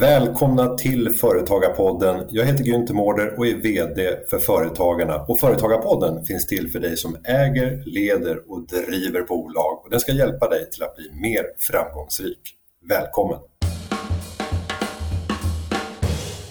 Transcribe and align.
Välkomna 0.00 0.76
till 0.76 1.10
Företagarpodden. 1.10 2.26
Jag 2.30 2.44
heter 2.44 2.64
Günther 2.64 2.94
Mårder 2.94 3.38
och 3.38 3.46
är 3.46 3.56
VD 3.56 4.18
för 4.30 4.38
Företagarna. 4.38 5.24
Och 5.28 5.40
Företagarpodden 5.40 6.24
finns 6.24 6.46
till 6.46 6.70
för 6.70 6.80
dig 6.80 6.96
som 6.96 7.16
äger, 7.24 7.82
leder 7.86 8.50
och 8.50 8.66
driver 8.66 9.22
bolag. 9.22 9.84
Och 9.84 9.90
den 9.90 10.00
ska 10.00 10.12
hjälpa 10.12 10.48
dig 10.48 10.70
till 10.70 10.82
att 10.82 10.96
bli 10.96 11.10
mer 11.12 11.44
framgångsrik. 11.58 12.40
Välkommen! 12.88 13.38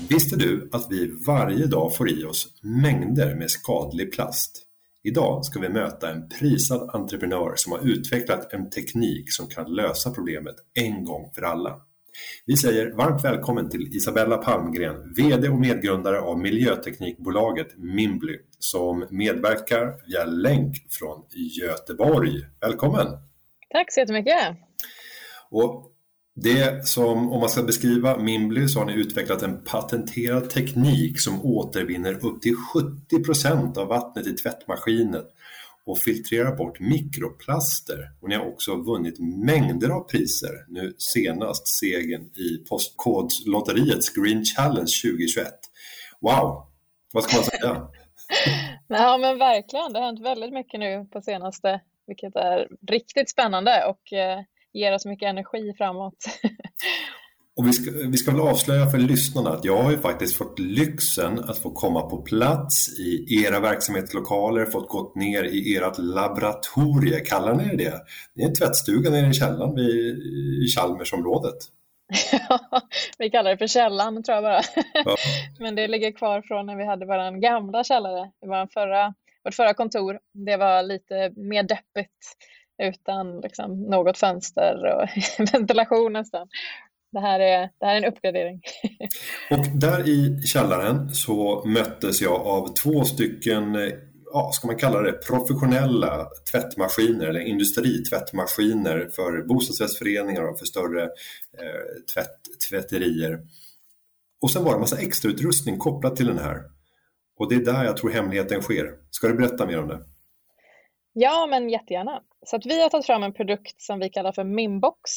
Visste 0.10 0.36
du 0.36 0.70
att 0.72 0.88
vi 0.90 1.12
varje 1.28 1.66
dag 1.66 1.96
får 1.96 2.10
i 2.12 2.26
oss 2.26 2.48
mängder 2.62 3.36
med 3.36 3.52
skadlig 3.52 4.14
plast? 4.14 4.64
Idag 5.04 5.46
ska 5.46 5.60
vi 5.60 5.70
möta 5.70 6.12
en 6.12 6.30
prisad 6.30 6.90
entreprenör 6.94 7.54
som 7.56 7.72
har 7.72 7.80
utvecklat 7.80 8.54
en 8.54 8.70
teknik 8.70 9.34
som 9.34 9.48
kan 9.48 9.74
lösa 9.74 10.12
problemet 10.12 10.56
en 10.74 11.04
gång 11.06 11.32
för 11.36 11.42
alla. 11.42 11.82
Vi 12.46 12.58
säger 12.58 12.92
varmt 12.92 13.24
välkommen 13.24 13.70
till 13.70 13.96
Isabella 13.96 14.38
Palmgren, 14.38 15.14
VD 15.16 15.50
och 15.50 15.60
medgrundare 15.60 16.22
av 16.22 16.40
miljöteknikbolaget 16.40 17.78
Mimbly 17.78 18.38
som 18.60 19.08
medverkar 19.10 20.08
via 20.08 20.26
länk 20.26 20.76
från 20.90 21.26
Göteborg. 21.62 22.32
Välkommen! 22.62 23.08
Tack 23.70 23.94
så 23.94 24.00
jättemycket! 24.00 24.58
Och 25.50 25.94
det 26.36 26.88
som, 26.88 27.32
om 27.32 27.40
man 27.40 27.50
ska 27.50 27.64
beskriva 27.64 28.18
Mimbly 28.18 28.68
så 28.68 28.80
har 28.80 28.86
ni 28.86 28.94
utvecklat 28.94 29.42
en 29.42 29.64
patenterad 29.64 30.50
teknik 30.50 31.22
som 31.22 31.46
återvinner 31.46 32.26
upp 32.26 32.42
till 32.42 32.56
70% 33.12 33.78
av 33.78 33.88
vattnet 33.88 34.28
i 34.28 34.34
tvättmaskinen 34.34 35.24
och 35.88 35.98
filtrerar 35.98 36.56
bort 36.56 36.80
mikroplaster. 36.80 38.12
Och 38.22 38.30
ni 38.30 38.36
har 38.36 38.46
också 38.46 38.76
vunnit 38.76 39.20
mängder 39.20 39.90
av 39.90 40.02
priser, 40.02 40.66
nu 40.68 40.96
senast 40.98 41.68
segern 41.68 42.22
i 42.22 42.58
Postkodlotteriets 42.70 44.10
Green 44.10 44.46
Challenge 44.46 44.92
2021. 45.04 45.48
Wow, 46.22 46.68
vad 47.14 47.24
ska 47.24 47.36
man 47.38 47.44
säga? 47.44 47.88
ja 48.88 49.18
men 49.18 49.38
verkligen, 49.38 49.94
det 49.94 50.00
har 50.00 50.06
hänt 50.06 50.22
väldigt 50.22 50.54
mycket 50.54 50.80
nu 50.80 51.08
på 51.12 51.22
senaste, 51.22 51.82
vilket 52.08 52.36
är 52.36 52.68
riktigt 52.88 53.30
spännande 53.30 53.86
och 53.86 54.14
eh, 54.14 54.40
ger 54.74 54.94
oss 54.94 55.06
mycket 55.06 55.28
energi 55.30 55.74
framåt. 55.78 56.26
Och 57.58 57.68
vi 57.68 57.74
ska, 57.74 57.92
vi 57.92 58.18
ska 58.18 58.32
väl 58.32 58.42
avslöja 58.42 58.88
för 58.88 58.98
lyssnarna 58.98 59.50
att 59.50 59.66
jag 59.66 59.84
har 59.84 59.92
ju 59.92 59.98
faktiskt 59.98 60.36
fått 60.36 60.60
lyxen 60.60 61.40
att 61.40 61.58
få 61.58 61.72
komma 61.72 62.02
på 62.02 62.22
plats 62.22 63.00
i 63.00 63.44
era 63.44 63.60
verksamhetslokaler, 63.60 64.66
fått 64.66 64.90
gått 64.90 65.16
ner 65.16 65.44
i 65.44 65.76
ert 65.76 65.98
laboratorie, 65.98 67.20
kallar 67.20 67.56
ni 67.56 67.76
det 67.76 68.04
det? 68.36 68.44
är 68.44 68.48
en 68.48 68.54
tvättstuga 68.54 69.10
nere 69.10 69.30
i 69.30 69.34
källaren 69.34 69.76
vid, 69.76 70.18
i 70.64 70.68
Chalmersområdet. 70.68 71.58
Ja, 72.32 72.82
vi 73.18 73.30
kallar 73.30 73.52
det 73.52 73.58
för 73.58 73.68
källan 73.68 74.24
tror 74.24 74.36
jag 74.36 74.44
bara. 74.44 74.62
Ja. 74.94 75.16
Men 75.60 75.76
det 75.76 75.88
ligger 75.88 76.12
kvar 76.12 76.42
från 76.42 76.66
när 76.66 76.76
vi 76.76 76.86
hade 76.86 77.06
vår 77.06 77.40
gamla 77.40 77.84
källare, 77.84 78.32
vår 78.46 78.68
förra, 78.74 79.14
vårt 79.44 79.56
förra 79.56 79.74
kontor. 79.74 80.20
Det 80.34 80.58
var 80.58 80.84
lite 80.84 81.34
mer 81.36 81.64
deppigt 81.64 82.36
utan 82.84 83.42
liksom, 83.42 83.82
något 83.82 84.18
fönster 84.18 84.86
och 84.86 85.10
ventilation 85.54 86.14
nästan 86.14 86.48
det 87.12 87.20
här 87.20 87.40
är, 87.40 87.70
det 87.80 87.86
här 87.86 87.94
är 87.94 87.98
en 87.98 88.14
uppgradering. 88.14 88.62
och 89.52 89.80
där 89.80 90.08
i 90.10 90.42
källaren 90.42 91.10
så 91.10 91.66
möttes 91.66 92.22
jag 92.22 92.42
av 92.42 92.74
två 92.74 93.04
stycken 93.04 93.78
ja, 94.34 94.52
ska 94.54 94.68
man 94.68 94.78
kalla 94.78 95.02
det 95.02 95.12
professionella 95.12 96.28
tvättmaskiner 96.52 97.28
eller 97.28 97.40
industritvättmaskiner 97.40 99.10
för 99.16 99.48
bostadsrättsföreningar 99.48 100.44
och 100.44 100.60
för 100.60 100.66
större 100.66 101.04
eh, 101.04 102.04
tvätt, 102.14 102.70
tvätterier. 102.70 103.40
Och 104.42 104.52
sen 104.52 104.64
var 104.64 104.72
det 104.72 104.76
en 104.76 104.82
massa 104.82 105.02
extrautrustning 105.02 105.78
kopplat 105.78 106.16
till 106.16 106.28
den 106.28 106.40
här. 106.40 106.62
Och 107.40 107.50
det 107.50 107.56
är 107.56 107.66
där 107.66 107.84
jag 107.84 107.98
tror 107.98 108.10
hemligheten 108.10 108.62
sker. 108.62 108.92
Ska 109.12 109.28
du 109.28 109.34
berätta 109.34 109.66
mer 109.66 109.80
om 109.80 109.88
det? 109.88 110.00
Ja, 111.14 111.48
men 111.50 111.70
jättegärna. 111.70 112.22
Så 112.46 112.56
att 112.56 112.66
vi 112.66 112.82
har 112.82 112.90
tagit 112.90 113.06
fram 113.06 113.24
en 113.24 113.34
produkt 113.34 113.82
som 113.82 114.00
vi 114.00 114.10
kallar 114.10 114.32
för 114.32 114.44
Mimbox 114.44 115.12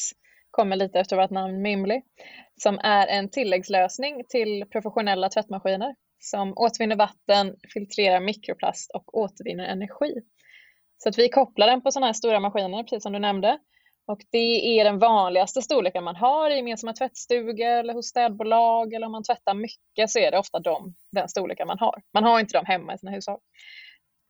kommer 0.51 0.75
lite 0.75 0.99
efter 0.99 1.15
vårt 1.15 1.29
namn 1.29 1.61
Mimli, 1.61 2.01
som 2.61 2.79
är 2.83 3.07
en 3.07 3.29
tilläggslösning 3.29 4.23
till 4.29 4.65
professionella 4.71 5.29
tvättmaskiner 5.29 5.95
som 6.19 6.53
återvinner 6.57 6.95
vatten, 6.95 7.55
filtrerar 7.73 8.19
mikroplast 8.19 8.91
och 8.91 9.17
återvinner 9.17 9.65
energi. 9.65 10.13
Så 10.97 11.09
att 11.09 11.17
vi 11.17 11.29
kopplar 11.29 11.67
den 11.67 11.81
på 11.81 11.91
sådana 11.91 12.05
här 12.05 12.13
stora 12.13 12.39
maskiner, 12.39 12.83
precis 12.83 13.03
som 13.03 13.13
du 13.13 13.19
nämnde. 13.19 13.59
Och 14.07 14.19
det 14.31 14.79
är 14.79 14.83
den 14.83 14.99
vanligaste 14.99 15.61
storleken 15.61 16.03
man 16.03 16.15
har 16.15 16.49
i 16.49 16.55
gemensamma 16.55 16.93
tvättstugor 16.93 17.67
eller 17.67 17.93
hos 17.93 18.07
städbolag 18.07 18.93
eller 18.93 19.05
om 19.05 19.11
man 19.11 19.23
tvättar 19.23 19.53
mycket 19.53 20.09
så 20.09 20.19
är 20.19 20.31
det 20.31 20.37
ofta 20.37 20.59
de, 20.59 20.95
den 21.11 21.29
storleken 21.29 21.67
man 21.67 21.79
har. 21.79 22.01
Man 22.13 22.23
har 22.23 22.39
inte 22.39 22.57
dem 22.57 22.65
hemma 22.65 22.93
i 22.93 22.97
sina 22.97 23.11
hushåll. 23.11 23.39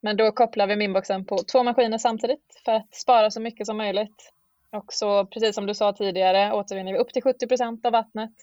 Men 0.02 0.18
då 0.18 0.31
kopplar 0.31 0.68
vi 0.68 0.76
Minboxen 0.76 1.26
på 1.26 1.38
två 1.38 1.64
maskiner 1.64 1.98
samtidigt 1.98 2.62
för 2.66 2.72
att 2.72 2.96
spara 2.96 3.31
så 3.31 3.42
mycket 3.42 3.68
som 3.68 3.78
möjligt 3.78 4.31
och 4.72 4.86
så 4.94 5.26
precis 5.26 5.56
som 5.56 5.66
du 5.66 5.74
sa 5.74 5.94
tidigare 5.94 6.54
återvinner 6.54 6.94
vi 6.94 7.00
upp 7.00 7.14
till 7.14 7.24
70 7.24 7.48
procent 7.48 7.86
av 7.86 7.92
vattnet 7.92 8.34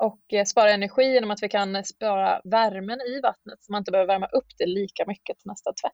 och 0.00 0.32
eh, 0.32 0.44
spara 0.44 0.70
energi 0.70 1.02
genom 1.02 1.30
att 1.30 1.42
vi 1.42 1.48
kan 1.48 1.84
spara 1.84 2.40
värmen 2.44 3.00
i 3.00 3.20
vattnet 3.22 3.58
så 3.60 3.72
man 3.72 3.80
inte 3.80 3.90
behöver 3.90 4.14
värma 4.14 4.26
upp 4.26 4.46
det 4.58 4.66
lika 4.66 5.04
mycket 5.06 5.38
till 5.38 5.48
nästa 5.48 5.70
tvätt. 5.72 5.92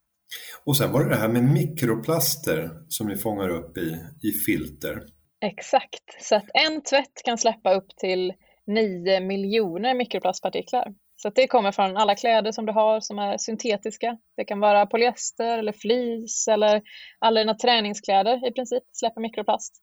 Och 0.64 0.76
sen 0.76 0.92
var 0.92 1.04
det 1.04 1.10
det 1.10 1.16
här 1.16 1.28
med 1.28 1.42
mikroplaster 1.42 2.70
som 2.88 3.08
ni 3.08 3.16
fångar 3.16 3.48
upp 3.48 3.78
i, 3.78 3.96
i 4.22 4.32
filter. 4.46 5.06
Exakt, 5.44 6.04
så 6.20 6.36
att 6.36 6.50
en 6.54 6.82
tvätt 6.82 7.22
kan 7.24 7.38
släppa 7.38 7.74
upp 7.74 7.88
till 7.96 8.32
9 8.66 9.20
miljoner 9.20 9.94
mikroplastpartiklar. 9.94 10.94
Så 11.22 11.30
det 11.30 11.46
kommer 11.46 11.72
från 11.72 11.96
alla 11.96 12.14
kläder 12.14 12.52
som 12.52 12.66
du 12.66 12.72
har 12.72 13.00
som 13.00 13.18
är 13.18 13.38
syntetiska. 13.38 14.18
Det 14.36 14.44
kan 14.44 14.60
vara 14.60 14.86
polyester 14.86 15.58
eller 15.58 15.72
flis 15.72 16.48
eller 16.48 16.82
alla 17.18 17.40
dina 17.40 17.54
träningskläder 17.54 18.48
i 18.48 18.52
princip 18.52 18.82
släpper 18.92 19.20
mikroplast. 19.20 19.74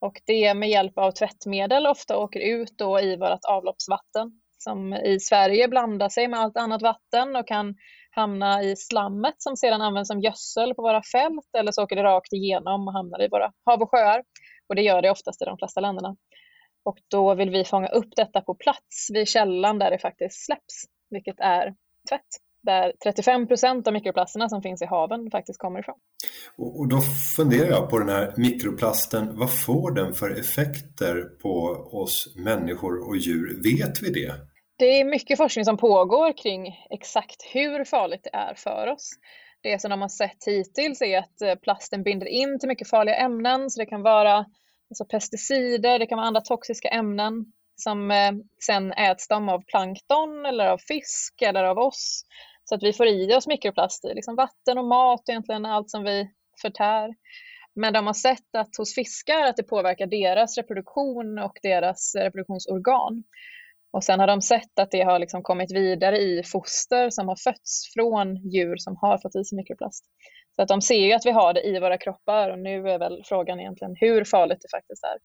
Och 0.00 0.20
det 0.26 0.54
med 0.54 0.68
hjälp 0.68 0.98
av 0.98 1.10
tvättmedel 1.10 1.86
ofta 1.86 2.18
åker 2.18 2.40
ut 2.40 2.78
då 2.78 3.00
i 3.00 3.16
vårt 3.16 3.44
avloppsvatten 3.48 4.40
som 4.58 4.94
i 4.94 5.20
Sverige 5.20 5.68
blandar 5.68 6.08
sig 6.08 6.28
med 6.28 6.40
allt 6.40 6.56
annat 6.56 6.82
vatten 6.82 7.36
och 7.36 7.48
kan 7.48 7.74
hamna 8.10 8.62
i 8.62 8.76
slammet 8.76 9.34
som 9.38 9.56
sedan 9.56 9.82
används 9.82 10.08
som 10.08 10.20
gödsel 10.20 10.74
på 10.74 10.82
våra 10.82 11.02
fält 11.12 11.54
eller 11.58 11.72
så 11.72 11.82
åker 11.82 11.96
det 11.96 12.02
rakt 12.02 12.32
igenom 12.32 12.88
och 12.88 12.94
hamnar 12.94 13.22
i 13.22 13.28
våra 13.28 13.52
hav 13.64 13.82
och 13.82 13.90
sjöar. 13.90 14.22
Och 14.68 14.74
det 14.74 14.82
gör 14.82 15.02
det 15.02 15.10
oftast 15.10 15.42
i 15.42 15.44
de 15.44 15.58
flesta 15.58 15.80
länderna. 15.80 16.16
Och 16.84 16.98
då 17.10 17.34
vill 17.34 17.50
vi 17.50 17.64
fånga 17.64 17.88
upp 17.88 18.16
detta 18.16 18.40
på 18.40 18.54
plats 18.54 19.08
vid 19.12 19.28
källan 19.28 19.78
där 19.78 19.90
det 19.90 19.98
faktiskt 19.98 20.44
släpps, 20.44 20.84
vilket 21.10 21.40
är 21.40 21.74
tvätt 22.08 22.26
där 22.62 22.92
35 23.04 23.46
procent 23.46 23.86
av 23.86 23.92
mikroplasterna 23.92 24.48
som 24.48 24.62
finns 24.62 24.82
i 24.82 24.86
haven 24.86 25.30
faktiskt 25.30 25.58
kommer 25.58 25.80
ifrån. 25.80 25.98
Och 26.56 26.88
då 26.88 27.00
funderar 27.36 27.70
jag 27.70 27.90
på 27.90 27.98
den 27.98 28.08
här 28.08 28.34
mikroplasten, 28.36 29.38
vad 29.38 29.64
får 29.64 29.90
den 29.90 30.14
för 30.14 30.40
effekter 30.40 31.22
på 31.42 31.52
oss 31.92 32.34
människor 32.36 33.08
och 33.08 33.16
djur? 33.16 33.62
Vet 33.62 34.02
vi 34.02 34.10
det? 34.10 34.34
Det 34.78 35.00
är 35.00 35.04
mycket 35.04 35.36
forskning 35.36 35.64
som 35.64 35.76
pågår 35.76 36.36
kring 36.36 36.76
exakt 36.90 37.42
hur 37.52 37.84
farligt 37.84 38.20
det 38.24 38.36
är 38.36 38.54
för 38.54 38.86
oss. 38.86 39.10
Det 39.62 39.80
som 39.80 39.90
de 39.90 40.00
har 40.00 40.08
sett 40.08 40.44
hittills 40.46 41.02
är 41.02 41.18
att 41.18 41.62
plasten 41.62 42.02
binder 42.02 42.26
in 42.26 42.58
till 42.58 42.68
mycket 42.68 42.90
farliga 42.90 43.16
ämnen, 43.16 43.70
så 43.70 43.80
det 43.80 43.86
kan 43.86 44.02
vara 44.02 44.46
alltså 44.90 45.04
pesticider, 45.04 45.98
det 45.98 46.06
kan 46.06 46.16
vara 46.16 46.26
andra 46.26 46.40
toxiska 46.40 46.88
ämnen 46.88 47.52
som 47.76 48.10
eh, 48.10 48.32
sen 48.66 48.92
äts 48.92 49.28
de 49.28 49.48
av 49.48 49.64
plankton 49.66 50.46
eller 50.46 50.66
av 50.66 50.78
fisk 50.78 51.42
eller 51.42 51.64
av 51.64 51.78
oss. 51.78 52.24
Så 52.64 52.74
att 52.74 52.82
vi 52.82 52.92
får 52.92 53.06
i 53.06 53.34
oss 53.34 53.46
mikroplast 53.46 54.04
i 54.04 54.14
liksom 54.14 54.36
vatten 54.36 54.78
och 54.78 54.84
mat, 54.84 55.28
egentligen 55.28 55.66
allt 55.66 55.90
som 55.90 56.04
vi 56.04 56.30
förtär. 56.62 57.14
Men 57.74 57.92
de 57.92 58.06
har 58.06 58.14
sett 58.14 58.54
att 58.56 58.76
hos 58.78 58.94
fiskar 58.94 59.46
att 59.46 59.56
det 59.56 59.62
påverkar 59.62 60.06
deras 60.06 60.56
reproduktion 60.56 61.38
och 61.38 61.58
deras 61.62 62.14
reproduktionsorgan. 62.14 63.24
Och 63.92 64.04
sen 64.04 64.20
har 64.20 64.26
de 64.26 64.42
sett 64.42 64.78
att 64.78 64.90
det 64.90 65.02
har 65.02 65.18
liksom 65.18 65.42
kommit 65.42 65.72
vidare 65.72 66.18
i 66.18 66.42
foster 66.44 67.10
som 67.10 67.28
har 67.28 67.36
fötts 67.36 67.92
från 67.94 68.36
djur 68.36 68.76
som 68.76 68.96
har 68.96 69.18
fått 69.18 69.36
i 69.36 69.44
sig 69.44 69.56
mikroplast. 69.56 70.04
Så 70.60 70.62
att 70.62 70.68
de 70.68 70.82
ser 70.82 71.06
ju 71.06 71.12
att 71.12 71.26
vi 71.26 71.30
har 71.30 71.54
det 71.54 71.62
i 71.62 71.80
våra 71.80 71.98
kroppar 71.98 72.50
och 72.50 72.58
nu 72.58 72.88
är 72.88 72.98
väl 72.98 73.22
frågan 73.24 73.60
egentligen 73.60 73.96
hur 74.00 74.24
farligt 74.24 74.58
det 74.62 74.68
faktiskt 74.70 75.04
är. 75.04 75.16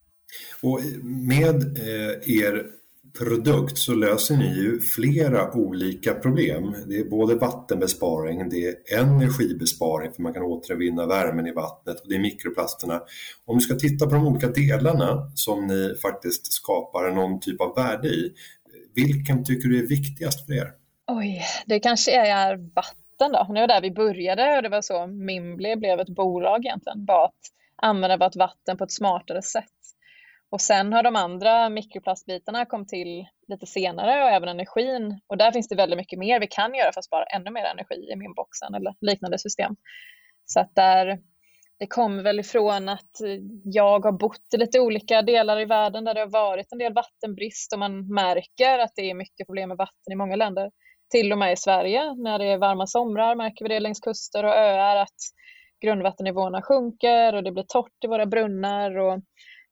Och 0.70 0.80
med 1.04 1.78
eh, 1.78 2.44
er 2.44 2.66
produkt 3.20 3.78
så 3.78 3.94
löser 3.94 4.38
ni 4.38 4.46
ju 4.46 4.80
flera 4.80 5.52
olika 5.52 6.14
problem. 6.14 6.76
Det 6.88 6.98
är 6.98 7.10
både 7.10 7.36
vattenbesparing, 7.36 8.50
det 8.50 8.66
är 8.66 9.00
energibesparing 9.00 10.12
för 10.14 10.22
man 10.22 10.34
kan 10.34 10.44
återvinna 10.44 11.06
värmen 11.06 11.48
i 11.48 11.52
vattnet 11.52 12.00
och 12.00 12.10
det 12.10 12.16
är 12.16 12.20
mikroplasterna. 12.20 13.02
Om 13.46 13.58
du 13.58 13.62
ska 13.62 13.76
titta 13.76 14.06
på 14.06 14.16
de 14.16 14.28
olika 14.28 14.48
delarna 14.48 15.32
som 15.36 15.68
ni 15.68 15.96
faktiskt 16.02 16.54
skapar 16.54 17.12
någon 17.12 17.40
typ 17.40 17.62
av 17.62 17.76
värde 17.76 18.08
i, 18.08 18.34
vilken 18.96 19.44
tycker 19.44 19.70
du 19.70 19.80
är 19.80 19.88
viktigast 19.88 20.46
för 20.46 20.54
er? 20.54 20.72
Oj, 21.08 21.42
det 21.66 21.80
kanske 21.80 22.12
är 22.12 22.56
vatten 22.76 23.05
vatten 23.20 23.32
då. 23.32 23.54
Det 23.54 23.62
var 23.62 23.68
där 23.68 23.82
vi 23.82 23.92
började 23.92 24.58
och 24.58 24.64
det 24.64 24.70
var 24.70 24.82
så 24.82 25.08
Mimbly 25.08 25.76
blev 25.76 26.00
ett 26.00 26.10
bolag 26.10 26.66
egentligen. 26.66 27.06
Bara 27.06 27.26
att 27.26 27.42
använda 27.76 28.18
vårt 28.18 28.36
vatten 28.36 28.78
på 28.78 28.84
ett 28.84 28.92
smartare 28.92 29.42
sätt. 29.42 29.64
Och 30.50 30.62
sen 30.62 30.94
har 30.94 31.04
de 31.04 31.16
andra 31.16 31.70
mikroplastbitarna 31.70 32.66
kommit 32.66 32.90
till 32.90 33.26
lite 33.48 33.66
senare 33.66 34.24
och 34.24 34.30
även 34.30 34.50
energin. 34.50 35.20
Och 35.28 35.38
där 35.38 35.52
finns 35.52 35.68
det 35.68 35.76
väldigt 35.76 35.98
mycket 35.98 36.20
mer 36.20 36.40
vi 36.40 36.48
kan 36.48 36.76
göra 36.76 36.92
för 36.92 37.00
att 37.00 37.06
spara 37.06 37.24
ännu 37.24 37.52
mer 37.52 37.64
energi 37.64 38.10
i 38.14 38.16
min 38.16 38.34
boxen 38.34 38.74
eller 38.76 38.94
liknande 39.02 39.38
system. 39.38 39.76
Så 40.46 40.60
att 40.60 40.76
där, 40.76 41.20
det 41.80 41.88
kommer 41.88 42.24
väl 42.24 42.40
ifrån 42.40 42.90
att 42.90 43.12
jag 43.64 44.06
har 44.06 44.12
bott 44.12 44.54
i 44.54 44.58
lite 44.58 44.80
olika 44.80 45.22
delar 45.22 45.60
i 45.60 45.66
världen 45.66 46.04
där 46.04 46.14
det 46.14 46.20
har 46.20 46.28
varit 46.28 46.72
en 46.72 46.78
del 46.78 46.94
vattenbrist 46.94 47.74
och 47.74 47.80
man 47.80 48.14
märker 48.14 48.80
att 48.80 48.92
det 48.96 49.10
är 49.10 49.14
mycket 49.14 49.48
problem 49.48 49.70
med 49.70 49.78
vatten 49.78 50.12
i 50.12 50.16
många 50.16 50.36
länder. 50.36 50.72
Till 51.12 51.32
och 51.32 51.38
med 51.38 51.54
i 51.54 51.58
Sverige, 51.58 52.16
när 52.16 52.40
det 52.40 52.46
är 52.46 52.58
varma 52.58 52.88
somrar 52.88 53.36
märker 53.36 53.66
vi 53.66 53.70
det 53.70 53.80
längs 53.80 54.00
kuster 54.00 54.44
och 54.44 54.56
öar 54.56 54.96
att 54.96 55.20
grundvattennivåerna 55.82 56.62
sjunker 56.62 57.36
och 57.36 57.44
det 57.44 57.52
blir 57.52 57.66
torrt 57.68 58.04
i 58.04 58.08
våra 58.08 58.26
brunnar 58.26 58.98
och 58.98 59.20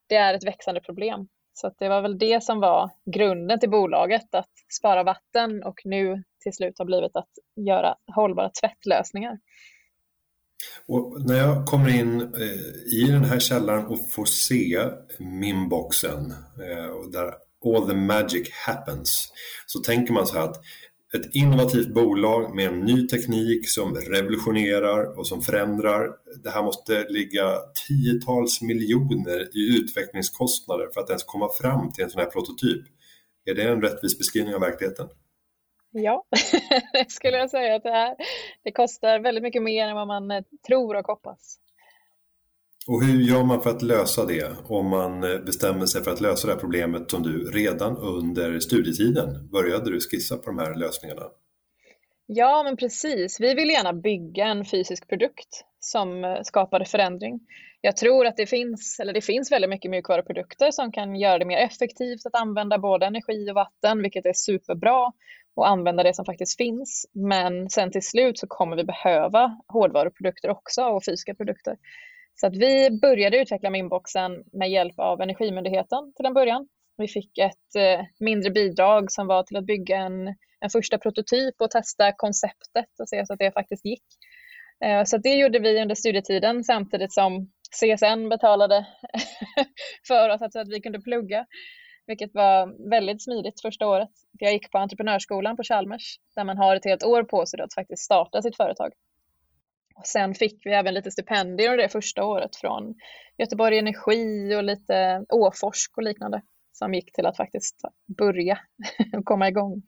det 0.09 0.15
är 0.15 0.33
ett 0.33 0.47
växande 0.47 0.81
problem. 0.81 1.27
Så 1.53 1.71
det 1.80 1.89
var 1.89 2.01
väl 2.01 2.18
det 2.18 2.44
som 2.44 2.59
var 2.59 2.89
grunden 3.15 3.59
till 3.59 3.69
bolaget, 3.69 4.35
att 4.35 4.50
spara 4.80 5.03
vatten 5.03 5.63
och 5.63 5.81
nu 5.85 6.24
till 6.44 6.53
slut 6.53 6.74
har 6.77 6.85
blivit 6.85 7.15
att 7.15 7.30
göra 7.68 7.95
hållbara 8.15 8.50
tvättlösningar. 8.62 9.38
Och 10.88 11.25
när 11.25 11.38
jag 11.38 11.65
kommer 11.65 12.00
in 12.00 12.21
eh, 12.21 13.00
i 13.00 13.12
den 13.12 13.24
här 13.24 13.39
källaren 13.39 13.86
och 13.86 14.12
får 14.12 14.25
se 14.25 14.89
Mimboxen, 15.19 16.31
eh, 16.59 17.12
där 17.12 17.33
all 17.65 17.88
the 17.88 17.95
magic 17.95 18.50
happens, 18.51 19.31
så 19.65 19.79
tänker 19.79 20.13
man 20.13 20.27
så 20.27 20.36
här 20.36 20.44
att 20.44 20.62
ett 21.18 21.36
innovativt 21.36 21.88
bolag 21.88 22.56
med 22.56 22.68
en 22.68 22.80
ny 22.80 23.07
teknik 23.07 23.69
som 23.69 23.95
revolutionerar 23.95 25.19
och 25.19 25.27
som 25.27 25.42
förändrar. 25.42 26.10
Det 26.44 26.50
här 26.50 26.63
måste 26.63 27.10
ligga 27.10 27.60
tiotals 27.88 28.62
miljoner 28.62 29.57
i 29.57 29.77
utvecklingskostnader 29.77 30.89
för 30.94 31.01
att 31.01 31.10
ens 31.10 31.24
komma 31.24 31.50
fram 31.62 31.92
till 31.92 32.04
en 32.04 32.10
sån 32.10 32.21
här 32.21 32.30
prototyp. 32.30 32.86
Är 33.45 33.56
det 33.56 33.63
en 33.63 33.81
rättvis 33.81 34.18
beskrivning 34.18 34.56
av 34.56 34.62
verkligheten? 34.62 35.07
Ja, 35.92 36.25
det 36.94 37.06
skulle 37.12 37.38
jag 37.38 37.50
säga 37.50 37.75
att 37.75 37.83
det 37.83 37.89
är. 37.89 38.15
Det 38.63 38.71
kostar 38.71 39.19
väldigt 39.19 39.44
mycket 39.44 39.63
mer 39.63 39.88
än 39.88 39.95
vad 39.95 40.07
man 40.07 40.31
eh, 40.31 40.44
tror 40.68 40.95
och 40.95 41.07
hoppas. 41.07 41.60
Och 42.88 43.03
hur 43.03 43.21
gör 43.21 43.44
man 43.44 43.62
för 43.62 43.69
att 43.69 43.81
lösa 43.81 44.25
det 44.25 44.56
om 44.68 44.89
man 44.89 45.24
eh, 45.24 45.39
bestämmer 45.39 45.85
sig 45.85 46.03
för 46.03 46.12
att 46.12 46.21
lösa 46.21 46.47
det 46.47 46.53
här 46.53 46.59
problemet 46.59 47.12
som 47.12 47.24
du 47.24 47.51
redan 47.51 47.97
under 47.97 48.59
studietiden 48.59 49.50
började 49.51 49.91
du 49.91 50.00
skissa 50.00 50.38
på 50.38 50.45
de 50.45 50.57
här 50.57 50.75
lösningarna? 50.75 51.24
Ja, 52.25 52.63
men 52.63 52.77
precis. 52.77 53.39
Vi 53.39 53.53
vill 53.53 53.69
gärna 53.69 53.94
bygga 53.94 54.45
en 54.45 54.65
fysisk 54.65 55.07
produkt 55.09 55.65
som 55.80 56.24
eh, 56.24 56.41
skapar 56.44 56.83
förändring. 56.85 57.39
Jag 57.81 57.97
tror 57.97 58.25
att 58.25 58.38
det 58.38 58.47
finns, 58.47 59.00
eller 59.00 59.13
det 59.13 59.21
finns 59.21 59.51
väldigt 59.51 59.69
mycket 59.69 59.91
mjukvaruprodukter 59.91 60.71
som 60.71 60.91
kan 60.91 61.15
göra 61.15 61.39
det 61.39 61.45
mer 61.45 61.57
effektivt 61.57 62.25
att 62.25 62.36
använda 62.36 62.77
både 62.77 63.06
energi 63.06 63.51
och 63.51 63.56
vatten, 63.56 64.01
vilket 64.01 64.25
är 64.25 64.33
superbra 64.33 65.12
och 65.56 65.68
använda 65.69 66.03
det 66.03 66.13
som 66.13 66.25
faktiskt 66.25 66.57
finns. 66.57 67.06
Men 67.13 67.69
sen 67.69 67.91
till 67.91 68.06
slut 68.06 68.39
så 68.39 68.47
kommer 68.47 68.75
vi 68.75 68.83
behöva 68.83 69.57
hårdvaruprodukter 69.68 70.50
också 70.50 70.81
och 70.81 71.06
fysiska 71.06 71.36
produkter. 71.36 71.77
Så 72.35 72.47
att 72.47 72.56
vi 72.56 73.00
började 73.01 73.38
utveckla 73.41 73.69
Minboxen 73.69 74.44
med 74.51 74.69
hjälp 74.69 75.00
av 75.00 75.21
Energimyndigheten 75.21 76.13
till 76.15 76.25
en 76.25 76.33
början. 76.33 76.68
Vi 76.97 77.07
fick 77.07 77.38
ett 77.38 77.75
eh, 77.77 78.06
mindre 78.19 78.51
bidrag 78.51 79.12
som 79.12 79.27
var 79.27 79.44
till 79.44 79.57
att 79.57 79.65
bygga 79.65 79.97
en, 79.97 80.27
en 80.59 80.69
första 80.71 80.97
prototyp 80.97 81.56
och 81.62 81.71
testa 81.71 82.12
konceptet 82.12 83.00
och 83.00 83.09
se 83.09 83.25
så 83.25 83.33
att 83.33 83.39
det 83.39 83.51
faktiskt 83.51 83.85
gick. 83.85 84.03
Eh, 84.85 85.03
så 85.03 85.18
det 85.18 85.35
gjorde 85.35 85.59
vi 85.59 85.81
under 85.81 85.95
studietiden 85.95 86.63
samtidigt 86.63 87.13
som 87.13 87.51
CSN 87.71 88.30
betalade 88.30 88.88
för 90.07 90.29
oss 90.29 90.53
så 90.53 90.59
att 90.59 90.69
vi 90.69 90.81
kunde 90.81 91.01
plugga, 91.01 91.45
vilket 92.07 92.33
var 92.33 92.89
väldigt 92.89 93.24
smidigt 93.24 93.62
första 93.62 93.88
året. 93.88 94.09
Jag 94.39 94.53
gick 94.53 94.71
på 94.71 94.77
entreprenörsskolan 94.77 95.57
på 95.57 95.63
Chalmers 95.63 96.19
där 96.36 96.44
man 96.44 96.57
har 96.57 96.75
ett 96.75 96.86
helt 96.86 97.03
år 97.03 97.24
på 97.24 97.45
sig 97.45 97.62
att 97.62 97.74
faktiskt 97.74 98.03
starta 98.03 98.41
sitt 98.41 98.57
företag. 98.57 98.91
Och 99.95 100.07
sen 100.07 100.35
fick 100.35 100.65
vi 100.65 100.71
även 100.71 100.93
lite 100.93 101.11
stipendier 101.11 101.77
det 101.77 101.89
första 101.89 102.23
året 102.23 102.55
från 102.55 102.95
Göteborg 103.37 103.77
Energi 103.77 104.55
och 104.55 104.63
lite 104.63 105.25
Åforsk 105.29 105.97
och 105.97 106.03
liknande 106.03 106.41
som 106.71 106.93
gick 106.93 107.13
till 107.13 107.25
att 107.25 107.37
faktiskt 107.37 107.81
börja 108.17 108.59
och 109.17 109.25
komma 109.25 109.47
igång. 109.47 109.83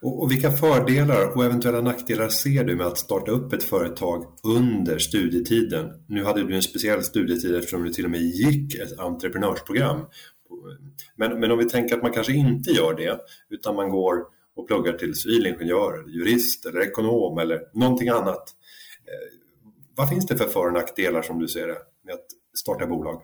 Och, 0.00 0.22
och 0.22 0.30
vilka 0.30 0.50
fördelar 0.50 1.36
och 1.36 1.44
eventuella 1.44 1.80
nackdelar 1.80 2.28
ser 2.28 2.64
du 2.64 2.76
med 2.76 2.86
att 2.86 2.98
starta 2.98 3.30
upp 3.30 3.52
ett 3.52 3.62
företag 3.62 4.24
under 4.42 4.98
studietiden? 4.98 6.04
Nu 6.08 6.24
hade 6.24 6.44
du 6.44 6.54
en 6.54 6.62
speciell 6.62 7.02
studietid 7.02 7.54
eftersom 7.54 7.82
du 7.82 7.92
till 7.92 8.04
och 8.04 8.10
med 8.10 8.20
gick 8.20 8.74
ett 8.74 8.98
entreprenörsprogram. 8.98 10.06
Men, 11.16 11.40
men 11.40 11.50
om 11.50 11.58
vi 11.58 11.68
tänker 11.68 11.96
att 11.96 12.02
man 12.02 12.12
kanske 12.12 12.32
inte 12.32 12.70
gör 12.70 12.94
det 12.94 13.20
utan 13.50 13.76
man 13.76 13.90
går 13.90 14.16
och 14.56 14.66
pluggar 14.66 14.92
till 14.92 15.14
civilingenjör, 15.14 16.08
jurist 16.08 16.66
eller 16.66 16.80
ekonom 16.80 17.38
eller 17.38 17.60
någonting 17.74 18.08
annat. 18.08 18.44
Eh, 19.12 19.28
vad 19.96 20.08
finns 20.08 20.26
det 20.26 20.36
för 20.36 20.44
för 20.44 20.66
och 20.66 20.72
nackdelar 20.72 21.22
som 21.22 21.38
du 21.38 21.48
ser 21.48 21.66
det 21.66 21.78
med 22.02 22.14
att 22.14 22.26
starta 22.58 22.86
bolag? 22.86 23.22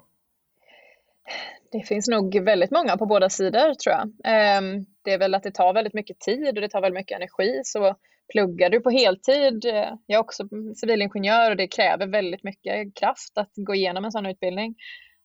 Det 1.72 1.80
finns 1.80 2.08
nog 2.08 2.40
väldigt 2.44 2.70
många 2.70 2.96
på 2.96 3.06
båda 3.06 3.28
sidor 3.28 3.74
tror 3.74 3.94
jag. 3.94 4.10
Ehm, 4.24 4.86
det 5.04 5.12
är 5.12 5.18
väl 5.18 5.34
att 5.34 5.42
det 5.42 5.50
tar 5.50 5.74
väldigt 5.74 5.94
mycket 5.94 6.20
tid 6.20 6.56
och 6.56 6.60
det 6.60 6.68
tar 6.68 6.80
väldigt 6.80 7.00
mycket 7.00 7.16
energi. 7.16 7.60
Så 7.64 7.96
pluggar 8.32 8.70
du 8.70 8.80
på 8.80 8.90
heltid, 8.90 9.64
eh, 9.64 9.92
jag 10.06 10.18
är 10.18 10.20
också 10.20 10.48
civilingenjör 10.76 11.50
och 11.50 11.56
det 11.56 11.68
kräver 11.68 12.06
väldigt 12.06 12.44
mycket 12.44 12.94
kraft 12.94 13.38
att 13.38 13.52
gå 13.56 13.74
igenom 13.74 14.04
en 14.04 14.12
sån 14.12 14.26
utbildning 14.26 14.74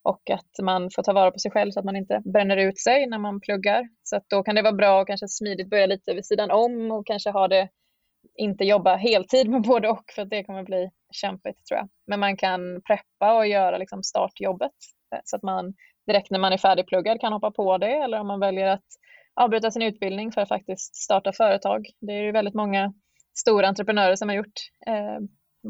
och 0.04 0.30
att 0.30 0.66
man 0.66 0.90
får 0.96 1.04
ta 1.04 1.14
vara 1.14 1.32
på 1.32 1.40
sig 1.40 1.52
själv 1.52 1.72
så 1.72 1.80
att 1.80 1.86
man 1.86 1.96
inte 1.96 2.22
bränner 2.34 2.58
ut 2.58 2.80
sig 2.80 3.08
när 3.08 3.20
man 3.20 3.42
pluggar. 3.42 3.84
Så 4.04 4.16
att 4.16 4.30
då 4.30 4.44
kan 4.44 4.56
det 4.56 4.62
vara 4.62 4.74
bra 4.74 5.02
att 5.02 5.08
kanske 5.08 5.28
smidigt 5.28 5.70
börja 5.70 5.86
lite 5.86 6.14
vid 6.14 6.26
sidan 6.26 6.52
om 6.52 6.92
och 6.92 7.08
kanske 7.08 7.30
ha 7.30 7.48
det 7.48 7.70
inte 8.38 8.64
jobba 8.64 8.96
heltid 8.96 9.50
med 9.50 9.62
både 9.62 9.90
och 9.90 10.04
för 10.16 10.22
att 10.22 10.30
det 10.30 10.44
kommer 10.44 10.64
bli 10.64 10.90
kämpigt 11.12 11.66
tror 11.66 11.78
jag. 11.78 11.90
Men 12.08 12.20
man 12.20 12.38
kan 12.38 12.82
preppa 12.82 13.38
och 13.38 13.48
göra 13.48 13.78
liksom 13.78 14.04
startjobbet 14.04 14.72
eh, 15.16 15.20
så 15.24 15.36
att 15.36 15.44
man 15.44 15.74
direkt 16.08 16.32
när 16.32 16.40
man 16.40 16.54
är 16.54 16.58
färdigpluggad 16.58 17.22
kan 17.22 17.34
hoppa 17.34 17.52
på 17.52 17.78
det 17.78 17.94
eller 17.94 18.20
om 18.20 18.28
man 18.28 18.40
väljer 18.40 18.68
att 18.68 18.86
avbryta 19.36 19.72
sin 19.72 19.82
utbildning 19.82 20.32
för 20.32 20.42
att 20.42 20.50
faktiskt 20.50 20.96
starta 20.96 21.34
företag. 21.34 21.88
Det 22.02 22.14
är 22.14 22.22
ju 22.22 22.32
väldigt 22.32 22.54
många 22.54 22.94
stora 23.38 23.68
entreprenörer 23.68 24.16
som 24.16 24.30
har 24.30 24.36
gjort 24.36 24.60
eh, 24.88 25.20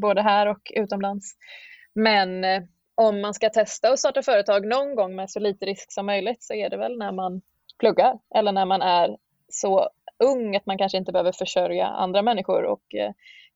både 0.02 0.22
här 0.22 0.48
och 0.48 0.72
utomlands. 0.76 1.36
Men 1.96 2.44
eh, 2.44 2.64
om 2.96 3.22
man 3.22 3.34
ska 3.34 3.50
testa 3.50 3.90
att 3.90 4.00
starta 4.00 4.22
företag 4.22 4.68
någon 4.68 4.96
gång 4.96 5.16
med 5.16 5.30
så 5.30 5.40
lite 5.40 5.66
risk 5.66 5.92
som 5.92 6.06
möjligt 6.06 6.44
så 6.44 6.54
är 6.54 6.70
det 6.70 6.78
väl 6.78 6.98
när 6.98 7.12
man 7.12 7.42
pluggar 7.80 8.20
eller 8.36 8.52
när 8.52 8.66
man 8.66 8.82
är 8.82 9.18
så 9.50 9.90
ung 10.24 10.56
att 10.56 10.66
man 10.66 10.78
kanske 10.78 10.98
inte 10.98 11.12
behöver 11.12 11.32
försörja 11.32 11.88
andra 11.88 12.22
människor 12.22 12.64
och 12.64 12.96
eh, 12.96 13.12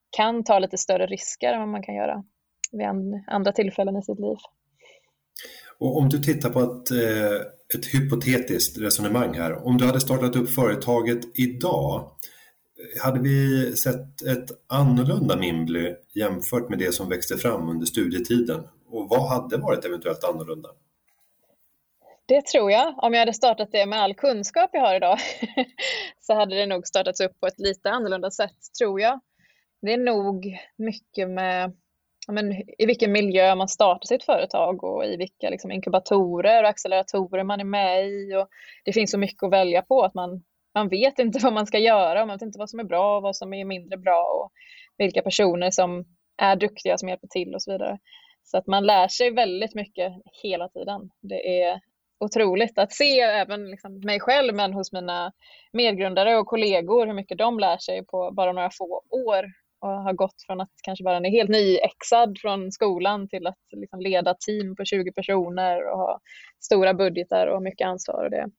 kan 0.09 0.43
ta 0.43 0.59
lite 0.59 0.77
större 0.77 1.05
risker 1.05 1.53
än 1.53 1.59
vad 1.59 1.69
man 1.69 1.83
kan 1.83 1.95
göra 1.95 2.23
vid 2.71 2.87
andra 3.27 3.51
tillfällen 3.51 3.97
i 3.97 4.01
sitt 4.01 4.19
liv. 4.19 4.37
Och 5.79 5.97
om 5.97 6.09
du 6.09 6.19
tittar 6.19 6.49
på 6.49 6.59
ett, 6.59 6.91
eh, 6.91 7.41
ett 7.77 7.85
hypotetiskt 7.93 8.81
resonemang 8.81 9.33
här. 9.33 9.67
Om 9.67 9.77
du 9.77 9.85
hade 9.85 9.99
startat 9.99 10.35
upp 10.35 10.49
företaget 10.49 11.19
idag, 11.39 12.11
hade 13.03 13.19
vi 13.19 13.71
sett 13.75 14.21
ett 14.21 14.49
annorlunda 14.67 15.37
Mimbly 15.37 15.95
jämfört 16.15 16.69
med 16.69 16.79
det 16.79 16.93
som 16.93 17.09
växte 17.09 17.37
fram 17.37 17.69
under 17.69 17.85
studietiden? 17.85 18.59
Och 18.89 19.09
vad 19.09 19.29
hade 19.29 19.57
varit 19.57 19.85
eventuellt 19.85 20.23
annorlunda? 20.23 20.69
Det 22.27 22.45
tror 22.45 22.71
jag. 22.71 22.93
Om 22.97 23.13
jag 23.13 23.19
hade 23.19 23.33
startat 23.33 23.71
det 23.71 23.85
med 23.85 24.01
all 24.01 24.13
kunskap 24.13 24.69
jag 24.73 24.81
har 24.81 24.95
idag 24.95 25.17
så 26.19 26.33
hade 26.33 26.55
det 26.55 26.65
nog 26.65 26.87
startats 26.87 27.21
upp 27.21 27.39
på 27.39 27.47
ett 27.47 27.59
lite 27.59 27.89
annorlunda 27.89 28.31
sätt, 28.31 28.57
tror 28.79 29.01
jag. 29.01 29.19
Det 29.81 29.93
är 29.93 29.97
nog 29.97 30.57
mycket 30.77 31.29
med 31.29 31.75
men, 32.27 32.51
i 32.77 32.85
vilken 32.85 33.11
miljö 33.11 33.55
man 33.55 33.67
startar 33.67 34.07
sitt 34.07 34.23
företag 34.23 34.83
och 34.83 35.05
i 35.05 35.17
vilka 35.17 35.49
liksom, 35.49 35.71
inkubatorer 35.71 36.63
och 36.63 36.69
acceleratorer 36.69 37.43
man 37.43 37.59
är 37.59 37.63
med 37.63 38.07
i. 38.07 38.35
Och 38.35 38.47
det 38.85 38.93
finns 38.93 39.11
så 39.11 39.17
mycket 39.17 39.43
att 39.43 39.51
välja 39.51 39.81
på 39.81 40.03
att 40.03 40.13
man, 40.13 40.43
man 40.73 40.89
vet 40.89 41.19
inte 41.19 41.39
vad 41.43 41.53
man 41.53 41.67
ska 41.67 41.79
göra 41.79 42.21
och 42.21 42.27
man 42.27 42.35
vet 42.35 42.45
inte 42.45 42.59
vad 42.59 42.69
som 42.69 42.79
är 42.79 42.83
bra 42.83 43.17
och 43.17 43.23
vad 43.23 43.35
som 43.35 43.53
är 43.53 43.65
mindre 43.65 43.97
bra 43.97 44.23
och 44.23 44.51
vilka 44.97 45.21
personer 45.21 45.71
som 45.71 46.05
är 46.37 46.55
duktiga 46.55 46.97
som 46.97 47.09
hjälper 47.09 47.27
till 47.27 47.55
och 47.55 47.61
så 47.61 47.71
vidare. 47.71 47.99
Så 48.43 48.57
att 48.57 48.67
man 48.67 48.85
lär 48.85 49.07
sig 49.07 49.31
väldigt 49.31 49.75
mycket 49.75 50.13
hela 50.43 50.69
tiden. 50.69 51.09
Det 51.21 51.61
är 51.61 51.81
otroligt 52.19 52.77
att 52.77 52.93
se 52.93 53.19
även 53.19 53.69
liksom 53.71 53.99
mig 53.99 54.19
själv 54.19 54.55
men 54.55 54.73
hos 54.73 54.91
mina 54.91 55.31
medgrundare 55.73 56.37
och 56.37 56.47
kollegor 56.47 57.07
hur 57.07 57.13
mycket 57.13 57.37
de 57.37 57.59
lär 57.59 57.77
sig 57.77 58.05
på 58.05 58.31
bara 58.31 58.51
några 58.51 58.69
få 58.71 59.03
år 59.09 59.45
och 59.79 59.89
har 59.89 60.13
gått 60.13 60.35
från 60.47 60.61
att 60.61 60.71
kanske 60.83 61.03
vara 61.03 61.29
helt 61.29 61.49
nyexad 61.49 62.37
från 62.41 62.71
skolan 62.71 63.29
till 63.29 63.47
att 63.47 63.57
liksom 63.71 63.99
leda 64.01 64.35
team 64.45 64.75
på 64.75 64.85
20 64.85 65.11
personer 65.11 65.91
och 65.91 65.97
ha 65.97 66.19
stora 66.63 66.93
budgetar 66.93 67.47
och 67.47 67.63
mycket 67.63 67.87
ansvar. 67.87 68.23
Och 68.23 68.31
det. 68.31 68.49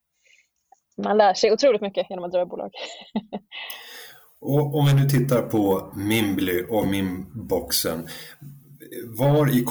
Man 1.03 1.17
lär 1.17 1.33
sig 1.33 1.51
otroligt 1.51 1.81
mycket 1.81 2.09
genom 2.09 2.25
att 2.25 2.31
driva 2.31 2.45
bolag. 2.45 2.71
och 4.41 4.75
om 4.75 4.85
vi 4.85 4.93
nu 4.93 5.09
tittar 5.09 5.41
på 5.41 5.93
Mimbly 5.95 6.63
och 6.69 6.87
Mimboxen, 6.87 8.07
var 9.19 9.57
i 9.57 9.63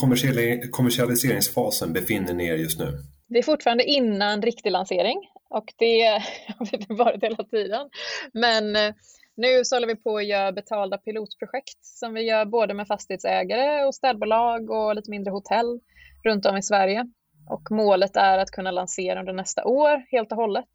kommersialiseringsfasen 0.71 1.93
befinner 1.93 2.35
ni 2.35 2.47
er 2.47 2.57
just 2.57 2.79
nu? 2.79 2.99
Det 3.29 3.39
är 3.39 3.43
fortfarande 3.43 3.85
innan 3.85 4.43
riktig 4.43 4.71
lansering 4.71 5.31
och 5.51 5.75
det 5.79 6.03
har 6.59 6.89
vi 6.89 6.95
varit 6.95 7.23
hela 7.23 7.45
tiden. 7.45 7.91
Men 8.33 8.77
eh, 8.77 8.95
nu 9.37 9.65
så 9.65 9.77
håller 9.77 9.87
vi 9.87 9.97
på 9.97 10.17
att 10.17 10.27
göra 10.27 10.53
betalda 10.53 10.99
pilotprojekt 10.99 11.85
som 11.85 12.15
vi 12.15 12.23
gör 12.23 12.45
både 12.45 12.75
med 12.75 12.87
fastighetsägare 12.87 13.85
och 13.85 13.95
städbolag 13.95 14.71
och 14.71 14.95
lite 14.95 15.11
mindre 15.11 15.31
hotell 15.31 15.81
runt 16.25 16.47
om 16.47 16.57
i 16.57 16.63
Sverige. 16.63 17.07
Och 17.51 17.71
målet 17.71 18.17
är 18.17 18.39
att 18.39 18.51
kunna 18.51 18.71
lansera 18.71 19.21
under 19.21 19.33
nästa 19.33 19.65
år 19.65 20.05
helt 20.11 20.33
och 20.33 20.39
hållet. 20.39 20.69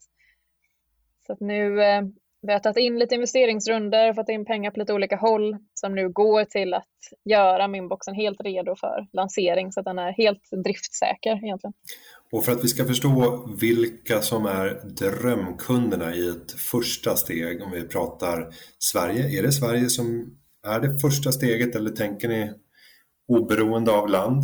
Så 1.27 1.33
att 1.33 1.39
nu 1.39 1.83
eh, 1.83 2.01
vi 2.41 2.53
har 2.53 2.59
tagit 2.59 2.77
in 2.77 2.99
lite 2.99 3.15
investeringsrunder, 3.15 4.13
fått 4.13 4.29
in 4.29 4.45
pengar 4.45 4.71
på 4.71 4.79
lite 4.79 4.93
olika 4.93 5.15
håll 5.15 5.57
som 5.73 5.95
nu 5.95 6.09
går 6.09 6.45
till 6.45 6.73
att 6.73 6.87
göra 7.23 7.67
Minboxen 7.67 8.15
helt 8.15 8.41
redo 8.41 8.75
för 8.75 9.07
lansering 9.13 9.71
så 9.71 9.79
att 9.79 9.85
den 9.85 9.99
är 9.99 10.11
helt 10.11 10.49
driftsäker 10.63 11.43
egentligen. 11.43 11.73
Och 12.33 12.45
för 12.45 12.51
att 12.51 12.63
vi 12.63 12.67
ska 12.67 12.85
förstå 12.85 13.45
vilka 13.61 14.21
som 14.21 14.45
är 14.45 14.81
drömkunderna 14.99 16.15
i 16.15 16.29
ett 16.29 16.51
första 16.51 17.15
steg, 17.15 17.63
om 17.63 17.71
vi 17.71 17.87
pratar 17.87 18.47
Sverige, 18.79 19.39
är 19.39 19.43
det 19.43 19.51
Sverige 19.51 19.89
som 19.89 20.37
är 20.67 20.79
det 20.79 20.99
första 20.99 21.31
steget 21.31 21.75
eller 21.75 21.89
tänker 21.89 22.27
ni 22.27 22.53
oberoende 23.27 23.91
av 23.91 24.09
land? 24.09 24.43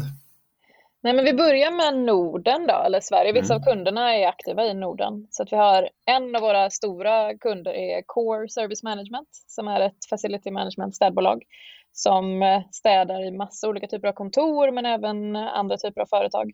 Nej, 1.03 1.13
men 1.13 1.25
vi 1.25 1.33
börjar 1.33 1.71
med 1.71 2.05
Norden 2.05 2.67
då, 2.67 2.81
eller 2.85 2.99
Sverige. 2.99 3.33
Vissa 3.33 3.53
mm. 3.53 3.61
av 3.61 3.73
kunderna 3.73 4.15
är 4.15 4.27
aktiva 4.27 4.65
i 4.65 4.73
Norden. 4.73 5.27
Så 5.29 5.43
att 5.43 5.51
vi 5.51 5.57
har 5.57 5.89
en 6.05 6.35
av 6.35 6.41
våra 6.41 6.69
stora 6.69 7.37
kunder 7.37 7.71
är 7.71 8.01
Core 8.05 8.49
Service 8.49 8.83
Management 8.83 9.29
som 9.31 9.67
är 9.67 9.79
ett 9.79 10.05
facility 10.09 10.51
management 10.51 10.95
städbolag 10.95 11.43
som 11.91 12.41
eh, 12.41 12.61
städar 12.71 13.27
i 13.27 13.31
massa 13.31 13.69
olika 13.69 13.87
typer 13.87 14.07
av 14.07 14.13
kontor 14.13 14.71
men 14.71 14.85
även 14.85 15.35
andra 15.35 15.77
typer 15.77 16.01
av 16.01 16.05
företag 16.05 16.51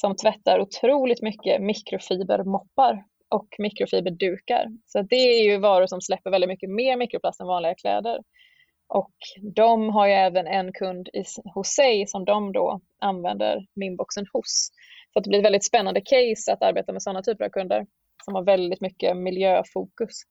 som 0.00 0.16
tvättar 0.16 0.60
otroligt 0.60 1.22
mycket 1.22 1.62
mikrofibermoppar 1.62 3.04
och 3.28 3.48
mikrofiberdukar. 3.58 4.66
Så 4.86 5.02
det 5.02 5.16
är 5.16 5.42
ju 5.50 5.58
varor 5.58 5.86
som 5.86 6.00
släpper 6.00 6.30
väldigt 6.30 6.48
mycket 6.48 6.70
mer 6.70 6.96
mikroplast 6.96 7.40
än 7.40 7.46
vanliga 7.46 7.74
kläder. 7.74 8.18
Och 8.88 9.14
de 9.54 9.88
har 9.88 10.06
ju 10.06 10.12
även 10.12 10.46
en 10.46 10.72
kund 10.72 11.08
i, 11.08 11.24
hos 11.54 11.68
sig 11.68 12.06
som 12.06 12.24
de 12.24 12.52
då 12.52 12.80
använder 12.98 13.66
Minboxen 13.74 14.26
hos. 14.32 14.70
Så 15.12 15.20
det 15.20 15.28
blir 15.28 15.38
ett 15.38 15.44
väldigt 15.44 15.66
spännande 15.66 16.00
case 16.00 16.52
att 16.52 16.62
arbeta 16.62 16.92
med 16.92 17.02
sådana 17.02 17.22
typer 17.22 17.44
av 17.44 17.48
kunder 17.48 17.86
som 18.24 18.34
har 18.34 18.42
väldigt 18.42 18.80
mycket 18.80 19.16
miljöfokus. 19.16 20.22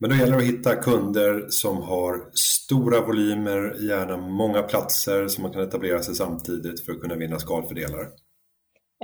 Men 0.00 0.10
då 0.10 0.16
gäller 0.16 0.32
det 0.32 0.38
att 0.38 0.48
hitta 0.48 0.76
kunder 0.76 1.46
som 1.48 1.76
har 1.76 2.30
stora 2.34 3.00
volymer, 3.00 3.76
gärna 3.88 4.16
många 4.16 4.62
platser 4.62 5.28
som 5.28 5.42
man 5.42 5.52
kan 5.52 5.62
etablera 5.62 6.02
sig 6.02 6.14
samtidigt 6.14 6.84
för 6.84 6.92
att 6.92 7.00
kunna 7.00 7.14
vinna 7.14 7.38
skalfördelar. 7.38 8.08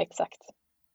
Exakt. 0.01 0.39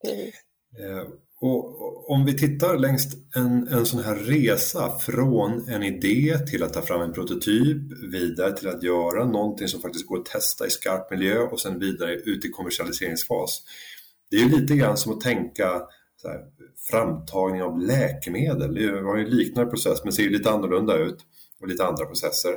Precis. 0.03 0.35
Eh, 0.79 1.07
och 1.41 2.11
om 2.11 2.25
vi 2.25 2.37
tittar 2.37 2.77
längs 2.77 3.07
en, 3.35 3.67
en 3.67 3.85
sån 3.85 4.03
här 4.03 4.15
resa 4.15 4.99
från 4.99 5.69
en 5.69 5.83
idé 5.83 6.37
till 6.37 6.63
att 6.63 6.73
ta 6.73 6.81
fram 6.81 7.01
en 7.01 7.13
prototyp, 7.13 7.77
vidare 8.11 8.57
till 8.57 8.67
att 8.67 8.83
göra 8.83 9.25
någonting 9.25 9.67
som 9.67 9.81
faktiskt 9.81 10.07
går 10.07 10.17
att 10.19 10.25
testa 10.25 10.67
i 10.67 10.69
skarp 10.69 11.11
miljö 11.11 11.39
och 11.39 11.59
sen 11.59 11.79
vidare 11.79 12.15
ut 12.15 12.45
i 12.45 12.49
kommersialiseringsfas. 12.49 13.63
Det 14.29 14.37
är 14.37 14.39
ju 14.39 14.59
lite 14.59 14.75
grann 14.75 14.97
som 14.97 15.13
att 15.13 15.21
tänka 15.21 15.81
här, 16.23 16.45
framtagning 16.91 17.63
av 17.63 17.79
läkemedel. 17.79 18.75
Det 18.75 19.01
var 19.01 19.17
ju 19.17 19.23
en 19.23 19.29
liknande 19.29 19.69
process 19.69 20.03
men 20.03 20.13
ser 20.13 20.29
lite 20.29 20.51
annorlunda 20.51 20.97
ut 20.97 21.17
och 21.61 21.67
lite 21.67 21.85
andra 21.85 22.05
processer. 22.05 22.51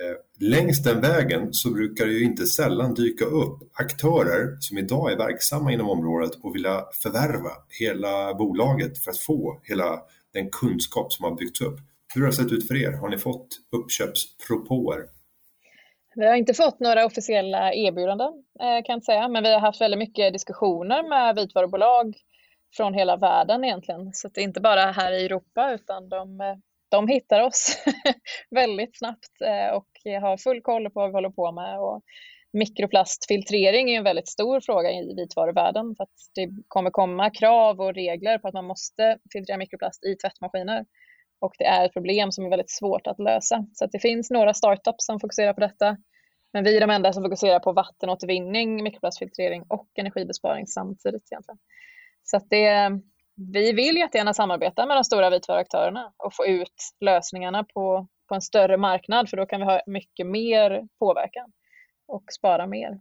Eh, 0.00 0.48
längs 0.48 0.82
den 0.82 1.00
vägen 1.00 1.52
så 1.52 1.70
brukar 1.70 2.06
det 2.06 2.12
ju 2.12 2.24
inte 2.24 2.46
sällan 2.46 2.94
dyka 2.94 3.24
upp 3.24 3.58
aktörer 3.72 4.56
som 4.60 4.78
idag 4.78 5.12
är 5.12 5.16
verksamma 5.16 5.72
inom 5.72 5.88
området 5.88 6.30
och 6.42 6.54
vill 6.54 6.66
förvärva 7.02 7.50
hela 7.80 8.34
bolaget 8.34 8.98
för 8.98 9.10
att 9.10 9.18
få 9.18 9.60
hela 9.62 10.00
den 10.32 10.50
kunskap 10.50 11.12
som 11.12 11.24
har 11.24 11.34
byggts 11.34 11.60
upp. 11.60 11.80
Hur 12.14 12.20
har 12.20 12.28
det 12.28 12.36
sett 12.36 12.52
ut 12.52 12.68
för 12.68 12.76
er? 12.76 12.92
Har 12.92 13.08
ni 13.08 13.18
fått 13.18 13.48
uppköpspropåer? 13.72 15.06
Vi 16.14 16.26
har 16.26 16.34
inte 16.34 16.54
fått 16.54 16.80
några 16.80 17.06
officiella 17.06 17.74
erbjudanden 17.74 18.32
eh, 18.60 18.84
kan 18.84 18.92
jag 18.92 19.04
säga, 19.04 19.28
men 19.28 19.42
vi 19.42 19.52
har 19.52 19.60
haft 19.60 19.80
väldigt 19.80 19.98
mycket 19.98 20.32
diskussioner 20.32 21.08
med 21.08 21.34
vitvarubolag 21.34 22.14
från 22.76 22.94
hela 22.94 23.16
världen 23.16 23.64
egentligen. 23.64 24.12
Så 24.12 24.28
det 24.28 24.40
är 24.40 24.44
inte 24.44 24.60
bara 24.60 24.80
här 24.80 25.12
i 25.12 25.24
Europa 25.24 25.72
utan 25.72 26.08
de 26.08 26.40
eh, 26.40 26.56
de 26.92 27.08
hittar 27.08 27.40
oss 27.40 27.76
väldigt 28.50 28.98
snabbt 28.98 29.40
eh, 29.44 29.76
och 29.76 29.88
har 30.22 30.36
full 30.36 30.62
koll 30.62 30.90
på 30.90 31.00
vad 31.00 31.10
vi 31.10 31.14
håller 31.14 31.30
på 31.30 31.52
med. 31.52 31.78
Och 31.78 32.02
mikroplastfiltrering 32.52 33.90
är 33.90 33.98
en 33.98 34.04
väldigt 34.04 34.28
stor 34.28 34.60
fråga 34.60 34.90
i 34.90 35.14
vitvaruvärlden 35.14 35.94
för 35.96 36.04
att 36.04 36.18
det 36.34 36.48
kommer 36.68 36.90
komma 36.90 37.30
krav 37.30 37.80
och 37.80 37.94
regler 37.94 38.38
på 38.38 38.48
att 38.48 38.54
man 38.54 38.66
måste 38.66 39.18
filtrera 39.32 39.58
mikroplast 39.58 40.04
i 40.04 40.16
tvättmaskiner. 40.16 40.84
Och 41.40 41.52
det 41.58 41.64
är 41.64 41.84
ett 41.84 41.92
problem 41.92 42.32
som 42.32 42.44
är 42.44 42.50
väldigt 42.50 42.70
svårt 42.70 43.06
att 43.06 43.18
lösa. 43.18 43.66
Så 43.72 43.84
att 43.84 43.92
det 43.92 43.98
finns 43.98 44.30
några 44.30 44.54
startups 44.54 45.06
som 45.06 45.20
fokuserar 45.20 45.52
på 45.52 45.60
detta. 45.60 45.96
Men 46.52 46.64
vi 46.64 46.76
är 46.76 46.80
de 46.80 46.90
enda 46.90 47.12
som 47.12 47.22
fokuserar 47.22 47.58
på 47.58 47.72
vattenåtervinning, 47.72 48.82
mikroplastfiltrering 48.82 49.62
och 49.68 49.88
energibesparing 49.94 50.66
samtidigt. 50.66 51.32
Egentligen. 51.32 51.58
Så 52.22 52.36
att 52.36 52.50
det, 52.50 52.90
vi 53.52 53.72
vill 53.72 53.96
jättegärna 53.96 54.34
samarbeta 54.34 54.86
med 54.86 54.96
de 54.96 55.04
stora 55.04 55.30
vitvaruaktörerna 55.30 56.12
och 56.16 56.34
få 56.34 56.46
ut 56.46 56.74
lösningarna 57.00 57.64
på, 57.64 58.08
på 58.28 58.34
en 58.34 58.42
större 58.42 58.76
marknad 58.76 59.30
för 59.30 59.36
då 59.36 59.46
kan 59.46 59.60
vi 59.60 59.66
ha 59.66 59.80
mycket 59.86 60.26
mer 60.26 60.88
påverkan 60.98 61.52
och 62.08 62.24
spara 62.38 62.66
mer. 62.66 63.00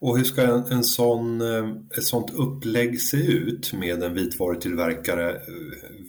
Och 0.00 0.16
hur 0.18 0.24
ska 0.24 0.42
en, 0.42 0.64
en 0.64 0.84
sån, 0.84 1.40
eh, 1.40 1.68
ett 1.98 2.04
sånt 2.04 2.34
upplägg 2.34 3.00
se 3.00 3.16
ut 3.16 3.72
med 3.72 4.02
en 4.02 4.14
vitvarutillverkare? 4.14 5.40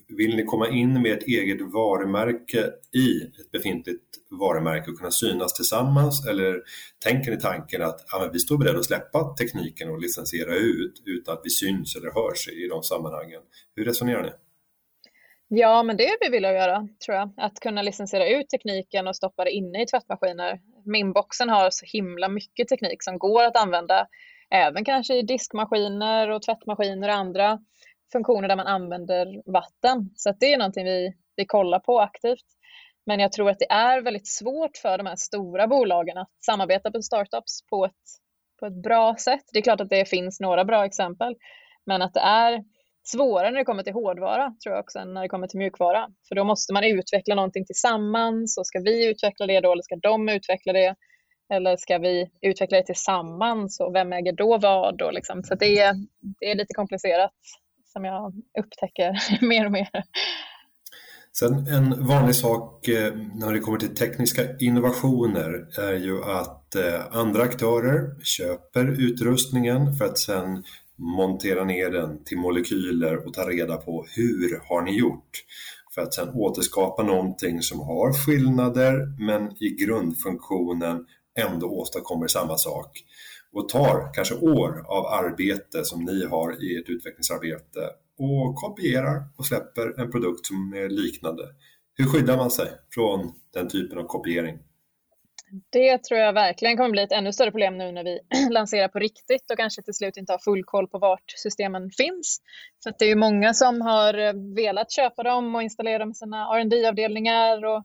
Vill 0.07 0.36
ni 0.36 0.43
komma 0.43 0.69
in 0.69 1.01
med 1.01 1.12
ett 1.12 1.24
eget 1.24 1.62
varumärke 1.62 2.69
i 2.93 3.21
ett 3.21 3.51
befintligt 3.51 4.03
varumärke 4.39 4.91
och 4.91 4.98
kunna 4.98 5.12
synas 5.12 5.53
tillsammans? 5.53 6.27
Eller 6.27 6.62
tänker 7.03 7.31
ni 7.31 7.39
tanken 7.39 7.81
att 7.81 8.05
ja, 8.12 8.29
vi 8.33 8.39
står 8.39 8.57
beredda 8.57 8.79
att 8.79 8.86
släppa 8.86 9.36
tekniken 9.36 9.89
och 9.89 10.01
licensiera 10.01 10.55
ut 10.55 11.01
utan 11.05 11.33
att 11.33 11.41
vi 11.43 11.50
syns 11.50 11.95
eller 11.95 12.12
hörs 12.12 12.48
i 12.48 12.67
de 12.67 12.83
sammanhangen? 12.83 13.41
Hur 13.75 13.86
resonerar 13.86 14.24
ni? 14.24 14.29
Ja, 15.51 15.83
men 15.83 15.98
det 15.98 16.07
är 16.07 16.17
vi 16.21 16.29
vill 16.29 16.43
göra, 16.43 16.88
tror 17.05 17.17
jag. 17.17 17.31
Att 17.38 17.59
kunna 17.59 17.81
licensiera 17.81 18.29
ut 18.29 18.50
tekniken 18.50 19.07
och 19.07 19.15
stoppa 19.15 19.43
det 19.43 19.51
inne 19.51 19.81
i 19.81 19.86
tvättmaskiner. 19.86 20.59
Minboxen 20.86 21.50
har 21.50 21.69
så 21.69 21.86
himla 21.86 22.29
mycket 22.29 22.67
teknik 22.67 23.03
som 23.03 23.19
går 23.19 23.43
att 23.43 23.57
använda 23.57 24.07
även 24.50 24.86
kanske 24.86 25.15
i 25.15 25.21
diskmaskiner 25.21 26.29
och 26.29 26.41
tvättmaskiner 26.41 27.09
och 27.09 27.15
andra 27.15 27.59
funktioner 28.12 28.48
där 28.48 28.55
man 28.55 28.67
använder 28.67 29.51
vatten. 29.51 30.09
Så 30.15 30.33
det 30.39 30.53
är 30.53 30.57
någonting 30.57 30.86
vi, 30.86 31.13
vi 31.36 31.45
kollar 31.45 31.79
på 31.79 32.00
aktivt. 32.00 32.45
Men 33.05 33.19
jag 33.19 33.31
tror 33.31 33.50
att 33.50 33.59
det 33.59 33.71
är 33.71 34.01
väldigt 34.01 34.27
svårt 34.27 34.77
för 34.77 34.98
de 34.98 35.07
här 35.07 35.15
stora 35.15 35.67
bolagen 35.67 36.17
att 36.17 36.31
samarbeta 36.45 36.89
med 36.93 37.05
startups 37.05 37.65
på 37.69 37.86
ett, 37.86 37.93
på 38.59 38.65
ett 38.65 38.83
bra 38.83 39.15
sätt. 39.15 39.43
Det 39.53 39.59
är 39.59 39.63
klart 39.63 39.81
att 39.81 39.89
det 39.89 40.09
finns 40.09 40.39
några 40.39 40.65
bra 40.65 40.86
exempel, 40.86 41.36
men 41.86 42.01
att 42.01 42.13
det 42.13 42.19
är 42.19 42.63
svårare 43.12 43.51
när 43.51 43.58
det 43.58 43.66
kommer 43.66 43.84
till 43.84 43.94
hårdvara 43.94 44.54
tror 44.63 44.75
jag 44.75 44.84
också 44.84 45.00
än 45.00 45.13
när 45.13 45.22
det 45.22 45.30
kommer 45.30 45.48
till 45.48 45.60
mjukvara. 45.60 46.08
För 46.28 46.36
då 46.36 46.44
måste 46.44 46.74
man 46.74 46.84
utveckla 46.84 47.36
någonting 47.36 47.66
tillsammans 47.66 48.58
och 48.58 48.68
ska 48.68 48.80
vi 48.80 49.10
utveckla 49.10 49.48
det 49.48 49.60
då 49.60 49.72
eller 49.72 49.84
ska 49.84 49.96
de 49.96 50.30
utveckla 50.30 50.74
det? 50.74 50.96
Eller 51.54 51.78
ska 51.78 51.98
vi 51.98 52.30
utveckla 52.42 52.78
det 52.78 52.86
tillsammans 52.86 53.80
och 53.80 53.96
vem 53.96 54.13
äger 54.13 54.34
då 54.34 54.58
vad? 54.58 54.98
Då 54.98 55.12
liksom. 55.12 55.44
Så 55.44 55.56
det 55.56 55.80
är, 55.80 55.94
det 56.39 56.46
är 56.51 56.56
lite 56.56 56.74
komplicerat 56.74 57.34
som 57.94 58.06
jag 58.06 58.34
upptäcker 58.60 59.18
mer 59.46 59.66
och 59.66 59.72
mer. 59.72 59.89
Sen 61.39 61.68
en 61.68 62.08
vanlig 62.08 62.36
sak 62.36 62.88
eh, 62.88 63.13
när 63.34 63.54
det 63.54 63.60
kommer 63.60 63.80
till 63.80 63.96
tekniska 63.96 64.42
innovationer 64.60 65.80
är 65.80 65.94
ju 65.94 66.24
att 66.24 66.75
eh, 66.75 67.18
andra 67.18 67.44
aktörer 67.44 68.24
köper 68.24 69.01
utrustningen 69.01 69.96
för 69.96 70.06
att 70.06 70.18
sen 70.18 70.63
montera 71.00 71.63
ner 71.63 71.89
den 71.89 72.24
till 72.24 72.38
molekyler 72.38 73.27
och 73.27 73.34
ta 73.34 73.50
reda 73.50 73.77
på 73.77 74.06
hur 74.15 74.62
har 74.70 74.82
ni 74.82 74.98
gjort? 74.98 75.44
För 75.96 76.01
att 76.01 76.13
sedan 76.13 76.29
återskapa 76.34 77.03
någonting 77.03 77.62
som 77.62 77.79
har 77.79 78.13
skillnader 78.13 79.25
men 79.25 79.63
i 79.63 79.70
grundfunktionen 79.70 81.06
ändå 81.39 81.68
åstadkommer 81.68 82.27
samma 82.27 82.58
sak 82.58 83.03
och 83.53 83.70
tar 83.70 84.13
kanske 84.13 84.36
år 84.36 84.84
av 84.88 85.06
arbete 85.06 85.86
som 85.86 86.03
ni 86.03 86.25
har 86.25 86.63
i 86.63 86.77
ert 86.77 86.89
utvecklingsarbete 86.89 87.89
och 88.20 88.56
kopierar 88.56 89.24
och 89.38 89.46
släpper 89.46 90.00
en 90.01 90.12
produkt 90.12 90.46
som 90.46 90.74
är 90.74 90.89
liknande. 90.89 91.44
Hur 91.96 92.06
skyddar 92.06 92.38
man 92.38 92.51
sig 92.51 92.68
från 92.94 93.34
den 93.53 93.70
typen 93.70 93.98
av 93.98 94.03
kopiering? 94.03 94.58
Det 95.70 96.03
tror 96.03 96.20
jag 96.20 96.34
verkligen 96.34 96.77
kommer 96.77 96.89
bli 96.89 97.03
ett 97.03 97.12
ännu 97.12 97.34
större 97.34 97.51
problem 97.51 97.77
nu 97.77 97.91
när 97.91 98.03
vi 98.03 98.20
lanserar 98.50 98.88
på 98.88 99.00
riktigt 99.00 99.51
och 99.51 99.58
kanske 99.58 99.82
till 99.82 99.94
slut 99.94 100.18
inte 100.18 100.34
har 100.34 100.39
full 100.39 100.63
koll 100.63 100.88
på 100.88 101.00
vart 101.00 101.32
systemen 101.36 101.91
finns. 101.91 102.41
Så 102.84 102.91
det 103.00 103.06
är 103.06 103.10
ju 103.10 103.15
många 103.15 103.53
som 103.53 103.82
har 103.82 104.13
eh, 104.18 104.34
velat 104.56 104.91
köpa 104.91 105.24
dem 105.24 105.56
och 105.56 105.63
installera 105.63 106.00
dem 106.00 106.12
i 106.12 106.13
sina 106.13 106.46
rd 106.46 106.86
avdelningar 106.88 107.65
och 107.65 107.84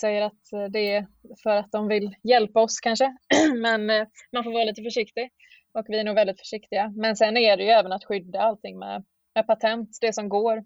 säger 0.00 0.22
att 0.22 0.52
eh, 0.52 0.64
det 0.64 0.92
är 0.92 1.06
för 1.42 1.56
att 1.56 1.72
de 1.72 1.88
vill 1.88 2.16
hjälpa 2.22 2.60
oss 2.60 2.80
kanske. 2.80 3.16
Men 3.56 3.90
eh, 3.90 4.06
man 4.32 4.44
får 4.44 4.52
vara 4.52 4.64
lite 4.64 4.82
försiktig. 4.82 5.30
och 5.74 5.86
vi 5.88 5.98
är 5.98 6.04
nog 6.04 6.14
väldigt 6.14 6.38
försiktiga. 6.38 6.92
Men 6.96 7.16
sen 7.16 7.36
är 7.36 7.56
det 7.56 7.62
ju 7.62 7.70
även 7.70 7.92
att 7.92 8.04
skydda 8.04 8.40
allting 8.40 8.78
med, 8.78 9.04
med 9.34 9.46
patent, 9.46 9.98
det 10.00 10.12
som 10.12 10.28
går. 10.28 10.64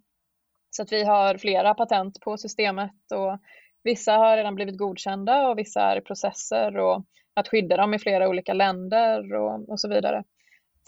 Så 0.70 0.82
att 0.82 0.92
vi 0.92 1.04
har 1.04 1.38
flera 1.38 1.74
patent 1.74 2.20
på 2.20 2.36
systemet 2.36 3.12
och 3.14 3.38
vissa 3.84 4.12
har 4.12 4.36
redan 4.36 4.54
blivit 4.54 4.78
godkända 4.78 5.48
och 5.48 5.58
vissa 5.58 5.80
är 5.80 5.96
i 5.96 6.00
processer 6.00 6.76
och 6.76 7.04
att 7.34 7.48
skydda 7.48 7.76
dem 7.76 7.94
i 7.94 7.98
flera 7.98 8.28
olika 8.28 8.52
länder 8.52 9.34
och, 9.34 9.68
och 9.68 9.80
så 9.80 9.88
vidare. 9.88 10.24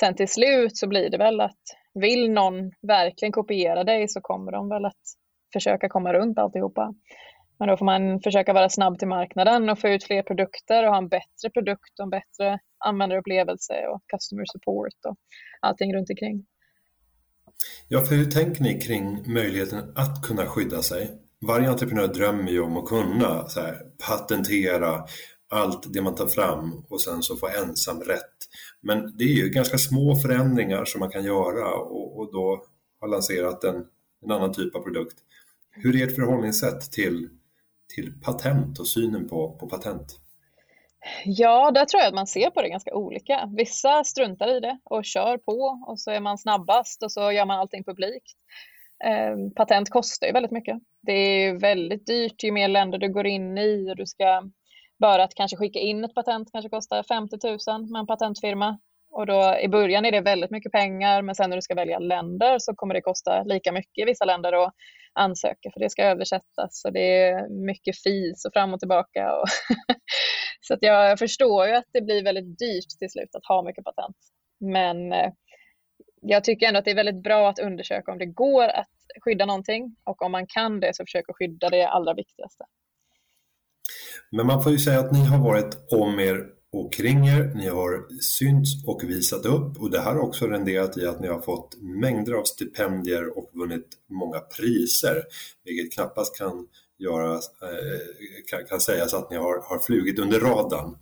Sen 0.01 0.15
till 0.15 0.29
slut 0.29 0.77
så 0.77 0.89
blir 0.89 1.11
det 1.11 1.19
väl 1.19 1.41
att 1.41 1.61
vill 1.95 2.31
någon 2.31 2.71
verkligen 2.83 3.33
kopiera 3.33 3.85
dig 3.85 4.09
så 4.09 4.21
kommer 4.21 4.53
de 4.53 4.69
väl 4.69 4.85
att 4.85 5.03
försöka 5.53 5.89
komma 5.89 6.13
runt 6.13 6.39
alltihopa. 6.39 6.95
Men 7.59 7.69
då 7.69 7.77
får 7.77 7.85
man 7.85 8.21
försöka 8.21 8.53
vara 8.53 8.69
snabb 8.69 8.99
till 8.99 9.09
marknaden 9.09 9.69
och 9.69 9.79
få 9.79 9.89
ut 9.89 10.05
fler 10.05 10.23
produkter 10.23 10.85
och 10.85 10.91
ha 10.91 10.99
en 10.99 11.09
bättre 11.09 11.51
produkt 11.55 11.99
och 11.99 12.03
en 12.03 12.11
bättre 12.11 12.59
användarupplevelse 12.85 13.75
och 13.89 14.01
customer 14.07 14.45
support 14.53 14.99
och 15.09 15.17
allting 15.61 15.95
runt 15.95 16.11
omkring. 16.11 16.47
Ja, 17.89 18.05
för 18.05 18.15
hur 18.15 18.31
tänker 18.31 18.63
ni 18.63 18.81
kring 18.81 19.33
möjligheten 19.33 19.79
att 19.97 20.23
kunna 20.23 20.47
skydda 20.47 20.83
sig? 20.83 21.22
Varje 21.47 21.71
entreprenör 21.71 22.09
drömmer 22.09 22.51
ju 22.51 22.61
om 22.61 22.77
att 22.77 22.89
kunna 22.89 23.47
här, 23.57 23.83
patentera 24.09 25.05
allt 25.51 25.93
det 25.93 26.03
man 26.03 26.15
tar 26.15 26.27
fram 26.27 26.85
och 26.89 27.01
sen 27.01 27.23
så 27.23 27.37
få 27.37 27.49
ensam 27.49 28.01
rätt. 28.01 28.37
Men 28.81 29.17
det 29.17 29.25
är 29.25 29.35
ju 29.35 29.49
ganska 29.49 29.79
små 29.79 30.17
förändringar 30.17 30.85
som 30.85 31.01
man 31.01 31.11
kan 31.11 31.25
göra 31.25 31.75
och, 31.75 32.19
och 32.19 32.33
då 32.33 32.65
har 33.01 33.09
lanserat 33.09 33.65
en, 33.65 33.87
en 34.23 34.31
annan 34.31 34.53
typ 34.53 34.75
av 34.75 34.81
produkt. 34.81 35.17
Hur 35.71 35.97
är 35.97 36.07
ert 36.07 36.15
förhållningssätt 36.15 36.93
till, 36.93 37.29
till 37.95 38.13
patent 38.23 38.79
och 38.79 38.89
synen 38.89 39.29
på, 39.29 39.57
på 39.61 39.69
patent? 39.69 40.19
Ja, 41.25 41.71
där 41.71 41.85
tror 41.85 42.01
jag 42.01 42.09
att 42.09 42.15
man 42.15 42.27
ser 42.27 42.51
på 42.51 42.63
det 42.63 42.69
ganska 42.69 42.95
olika. 42.95 43.51
Vissa 43.57 44.05
struntar 44.05 44.57
i 44.57 44.61
det 44.61 44.79
och 44.85 45.05
kör 45.05 45.39
på 45.39 45.85
och 45.87 46.01
så 46.01 46.11
är 46.11 46.21
man 46.21 46.39
snabbast 46.39 47.03
och 47.03 47.13
så 47.13 47.33
gör 47.33 47.47
man 47.47 47.59
allting 47.59 47.85
publikt. 47.85 48.33
Ehm, 49.05 49.55
patent 49.55 49.91
kostar 49.91 50.27
ju 50.27 50.33
väldigt 50.33 50.53
mycket. 50.53 50.79
Det 51.03 51.13
är 51.13 51.61
väldigt 51.61 52.07
dyrt 52.07 52.45
ju 52.45 52.53
mer 52.53 52.69
länder 52.69 52.99
du 52.99 53.13
går 53.13 53.27
in 53.27 53.59
i 53.59 53.91
och 53.93 53.97
du 53.97 54.07
ska 54.07 54.51
bara 54.99 55.25
att 55.25 55.35
kanske 55.35 55.57
skicka 55.57 55.79
in 55.79 56.05
ett 56.05 56.15
patent 56.15 56.49
kanske 56.53 56.69
kostar 56.69 57.03
50 57.03 57.37
000 57.71 57.91
med 57.91 58.01
en 58.01 58.07
patentfirma. 58.07 58.79
Och 59.11 59.27
då 59.27 59.59
i 59.63 59.69
början 59.69 60.05
är 60.05 60.13
det 60.13 60.21
väldigt 60.21 60.51
mycket 60.51 60.73
pengar 60.73 61.23
men 61.23 61.35
sen 61.35 61.51
när 61.51 61.57
du 61.57 61.63
ska 61.63 61.75
välja 61.75 61.99
länder 61.99 62.59
så 62.59 62.75
kommer 62.75 62.95
det 62.95 63.01
kosta 63.01 63.43
lika 63.43 63.73
mycket 63.73 64.03
i 64.03 64.05
vissa 64.05 64.25
länder 64.25 64.65
att 64.65 64.75
ansöka 65.13 65.71
för 65.73 65.81
det 65.81 65.91
ska 65.91 66.05
översättas 66.05 66.85
och 66.85 66.93
det 66.93 67.23
är 67.23 67.49
mycket 67.67 68.03
fis 68.03 68.45
och 68.45 68.53
fram 68.53 68.75
och 68.75 68.81
tillbaka. 68.81 69.33
Och 69.33 69.49
så 70.61 70.75
att 70.75 70.83
jag 70.83 71.19
förstår 71.19 71.67
ju 71.67 71.75
att 71.75 71.89
det 71.93 72.01
blir 72.01 72.25
väldigt 72.25 72.59
dyrt 72.59 72.99
till 72.99 73.11
slut 73.11 73.35
att 73.35 73.47
ha 73.47 73.63
mycket 73.63 73.85
patent. 73.85 74.17
Men 74.61 75.13
eh, 75.13 75.33
jag 76.23 76.45
tycker 76.45 76.67
ändå 76.67 76.79
att 76.79 76.85
det 76.85 76.91
är 76.91 76.95
väldigt 76.95 77.23
bra 77.23 77.49
att 77.49 77.59
undersöka 77.59 78.13
om 78.13 78.19
det 78.19 78.27
går 78.27 78.65
att 78.65 78.91
skydda 79.21 79.47
någonting 79.47 79.97
och 80.05 80.23
om 80.23 80.33
man 80.33 80.47
kan 80.47 80.81
det 80.81 80.97
så 80.97 81.05
försök 81.05 81.29
att 81.29 81.37
skydda 81.37 81.71
det 81.71 81.89
allra 81.89 82.15
viktigaste. 82.15 82.65
Men 84.31 84.47
man 84.47 84.63
får 84.63 84.73
ju 84.73 84.79
säga 84.79 85.01
att 85.01 85.13
ni 85.13 85.25
har 85.25 85.39
varit 85.39 85.93
om 85.93 86.21
er 86.21 86.47
och 86.73 86.93
kring 86.93 87.29
er, 87.29 87.53
ni 87.55 87.69
har 87.69 88.21
synts 88.21 88.87
och 88.87 89.05
visat 89.05 89.47
upp 89.47 89.81
och 89.81 89.91
det 89.91 90.01
här 90.01 90.13
har 90.13 90.21
också 90.21 90.47
renderat 90.47 90.99
i 90.99 91.07
att 91.07 91.21
ni 91.21 91.29
har 91.29 91.41
fått 91.41 91.77
mängder 91.81 92.33
av 92.33 92.45
stipendier 92.45 93.39
och 93.39 93.51
vunnit 93.55 93.89
många 94.11 94.41
priser, 94.41 95.23
vilket 95.65 95.95
knappast 95.95 96.39
kan 96.39 96.67
göras, 96.99 97.51
eh, 97.63 97.99
kan, 98.51 98.67
kan 98.69 98.81
sägas 98.81 99.15
att 99.15 99.31
ni 99.31 99.37
har, 99.37 99.63
har 99.63 99.79
flugit 99.79 100.19
under 100.19 100.41
radarn. 100.41 100.97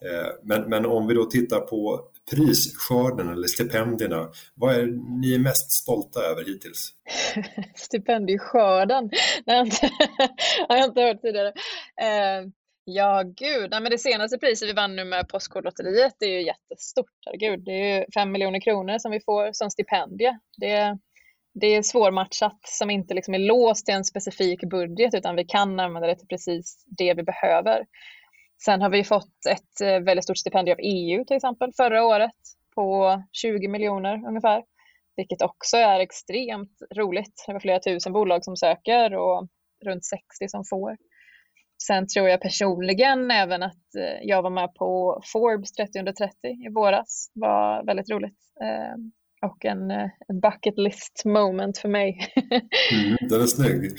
Eh, 0.00 0.32
men, 0.42 0.62
men 0.62 0.86
om 0.86 1.06
vi 1.06 1.14
då 1.14 1.24
tittar 1.24 1.60
på 1.60 2.08
prisskörden 2.30 3.28
eller 3.28 3.46
stipendierna, 3.46 4.28
vad 4.54 4.74
är 4.74 4.86
ni 5.20 5.38
mest 5.38 5.70
stolta 5.70 6.20
över 6.20 6.44
hittills? 6.44 6.90
Stipendieskörden, 7.74 9.10
det 9.44 9.52
har 9.52 9.56
jag 9.56 9.66
inte, 9.66 9.90
har 10.68 10.76
jag 10.76 10.88
inte 10.88 11.00
hört 11.00 11.22
tidigare. 11.22 11.48
Eh, 12.02 12.48
ja, 12.84 13.22
gud, 13.22 13.70
Nej, 13.70 13.80
men 13.80 13.90
det 13.90 13.98
senaste 13.98 14.38
priset 14.38 14.68
vi 14.68 14.72
vann 14.72 14.96
nu 14.96 15.04
med 15.04 15.28
Postkodlotteriet 15.28 16.22
är 16.22 16.26
ju 16.26 16.42
jättestort. 16.42 17.10
Herregud, 17.26 17.64
det 17.64 17.72
är 17.72 17.98
ju 17.98 18.04
fem 18.14 18.32
miljoner 18.32 18.60
kronor 18.60 18.98
som 18.98 19.10
vi 19.10 19.20
får 19.20 19.52
som 19.52 19.70
stipendie. 19.70 20.38
Det, 20.56 20.98
det 21.60 21.66
är 21.66 21.82
svårmatchat 21.82 22.60
som 22.62 22.90
inte 22.90 23.14
liksom 23.14 23.34
är 23.34 23.38
låst 23.38 23.86
till 23.86 23.94
en 23.94 24.04
specifik 24.04 24.60
budget 24.60 25.14
utan 25.14 25.36
vi 25.36 25.44
kan 25.44 25.80
använda 25.80 26.08
det 26.08 26.16
till 26.16 26.28
precis 26.28 26.84
det 26.86 27.14
vi 27.14 27.22
behöver. 27.22 27.84
Sen 28.64 28.82
har 28.82 28.90
vi 28.90 29.04
fått 29.04 29.46
ett 29.50 29.80
eh, 29.80 30.00
väldigt 30.00 30.24
stort 30.24 30.38
stipendium 30.38 30.74
av 30.74 30.80
EU 30.82 31.24
till 31.24 31.36
exempel 31.36 31.72
förra 31.76 32.04
året 32.04 32.40
på 32.74 33.22
20 33.32 33.68
miljoner 33.68 34.28
ungefär, 34.28 34.62
vilket 35.16 35.42
också 35.42 35.76
är 35.76 36.00
extremt 36.00 36.78
roligt. 36.94 37.44
Det 37.46 37.52
var 37.52 37.60
flera 37.60 37.80
tusen 37.80 38.12
bolag 38.12 38.44
som 38.44 38.56
söker 38.56 39.14
och 39.14 39.48
runt 39.84 40.04
60 40.04 40.48
som 40.48 40.64
får. 40.70 40.96
Sen 41.86 42.06
tror 42.06 42.28
jag 42.28 42.40
personligen 42.40 43.30
även 43.30 43.62
att 43.62 43.94
eh, 43.98 44.18
jag 44.22 44.42
var 44.42 44.50
med 44.50 44.74
på 44.74 45.20
Forbes 45.32 45.72
30 45.72 45.98
under 45.98 46.12
30 46.12 46.34
i 46.42 46.72
våras 46.74 47.30
Det 47.34 47.40
var 47.40 47.86
väldigt 47.86 48.10
roligt 48.10 48.38
eh, 48.62 48.94
och 49.50 49.64
en, 49.64 49.90
en 50.28 50.40
bucket 50.42 50.78
list 50.78 51.22
moment 51.24 51.78
för 51.78 51.88
mig. 51.88 52.32
mm, 52.92 53.16
den 53.30 53.40
är 53.40 53.46
snygg. 53.46 53.92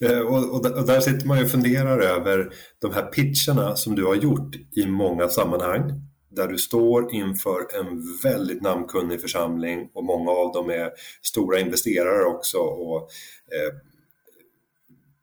Eh, 0.00 0.18
och, 0.18 0.54
och, 0.54 0.66
och, 0.78 0.86
där 0.86 1.00
sitter 1.00 1.26
man 1.26 1.38
ju 1.38 1.44
och 1.44 1.50
funderar 1.50 2.00
över 2.00 2.54
de 2.78 2.92
här 2.92 3.02
pitcherna 3.02 3.76
som 3.76 3.94
du 3.94 4.04
har 4.04 4.14
gjort 4.14 4.56
i 4.76 4.86
många 4.86 5.28
sammanhang 5.28 5.90
där 6.30 6.48
du 6.48 6.58
står 6.58 7.14
inför 7.14 7.80
en 7.80 8.02
väldigt 8.22 8.62
namnkunnig 8.62 9.20
församling 9.20 9.90
och 9.94 10.04
många 10.04 10.30
av 10.30 10.52
dem 10.52 10.70
är 10.70 10.90
stora 11.22 11.60
investerare 11.60 12.24
också 12.24 12.58
och 12.58 13.00
eh, 13.52 13.74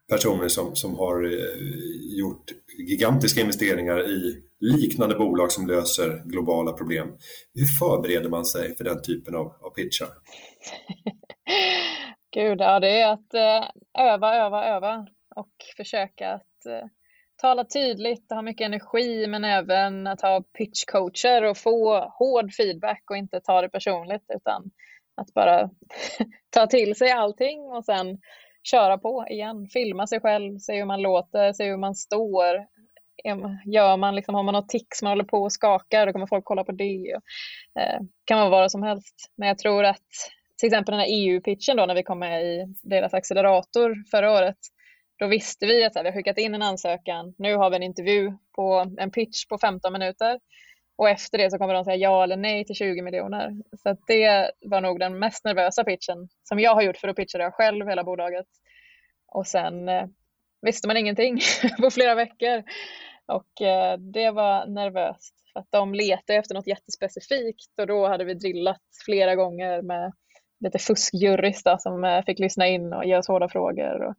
personer 0.09 0.47
som, 0.47 0.75
som 0.75 0.95
har 0.95 1.23
eh, 1.23 2.17
gjort 2.17 2.51
gigantiska 2.77 3.41
investeringar 3.41 4.09
i 4.09 4.43
liknande 4.59 5.15
bolag 5.15 5.51
som 5.51 5.67
löser 5.67 6.21
globala 6.25 6.73
problem. 6.73 7.07
Hur 7.53 7.65
förbereder 7.65 8.29
man 8.29 8.45
sig 8.45 8.77
för 8.77 8.83
den 8.83 9.01
typen 9.01 9.35
av, 9.35 9.45
av 9.61 9.69
pitchar? 9.69 10.07
Gud, 12.31 12.61
ja 12.61 12.79
det 12.79 13.01
är 13.01 13.13
att 13.13 13.33
eh, 13.33 13.69
öva, 13.99 14.35
öva, 14.35 14.65
öva 14.65 15.07
och 15.35 15.51
försöka 15.77 16.33
att 16.33 16.65
eh, 16.65 16.87
tala 17.41 17.65
tydligt, 17.65 18.31
ha 18.31 18.41
mycket 18.41 18.65
energi 18.65 19.27
men 19.27 19.43
även 19.43 20.07
att 20.07 20.21
ha 20.21 20.43
pitchcoacher 20.57 21.43
och 21.43 21.57
få 21.57 21.99
hård 21.99 22.53
feedback 22.53 23.03
och 23.09 23.17
inte 23.17 23.41
ta 23.41 23.61
det 23.61 23.69
personligt 23.69 24.25
utan 24.35 24.71
att 25.15 25.33
bara 25.33 25.69
ta 26.49 26.67
till 26.67 26.95
sig 26.95 27.11
allting 27.11 27.59
och 27.59 27.85
sen 27.85 28.17
köra 28.63 28.97
på 28.97 29.25
igen, 29.29 29.67
filma 29.67 30.07
sig 30.07 30.19
själv, 30.19 30.57
se 30.57 30.77
hur 30.77 30.85
man 30.85 31.01
låter, 31.01 31.53
se 31.53 31.69
hur 31.69 31.77
man 31.77 31.95
står. 31.95 32.67
Gör 33.65 33.97
man 33.97 34.15
liksom, 34.15 34.35
har 34.35 34.43
man 34.43 34.53
något 34.53 34.69
tics 34.69 35.01
man 35.01 35.11
håller 35.11 35.23
på 35.23 35.37
och 35.37 35.51
skakar, 35.51 36.05
då 36.05 36.13
kommer 36.13 36.27
folk 36.27 36.45
kolla 36.45 36.63
på 36.63 36.71
det. 36.71 37.15
Eh, 37.79 37.99
kan 38.25 38.39
vara 38.39 38.49
vad 38.49 38.71
som 38.71 38.83
helst. 38.83 39.31
Men 39.37 39.47
jag 39.47 39.57
tror 39.57 39.83
att 39.83 40.07
till 40.61 40.67
exempel 40.67 40.91
den 40.91 40.99
här 40.99 41.07
EU-pitchen 41.09 41.77
då 41.77 41.85
när 41.85 41.95
vi 41.95 42.03
kom 42.03 42.19
med 42.19 42.45
i 42.45 42.65
deras 42.83 43.13
accelerator 43.13 43.95
förra 44.11 44.31
året. 44.31 44.57
Då 45.19 45.27
visste 45.27 45.65
vi 45.65 45.83
att 45.83 45.95
vi 45.95 45.99
har 45.99 46.11
skickat 46.11 46.37
in 46.37 46.55
en 46.55 46.61
ansökan. 46.61 47.35
Nu 47.37 47.55
har 47.55 47.69
vi 47.69 47.75
en 47.75 47.83
intervju 47.83 48.31
på 48.55 48.93
en 48.97 49.11
pitch 49.11 49.45
på 49.45 49.57
15 49.57 49.93
minuter. 49.93 50.39
Och 50.97 51.09
efter 51.09 51.37
det 51.37 51.51
så 51.51 51.57
kommer 51.57 51.73
de 51.73 51.85
säga 51.85 51.95
ja 51.95 52.23
eller 52.23 52.37
nej 52.37 52.65
till 52.65 52.75
20 52.75 53.01
miljoner. 53.01 53.51
Så 53.83 53.97
det 54.07 54.51
var 54.61 54.81
nog 54.81 54.99
den 54.99 55.19
mest 55.19 55.45
nervösa 55.45 55.83
pitchen 55.83 56.29
som 56.43 56.59
jag 56.59 56.75
har 56.75 56.81
gjort 56.81 56.97
för 56.97 57.07
att 57.07 57.15
pitcha 57.15 57.37
det 57.37 57.51
själv 57.51 57.87
hela 57.87 58.03
bolaget. 58.03 58.47
Och 59.27 59.47
sen 59.47 59.89
eh, 59.89 60.05
visste 60.61 60.87
man 60.87 60.97
ingenting 60.97 61.39
på 61.81 61.91
flera 61.91 62.15
veckor. 62.15 62.63
Och 63.25 63.61
eh, 63.61 63.97
det 63.97 64.31
var 64.31 64.65
nervöst 64.65 65.35
för 65.53 65.59
att 65.59 65.67
de 65.69 65.93
letade 65.93 66.39
efter 66.39 66.55
något 66.55 66.67
jättespecifikt 66.67 67.79
och 67.79 67.87
då 67.87 68.07
hade 68.07 68.23
vi 68.23 68.33
drillat 68.33 68.81
flera 69.05 69.35
gånger 69.35 69.81
med 69.81 70.13
lite 70.61 70.79
fuskjurys 70.79 71.63
som 71.79 72.03
eh, 72.03 72.23
fick 72.25 72.39
lyssna 72.39 72.67
in 72.67 72.93
och 72.93 73.05
ge 73.05 73.17
oss 73.17 73.27
hårda 73.27 73.49
frågor. 73.49 74.03
Och, 74.03 74.15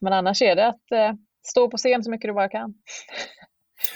men 0.00 0.12
annars 0.12 0.42
är 0.42 0.56
det 0.56 0.66
att 0.66 0.92
eh, 0.92 1.12
stå 1.48 1.70
på 1.70 1.76
scen 1.76 2.04
så 2.04 2.10
mycket 2.10 2.28
du 2.28 2.34
bara 2.34 2.48
kan. 2.48 2.74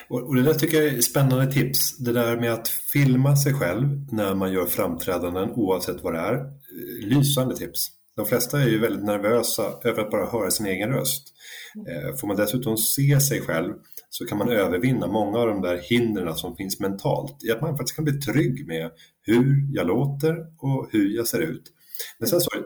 Och, 0.08 0.34
det 0.34 0.42
där 0.42 0.54
tycker 0.54 0.76
jag 0.76 0.94
är 0.94 1.00
spännande 1.00 1.52
tips. 1.52 1.98
Det 1.98 2.12
där 2.12 2.36
med 2.36 2.52
att 2.52 2.68
filma 2.68 3.36
sig 3.36 3.54
själv 3.54 3.88
när 4.12 4.34
man 4.34 4.52
gör 4.52 4.66
framträdanden 4.66 5.50
oavsett 5.50 6.02
vad 6.02 6.14
det 6.14 6.20
är. 6.20 6.34
Eh, 6.34 7.06
lysande 7.06 7.56
tips. 7.56 7.88
De 8.16 8.26
flesta 8.26 8.60
är 8.60 8.68
ju 8.68 8.78
väldigt 8.78 9.04
nervösa 9.04 9.62
över 9.84 10.02
att 10.02 10.10
bara 10.10 10.30
höra 10.30 10.50
sin 10.50 10.66
egen 10.66 10.92
röst. 10.92 11.34
Mm. 11.74 12.16
Får 12.16 12.26
man 12.26 12.36
dessutom 12.36 12.76
se 12.76 13.20
sig 13.20 13.40
själv 13.40 13.74
så 14.08 14.26
kan 14.26 14.38
man 14.38 14.48
övervinna 14.48 15.06
många 15.06 15.38
av 15.38 15.46
de 15.46 15.62
där 15.62 15.76
hindren 15.76 16.34
som 16.34 16.56
finns 16.56 16.80
mentalt 16.80 17.44
i 17.44 17.50
att 17.50 17.60
man 17.60 17.76
faktiskt 17.76 17.96
kan 17.96 18.04
bli 18.04 18.20
trygg 18.20 18.66
med 18.66 18.90
hur 19.22 19.66
jag 19.72 19.86
låter 19.86 20.36
och 20.58 20.88
hur 20.92 21.16
jag 21.16 21.26
ser 21.26 21.40
ut. 21.40 21.72
Men 22.18 22.28
sen 22.28 22.40
så, 22.40 22.56
eh, 22.56 22.62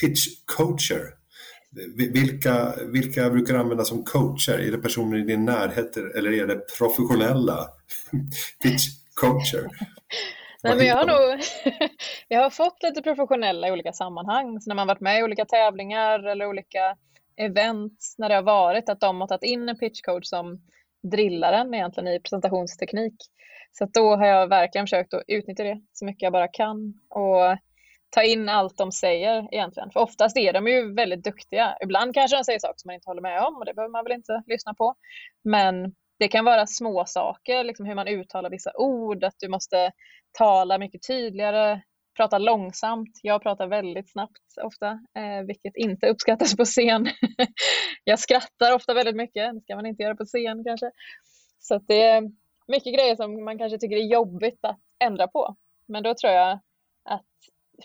pitch 0.00 0.26
coacher. 0.56 1.14
Vilka, 1.96 2.74
vilka 2.92 3.30
brukar 3.30 3.54
du 3.54 3.60
använda 3.60 3.84
som 3.84 4.04
coacher? 4.04 4.58
Är 4.58 4.70
det 4.70 4.78
personer 4.78 5.18
i 5.18 5.22
din 5.22 5.44
närhet 5.44 5.96
eller 5.96 6.32
är 6.32 6.46
det 6.46 6.78
professionella 6.78 7.68
pitch 8.62 8.86
coacher? 9.14 9.68
Nej, 10.62 10.76
men 10.76 10.86
jag 10.86 10.96
har 10.96 11.06
nog 11.06 11.40
jag 12.28 12.42
har 12.42 12.50
fått 12.50 12.82
lite 12.82 13.02
professionella 13.02 13.68
i 13.68 13.72
olika 13.72 13.92
sammanhang. 13.92 14.60
Så 14.60 14.70
när 14.70 14.74
man 14.74 14.86
varit 14.86 15.00
med 15.00 15.20
i 15.20 15.22
olika 15.22 15.44
tävlingar 15.44 16.26
eller 16.26 16.46
olika 16.46 16.96
event 17.42 18.14
när 18.18 18.28
det 18.28 18.34
har 18.34 18.42
varit 18.42 18.88
att 18.88 19.00
de 19.00 19.20
har 19.20 19.28
tagit 19.28 19.42
in 19.42 19.68
en 19.68 19.78
pitchcoach 19.78 20.26
som 20.26 20.60
drillar 21.02 21.52
en 21.52 21.74
egentligen 21.74 22.08
i 22.08 22.20
presentationsteknik. 22.20 23.14
Så 23.72 23.84
då 23.84 24.16
har 24.16 24.26
jag 24.26 24.48
verkligen 24.48 24.86
försökt 24.86 25.14
att 25.14 25.22
utnyttja 25.26 25.64
det 25.64 25.80
så 25.92 26.04
mycket 26.04 26.22
jag 26.22 26.32
bara 26.32 26.48
kan 26.48 26.94
och 27.10 27.58
ta 28.10 28.22
in 28.22 28.48
allt 28.48 28.78
de 28.78 28.92
säger 28.92 29.48
egentligen. 29.54 29.90
För 29.90 30.00
oftast 30.00 30.36
är 30.36 30.52
de 30.52 30.66
ju 30.66 30.94
väldigt 30.94 31.24
duktiga. 31.24 31.76
Ibland 31.82 32.14
kanske 32.14 32.36
de 32.36 32.44
säger 32.44 32.58
saker 32.58 32.74
som 32.78 32.88
man 32.88 32.94
inte 32.94 33.10
håller 33.10 33.22
med 33.22 33.42
om 33.42 33.56
och 33.56 33.64
det 33.64 33.74
behöver 33.74 33.92
man 33.92 34.04
väl 34.04 34.12
inte 34.12 34.42
lyssna 34.46 34.74
på. 34.74 34.94
Men 35.44 35.94
det 36.18 36.28
kan 36.28 36.44
vara 36.44 36.66
små 36.66 37.04
saker, 37.06 37.64
liksom 37.64 37.86
hur 37.86 37.94
man 37.94 38.08
uttalar 38.08 38.50
vissa 38.50 38.70
ord, 38.74 39.24
att 39.24 39.34
du 39.38 39.48
måste 39.48 39.92
tala 40.32 40.78
mycket 40.78 41.06
tydligare, 41.06 41.80
prata 42.16 42.38
långsamt. 42.38 43.20
Jag 43.22 43.42
pratar 43.42 43.66
väldigt 43.66 44.10
snabbt 44.10 44.58
ofta, 44.62 44.86
eh, 44.90 45.46
vilket 45.46 45.76
inte 45.76 46.06
uppskattas 46.06 46.56
på 46.56 46.64
scen. 46.64 47.06
jag 48.04 48.18
skrattar 48.18 48.74
ofta 48.74 48.94
väldigt 48.94 49.16
mycket, 49.16 49.54
det 49.54 49.60
ska 49.60 49.76
man 49.76 49.86
inte 49.86 50.02
göra 50.02 50.16
på 50.16 50.24
scen 50.24 50.64
kanske. 50.64 50.90
Så 51.58 51.78
det 51.78 52.02
är 52.02 52.22
mycket 52.68 52.94
grejer 52.94 53.16
som 53.16 53.44
man 53.44 53.58
kanske 53.58 53.78
tycker 53.78 53.96
är 53.96 54.12
jobbigt 54.12 54.58
att 54.62 54.80
ändra 55.04 55.28
på. 55.28 55.56
Men 55.88 56.02
då 56.02 56.14
tror 56.14 56.32
jag 56.32 56.60
att 57.04 57.26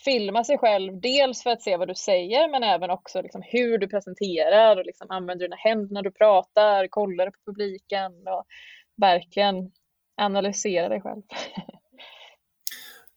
filma 0.05 0.43
sig 0.43 0.57
själv, 0.57 0.99
dels 1.01 1.43
för 1.43 1.49
att 1.49 1.61
se 1.61 1.77
vad 1.77 1.87
du 1.87 1.95
säger, 1.95 2.49
men 2.49 2.63
även 2.63 2.89
också 2.89 3.21
liksom 3.21 3.41
hur 3.45 3.77
du 3.77 3.87
presenterar 3.87 4.77
och 4.77 4.85
liksom 4.85 5.11
använder 5.11 5.45
dina 5.45 5.55
händer 5.55 5.93
när 5.93 6.01
du 6.01 6.11
pratar, 6.11 6.87
kollar 6.87 7.29
på 7.29 7.39
publiken 7.45 8.11
och 8.27 8.45
verkligen 8.97 9.71
analysera 10.17 10.89
dig 10.89 11.01
själv. 11.01 11.21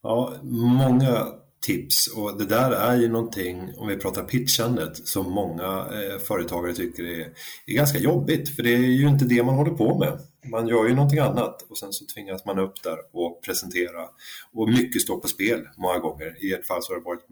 Ja, 0.03 0.35
många 0.43 1.27
tips 1.61 2.07
och 2.07 2.39
det 2.39 2.45
där 2.45 2.71
är 2.71 2.97
ju 2.97 3.09
någonting, 3.09 3.73
om 3.77 3.89
vi 3.89 3.97
pratar 3.97 4.23
pitchandet, 4.23 4.97
som 5.09 5.33
många 5.33 5.87
eh, 5.93 6.19
företagare 6.19 6.75
tycker 6.75 7.05
är, 7.05 7.33
är 7.67 7.75
ganska 7.75 7.99
jobbigt 7.99 8.57
för 8.57 8.63
det 8.63 8.75
är 8.75 8.79
ju 8.79 9.09
inte 9.09 9.25
det 9.25 9.43
man 9.43 9.55
håller 9.55 9.71
på 9.71 9.99
med. 9.99 10.19
Man 10.51 10.69
gör 10.69 10.89
ju 10.89 10.95
någonting 10.95 11.19
annat 11.19 11.63
och 11.71 11.79
sen 11.79 11.93
så 11.93 12.07
tvingas 12.07 12.45
man 12.45 12.59
upp 12.59 12.83
där 12.83 12.99
och 13.13 13.43
presentera. 13.43 14.09
Och 14.53 14.69
mycket 14.69 15.03
står 15.03 15.19
på 15.19 15.29
spel 15.29 15.69
många 15.77 15.99
gånger. 15.99 16.45
I 16.45 16.53
ett 16.53 16.67
fall 16.67 16.83
så 16.83 16.93
har 16.93 16.99
det 16.99 17.05
varit 17.05 17.27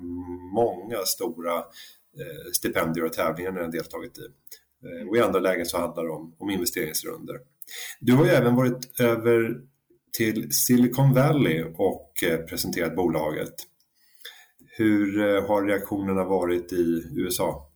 många 0.55 1.05
stora 1.05 1.57
eh, 1.57 2.53
stipendier 2.53 3.05
och 3.05 3.13
tävlingar 3.13 3.53
när 3.53 3.61
jag 3.61 3.73
deltagit 3.73 4.19
i. 4.19 4.27
Eh, 4.87 5.09
och 5.09 5.17
i 5.17 5.21
andra 5.21 5.41
lägen 5.41 5.67
så 5.67 5.79
handlar 5.79 6.05
det 6.05 6.11
om, 6.11 6.35
om 6.39 6.51
investeringsrunder. 6.51 7.41
Du 8.01 8.13
har 8.13 8.25
ju 8.25 8.31
även 8.31 8.55
varit 8.57 9.01
över 9.01 9.61
till 10.13 10.53
Silicon 10.53 11.15
Valley 11.15 11.65
och 11.77 12.13
eh, 12.23 12.39
presenterat 12.39 12.97
bolaget. 12.97 13.55
Hur 14.77 15.21
eh, 15.21 15.49
har 15.49 15.67
reaktionerna 15.67 16.25
varit 16.25 16.73
i 16.73 17.03
USA? 17.17 17.71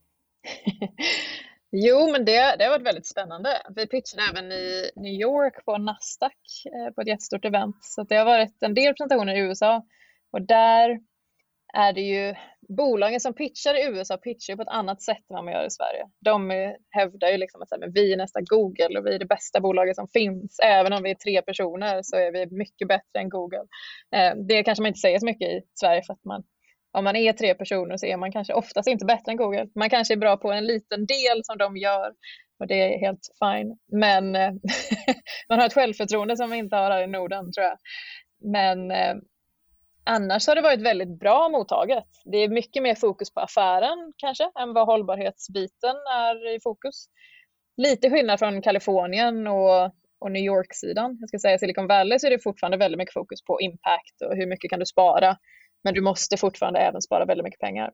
jo, 1.70 2.12
men 2.12 2.24
det, 2.24 2.56
det 2.58 2.64
har 2.64 2.70
varit 2.70 2.86
väldigt 2.86 3.06
spännande. 3.06 3.62
Vi 3.76 3.86
pitchade 3.86 4.22
även 4.32 4.52
i 4.52 4.90
New 4.96 5.12
York 5.12 5.64
på 5.64 5.78
Nasdaq 5.78 6.38
eh, 6.66 6.94
på 6.94 7.00
ett 7.00 7.08
jättestort 7.08 7.44
event. 7.44 7.76
Så 7.80 8.02
det 8.02 8.16
har 8.16 8.24
varit 8.24 8.62
en 8.62 8.74
del 8.74 8.94
presentationer 8.94 9.34
i 9.34 9.40
USA 9.40 9.86
och 10.32 10.42
där 10.42 11.00
är 11.72 11.92
det 11.92 12.00
ju 12.00 12.34
bolagen 12.76 13.20
som 13.20 13.34
pitchar 13.34 13.74
i 13.74 13.86
USA 13.86 14.16
pitchar 14.16 14.56
på 14.56 14.62
ett 14.62 14.68
annat 14.68 15.02
sätt 15.02 15.16
än 15.30 15.34
vad 15.34 15.44
man 15.44 15.52
gör 15.52 15.66
i 15.66 15.70
Sverige. 15.70 16.04
De 16.24 16.50
hävdar 16.90 17.28
ju 17.28 17.36
liksom 17.36 17.62
att 17.62 17.68
så 17.68 17.80
här, 17.80 17.90
vi 17.94 18.12
är 18.12 18.16
nästa 18.16 18.40
Google 18.40 18.98
och 18.98 19.06
vi 19.06 19.14
är 19.14 19.18
det 19.18 19.26
bästa 19.26 19.60
bolaget 19.60 19.96
som 19.96 20.08
finns. 20.08 20.58
Även 20.62 20.92
om 20.92 21.02
vi 21.02 21.10
är 21.10 21.14
tre 21.14 21.42
personer 21.42 22.00
så 22.02 22.16
är 22.16 22.32
vi 22.32 22.56
mycket 22.56 22.88
bättre 22.88 23.20
än 23.20 23.28
Google. 23.28 23.66
Eh, 24.14 24.34
det 24.48 24.62
kanske 24.62 24.82
man 24.82 24.88
inte 24.88 25.00
säger 25.00 25.18
så 25.18 25.26
mycket 25.26 25.48
i 25.48 25.60
Sverige 25.74 26.02
för 26.02 26.12
att 26.12 26.24
man 26.24 26.42
om 26.98 27.04
man 27.04 27.16
är 27.16 27.32
tre 27.32 27.54
personer 27.54 27.96
så 27.96 28.06
är 28.06 28.16
man 28.16 28.32
kanske 28.32 28.54
oftast 28.54 28.88
inte 28.88 29.04
bättre 29.04 29.32
än 29.32 29.36
Google. 29.36 29.66
Man 29.74 29.90
kanske 29.90 30.14
är 30.14 30.18
bra 30.18 30.36
på 30.36 30.52
en 30.52 30.66
liten 30.66 31.06
del 31.06 31.44
som 31.44 31.58
de 31.58 31.76
gör 31.76 32.12
och 32.58 32.66
det 32.66 32.94
är 32.94 32.98
helt 32.98 33.28
fine. 33.44 33.78
Men 33.92 34.36
eh, 34.36 34.52
man 35.48 35.58
har 35.58 35.66
ett 35.66 35.74
självförtroende 35.74 36.36
som 36.36 36.50
vi 36.50 36.56
inte 36.56 36.76
har 36.76 36.90
här 36.90 37.02
i 37.02 37.06
Norden 37.06 37.52
tror 37.52 37.66
jag. 37.66 37.78
Men 38.52 38.90
eh, 38.90 39.14
annars 40.04 40.46
har 40.46 40.54
det 40.54 40.62
varit 40.62 40.80
väldigt 40.80 41.18
bra 41.18 41.48
mottaget. 41.48 42.04
Det 42.24 42.36
är 42.36 42.48
mycket 42.48 42.82
mer 42.82 42.94
fokus 42.94 43.34
på 43.34 43.40
affären 43.40 44.12
kanske 44.16 44.50
än 44.60 44.72
vad 44.72 44.86
hållbarhetsbiten 44.86 45.96
är 46.14 46.54
i 46.56 46.60
fokus. 46.60 47.06
Lite 47.76 48.10
skillnad 48.10 48.38
från 48.38 48.62
Kalifornien 48.62 49.46
och, 49.46 49.84
och 50.20 50.30
New 50.30 50.42
York-sidan. 50.42 51.16
Jag 51.20 51.28
ska 51.28 51.38
säga 51.38 51.58
Silicon 51.58 51.86
Valley 51.86 52.18
så 52.18 52.26
är 52.26 52.30
det 52.30 52.42
fortfarande 52.42 52.76
väldigt 52.76 52.98
mycket 52.98 53.14
fokus 53.14 53.44
på 53.44 53.60
impact 53.60 54.22
och 54.26 54.36
hur 54.36 54.46
mycket 54.46 54.70
kan 54.70 54.80
du 54.80 54.86
spara. 54.86 55.36
Men 55.84 55.94
du 55.94 56.00
måste 56.00 56.36
fortfarande 56.36 56.80
även 56.80 57.02
spara 57.02 57.24
väldigt 57.24 57.44
mycket 57.44 57.60
pengar. 57.60 57.90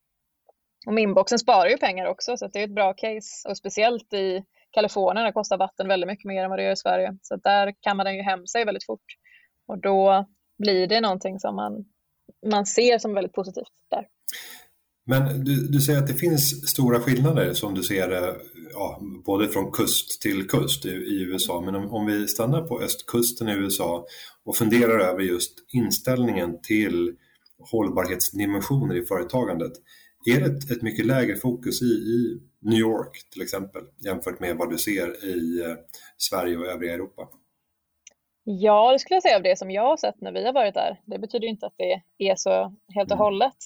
Och 0.87 0.94
Minboxen 0.94 1.38
sparar 1.38 1.68
ju 1.68 1.77
pengar 1.77 2.07
också 2.07 2.37
så 2.37 2.49
det 2.49 2.61
är 2.61 2.64
ett 2.64 2.75
bra 2.75 2.94
case 2.94 3.49
och 3.49 3.57
speciellt 3.57 4.12
i 4.12 4.44
Kalifornien 4.71 5.25
där 5.25 5.33
kostar 5.33 5.59
vatten 5.59 5.88
väldigt 5.88 6.07
mycket 6.07 6.25
mer 6.25 6.44
än 6.44 6.51
vad 6.51 6.59
det 6.59 6.62
gör 6.62 6.73
i 6.73 6.77
Sverige. 6.77 7.18
Så 7.23 7.37
där 7.37 7.75
kammar 7.81 8.05
den 8.05 8.16
ju 8.16 8.23
hem 8.23 8.47
sig 8.47 8.64
väldigt 8.64 8.87
fort 8.87 9.05
och 9.68 9.79
då 9.79 10.27
blir 10.59 10.87
det 10.87 11.01
någonting 11.01 11.38
som 11.38 11.57
man 11.57 11.85
man 12.47 12.67
ser 12.67 12.99
som 12.99 13.14
väldigt 13.14 13.33
positivt 13.33 13.73
där. 13.91 14.07
Men 15.07 15.45
du, 15.45 15.69
du 15.69 15.81
säger 15.81 15.99
att 15.99 16.07
det 16.07 16.14
finns 16.14 16.71
stora 16.71 17.01
skillnader 17.01 17.55
som 17.55 17.75
du 17.75 17.83
ser 17.83 18.09
det, 18.09 18.37
ja, 18.73 19.01
både 19.25 19.49
från 19.49 19.71
kust 19.71 20.23
till 20.23 20.49
kust 20.49 20.87
i, 20.87 20.88
i 20.88 21.23
USA. 21.23 21.61
Men 21.61 21.75
om, 21.75 21.91
om, 21.91 22.07
vi 22.07 22.29
stannar 22.29 22.62
på 22.62 22.81
östkusten 22.81 23.49
i 23.49 23.53
USA 23.53 24.07
och 24.45 24.57
funderar 24.57 25.01
över 25.01 25.23
just 25.23 25.55
inställningen 25.73 26.62
till 26.62 27.17
hållbarhetsdimensioner 27.71 28.95
i 28.95 29.07
företagandet. 29.07 29.73
Är 30.27 30.41
det 30.41 30.47
ett, 30.47 30.71
ett 30.71 30.83
mycket 30.83 31.07
lägre 31.07 31.37
fokus 31.37 31.83
i, 31.83 31.85
i, 31.85 32.41
New 32.61 32.79
York 32.79 33.31
till 33.33 33.43
exempel 33.43 33.83
jämfört 34.05 34.41
med 34.41 34.57
vad 34.57 34.71
du 34.71 34.79
ser 34.79 35.25
i 35.25 35.61
eh, 35.61 35.77
Sverige 36.17 36.57
och 36.57 36.67
övriga 36.67 36.95
Europa? 36.95 37.29
Ja, 38.50 38.92
det 38.92 38.98
skulle 38.98 39.16
jag 39.16 39.22
säga 39.22 39.37
av 39.37 39.42
det 39.42 39.58
som 39.58 39.70
jag 39.70 39.82
har 39.82 39.96
sett 39.96 40.20
när 40.20 40.32
vi 40.32 40.44
har 40.44 40.52
varit 40.52 40.74
där. 40.74 41.00
Det 41.04 41.18
betyder 41.18 41.48
inte 41.48 41.66
att 41.66 41.74
det 41.76 42.02
är 42.18 42.37
så 42.37 42.74
helt 42.94 43.11
och 43.11 43.16
mm. 43.16 43.24
hållet. 43.24 43.56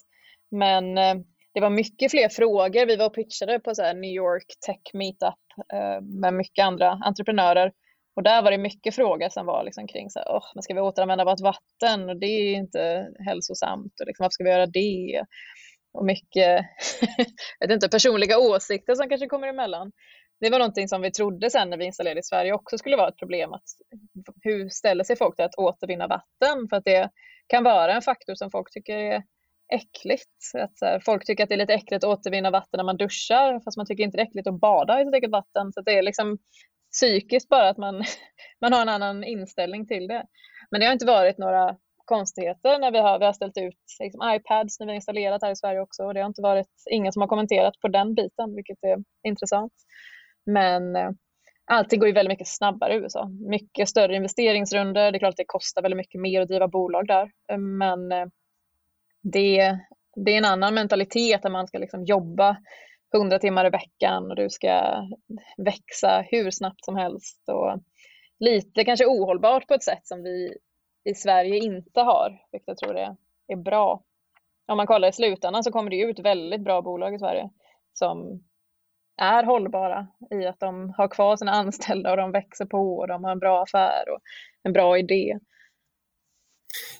Men 0.50 0.98
eh, 0.98 1.14
det 1.54 1.60
var 1.60 1.70
mycket 1.70 2.10
fler 2.10 2.28
frågor. 2.28 2.86
Vi 2.86 2.96
var 2.96 3.06
och 3.06 3.14
pitchade 3.14 3.60
på 3.60 3.74
så 3.74 3.92
New 3.92 4.10
York 4.10 4.46
Tech 4.66 4.94
Meetup 4.94 5.42
eh, 5.72 6.00
med 6.00 6.34
mycket 6.34 6.64
andra 6.64 6.90
entreprenörer. 6.90 7.72
Och 8.16 8.22
där 8.22 8.42
var 8.42 8.50
det 8.50 8.58
mycket 8.58 8.94
frågor 8.94 9.28
som 9.28 9.46
var 9.46 9.64
liksom 9.64 9.86
kring 9.86 10.10
så 10.10 10.18
här, 10.18 10.26
oh, 10.26 10.44
men 10.54 10.62
ska 10.62 10.74
vi 10.74 10.80
återanvända 10.80 11.24
vårt 11.24 11.40
vatten 11.40 12.08
och 12.08 12.16
det 12.20 12.26
är 12.26 12.54
inte 12.54 13.08
hälsosamt 13.26 14.00
och 14.00 14.06
liksom, 14.06 14.24
varför 14.24 14.32
ska 14.32 14.44
vi 14.44 14.50
göra 14.50 14.66
det? 14.66 15.24
Och 15.92 16.04
mycket 16.04 16.60
jag 17.58 17.68
vet 17.68 17.74
inte, 17.74 17.88
personliga 17.88 18.38
åsikter 18.38 18.94
som 18.94 19.08
kanske 19.08 19.26
kommer 19.26 19.48
emellan 19.48 19.92
det 20.42 20.50
var 20.50 20.58
någonting 20.58 20.88
som 20.88 21.02
vi 21.02 21.10
trodde 21.10 21.50
sen 21.50 21.70
när 21.70 21.76
vi 21.76 21.84
installerade 21.84 22.20
i 22.20 22.22
Sverige 22.22 22.52
också 22.52 22.78
skulle 22.78 22.96
vara 22.96 23.08
ett 23.08 23.16
problem. 23.16 23.52
Att 23.52 23.62
hur 24.42 24.68
ställer 24.68 25.04
sig 25.04 25.16
folk 25.16 25.36
till 25.36 25.44
att 25.44 25.58
återvinna 25.58 26.06
vatten? 26.06 26.68
För 26.70 26.76
att 26.76 26.84
det 26.84 27.10
kan 27.46 27.64
vara 27.64 27.94
en 27.94 28.02
faktor 28.02 28.34
som 28.34 28.50
folk 28.50 28.70
tycker 28.70 28.96
är 28.96 29.22
äckligt. 29.72 30.30
Att 30.54 30.80
här, 30.80 31.00
folk 31.00 31.26
tycker 31.26 31.42
att 31.42 31.48
det 31.48 31.54
är 31.54 31.58
lite 31.58 31.74
äckligt 31.74 32.04
att 32.04 32.18
återvinna 32.18 32.50
vatten 32.50 32.78
när 32.78 32.84
man 32.84 32.96
duschar 32.96 33.60
fast 33.64 33.76
man 33.76 33.86
tycker 33.86 34.04
inte 34.04 34.16
det 34.16 34.22
är 34.22 34.26
äckligt 34.26 34.48
att 34.48 34.60
bada 34.60 35.00
i 35.00 35.04
sitt 35.04 35.14
eget 35.14 35.30
vatten. 35.30 35.72
Så 35.72 35.80
det 35.80 35.98
är 35.98 36.02
liksom 36.02 36.38
psykiskt 36.92 37.48
bara 37.48 37.68
att 37.68 37.78
man, 37.78 38.04
man 38.60 38.72
har 38.72 38.82
en 38.82 38.88
annan 38.88 39.24
inställning 39.24 39.86
till 39.86 40.08
det. 40.08 40.26
Men 40.70 40.80
det 40.80 40.86
har 40.86 40.92
inte 40.92 41.06
varit 41.06 41.38
några 41.38 41.76
konstigheter 42.04 42.78
när 42.78 42.90
vi 42.90 42.98
har, 42.98 43.18
vi 43.18 43.24
har 43.24 43.32
ställt 43.32 43.56
ut 43.56 43.78
liksom, 44.00 44.20
iPads 44.34 44.80
när 44.80 44.86
vi 44.86 44.90
har 44.90 44.94
installerat 44.94 45.42
här 45.42 45.50
i 45.50 45.56
Sverige 45.56 45.80
också 45.80 46.02
och 46.02 46.14
det 46.14 46.20
har 46.20 46.26
inte 46.26 46.42
varit 46.42 46.68
ingen 46.90 47.12
som 47.12 47.22
har 47.22 47.28
kommenterat 47.28 47.80
på 47.80 47.88
den 47.88 48.14
biten 48.14 48.54
vilket 48.54 48.78
är 48.82 49.04
intressant. 49.28 49.72
Men 50.46 50.96
eh, 50.96 51.10
allting 51.64 52.00
går 52.00 52.08
ju 52.08 52.14
väldigt 52.14 52.32
mycket 52.32 52.48
snabbare 52.48 52.94
i 52.94 52.96
USA. 52.96 53.28
Mycket 53.28 53.88
större 53.88 54.16
investeringsrunder. 54.16 55.12
Det 55.12 55.16
är 55.16 55.18
klart 55.18 55.30
att 55.30 55.36
det 55.36 55.44
kostar 55.46 55.82
väldigt 55.82 55.96
mycket 55.96 56.20
mer 56.20 56.40
att 56.40 56.48
driva 56.48 56.68
bolag 56.68 57.06
där. 57.06 57.30
Eh, 57.52 57.58
men 57.58 58.12
eh, 58.12 58.26
det, 59.22 59.78
det 60.16 60.32
är 60.32 60.38
en 60.38 60.44
annan 60.44 60.74
mentalitet 60.74 61.42
där 61.42 61.50
man 61.50 61.66
ska 61.66 61.78
liksom 61.78 62.04
jobba 62.04 62.56
100 63.14 63.38
timmar 63.38 63.66
i 63.66 63.70
veckan 63.70 64.30
och 64.30 64.36
du 64.36 64.50
ska 64.50 65.02
växa 65.56 66.24
hur 66.30 66.50
snabbt 66.50 66.84
som 66.84 66.96
helst. 66.96 67.48
Och 67.48 67.80
lite 68.38 68.84
kanske 68.84 69.06
ohållbart 69.06 69.66
på 69.66 69.74
ett 69.74 69.82
sätt 69.82 70.06
som 70.06 70.22
vi 70.22 70.56
i 71.04 71.14
Sverige 71.14 71.58
inte 71.58 72.00
har, 72.00 72.40
vilket 72.52 72.68
jag 72.68 72.78
tror 72.78 72.96
är, 72.96 73.16
är 73.48 73.56
bra. 73.56 74.02
Om 74.66 74.76
man 74.76 74.86
kollar 74.86 75.08
i 75.08 75.12
slutändan 75.12 75.64
så 75.64 75.72
kommer 75.72 75.90
det 75.90 76.00
ut 76.00 76.18
väldigt 76.18 76.60
bra 76.60 76.82
bolag 76.82 77.14
i 77.14 77.18
Sverige 77.18 77.50
som 77.92 78.42
är 79.22 79.44
hållbara 79.44 80.06
i 80.30 80.46
att 80.46 80.60
de 80.60 80.94
har 80.96 81.08
kvar 81.08 81.36
sina 81.36 81.50
anställda 81.50 82.10
och 82.10 82.16
de 82.16 82.32
växer 82.32 82.64
på 82.64 82.96
och 82.96 83.08
de 83.08 83.24
har 83.24 83.32
en 83.32 83.38
bra 83.38 83.62
affär 83.62 84.08
och 84.08 84.20
en 84.62 84.72
bra 84.72 84.98
idé. 84.98 85.38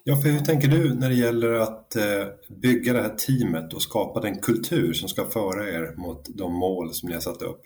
Ja, 0.05 0.17
för 0.17 0.29
hur 0.29 0.41
tänker 0.41 0.69
du 0.69 0.95
när 0.95 1.09
det 1.09 1.15
gäller 1.15 1.53
att 1.53 1.97
eh, 1.97 2.27
bygga 2.63 2.93
det 2.93 3.03
här 3.03 3.15
teamet 3.17 3.73
och 3.75 3.83
skapa 3.83 4.21
den 4.21 4.39
kultur 4.39 4.93
som 4.93 5.09
ska 5.09 5.25
föra 5.25 5.69
er 5.69 5.97
mot 5.97 6.39
de 6.39 6.53
mål 6.55 6.95
som 6.95 7.09
ni 7.09 7.15
har 7.15 7.21
satt 7.21 7.43
upp? 7.43 7.61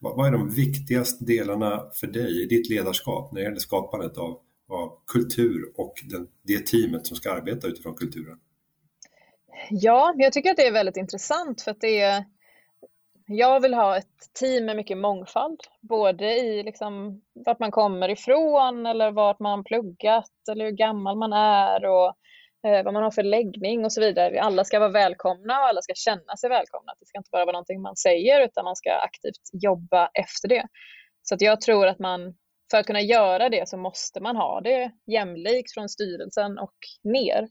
Vad 0.00 0.26
är 0.26 0.32
de 0.32 0.50
viktigaste 0.50 1.24
delarna 1.24 1.82
för 2.00 2.06
dig 2.06 2.42
i 2.42 2.46
ditt 2.46 2.70
ledarskap 2.70 3.32
när 3.32 3.40
det 3.40 3.44
gäller 3.44 3.58
skapandet 3.58 4.18
av 4.18 4.40
av 4.68 4.98
kultur 5.06 5.72
och 5.76 5.94
den, 6.10 6.26
det 6.42 6.66
teamet 6.66 7.06
som 7.06 7.16
ska 7.16 7.32
arbeta 7.32 7.66
utifrån 7.66 7.94
kulturen? 7.94 8.38
Ja, 9.70 10.14
jag 10.16 10.32
tycker 10.32 10.50
att 10.50 10.56
det 10.56 10.66
är 10.66 10.72
väldigt 10.72 10.96
intressant 10.96 11.62
för 11.62 11.70
att 11.70 11.80
det 11.80 12.00
är 12.00 12.24
jag 13.26 13.60
vill 13.60 13.74
ha 13.74 13.96
ett 13.96 14.34
team 14.40 14.64
med 14.64 14.76
mycket 14.76 14.98
mångfald, 14.98 15.60
både 15.80 16.34
i 16.34 16.62
liksom 16.62 17.22
vart 17.46 17.58
man 17.58 17.70
kommer 17.70 18.08
ifrån 18.08 18.86
eller 18.86 19.10
vart 19.10 19.40
man 19.40 19.64
pluggat 19.64 20.32
eller 20.50 20.64
hur 20.64 20.72
gammal 20.72 21.16
man 21.16 21.32
är 21.32 21.84
och 21.84 22.14
eh, 22.66 22.84
vad 22.84 22.94
man 22.94 23.02
har 23.02 23.10
för 23.10 23.22
läggning 23.22 23.84
och 23.84 23.92
så 23.92 24.00
vidare. 24.00 24.40
Alla 24.40 24.64
ska 24.64 24.78
vara 24.78 24.90
välkomna 24.90 25.58
och 25.58 25.66
alla 25.66 25.82
ska 25.82 25.92
känna 25.96 26.36
sig 26.36 26.50
välkomna. 26.50 26.92
Det 27.00 27.06
ska 27.06 27.18
inte 27.18 27.30
bara 27.32 27.44
vara 27.44 27.52
någonting 27.52 27.82
man 27.82 27.96
säger 27.96 28.44
utan 28.44 28.64
man 28.64 28.76
ska 28.76 28.92
aktivt 28.92 29.42
jobba 29.52 30.10
efter 30.14 30.48
det. 30.48 30.66
Så 31.22 31.34
att 31.34 31.40
jag 31.40 31.60
tror 31.60 31.86
att 31.86 31.98
man, 31.98 32.34
för 32.70 32.78
att 32.78 32.86
kunna 32.86 33.00
göra 33.00 33.48
det 33.48 33.68
så 33.68 33.76
måste 33.76 34.20
man 34.20 34.36
ha 34.36 34.60
det 34.60 34.92
jämlikt 35.06 35.74
från 35.74 35.88
styrelsen 35.88 36.58
och 36.58 36.76
ner, 37.04 37.48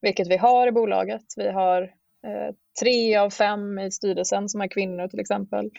vilket 0.00 0.28
vi 0.28 0.36
har 0.36 0.66
i 0.66 0.72
bolaget. 0.72 1.24
Vi 1.36 1.48
har 1.48 1.82
eh, 2.26 2.54
tre 2.80 3.16
av 3.16 3.30
fem 3.30 3.78
i 3.78 3.90
styrelsen 3.90 4.48
som 4.48 4.60
är 4.60 4.68
kvinnor 4.68 5.08
till 5.08 5.20
exempel. 5.20 5.70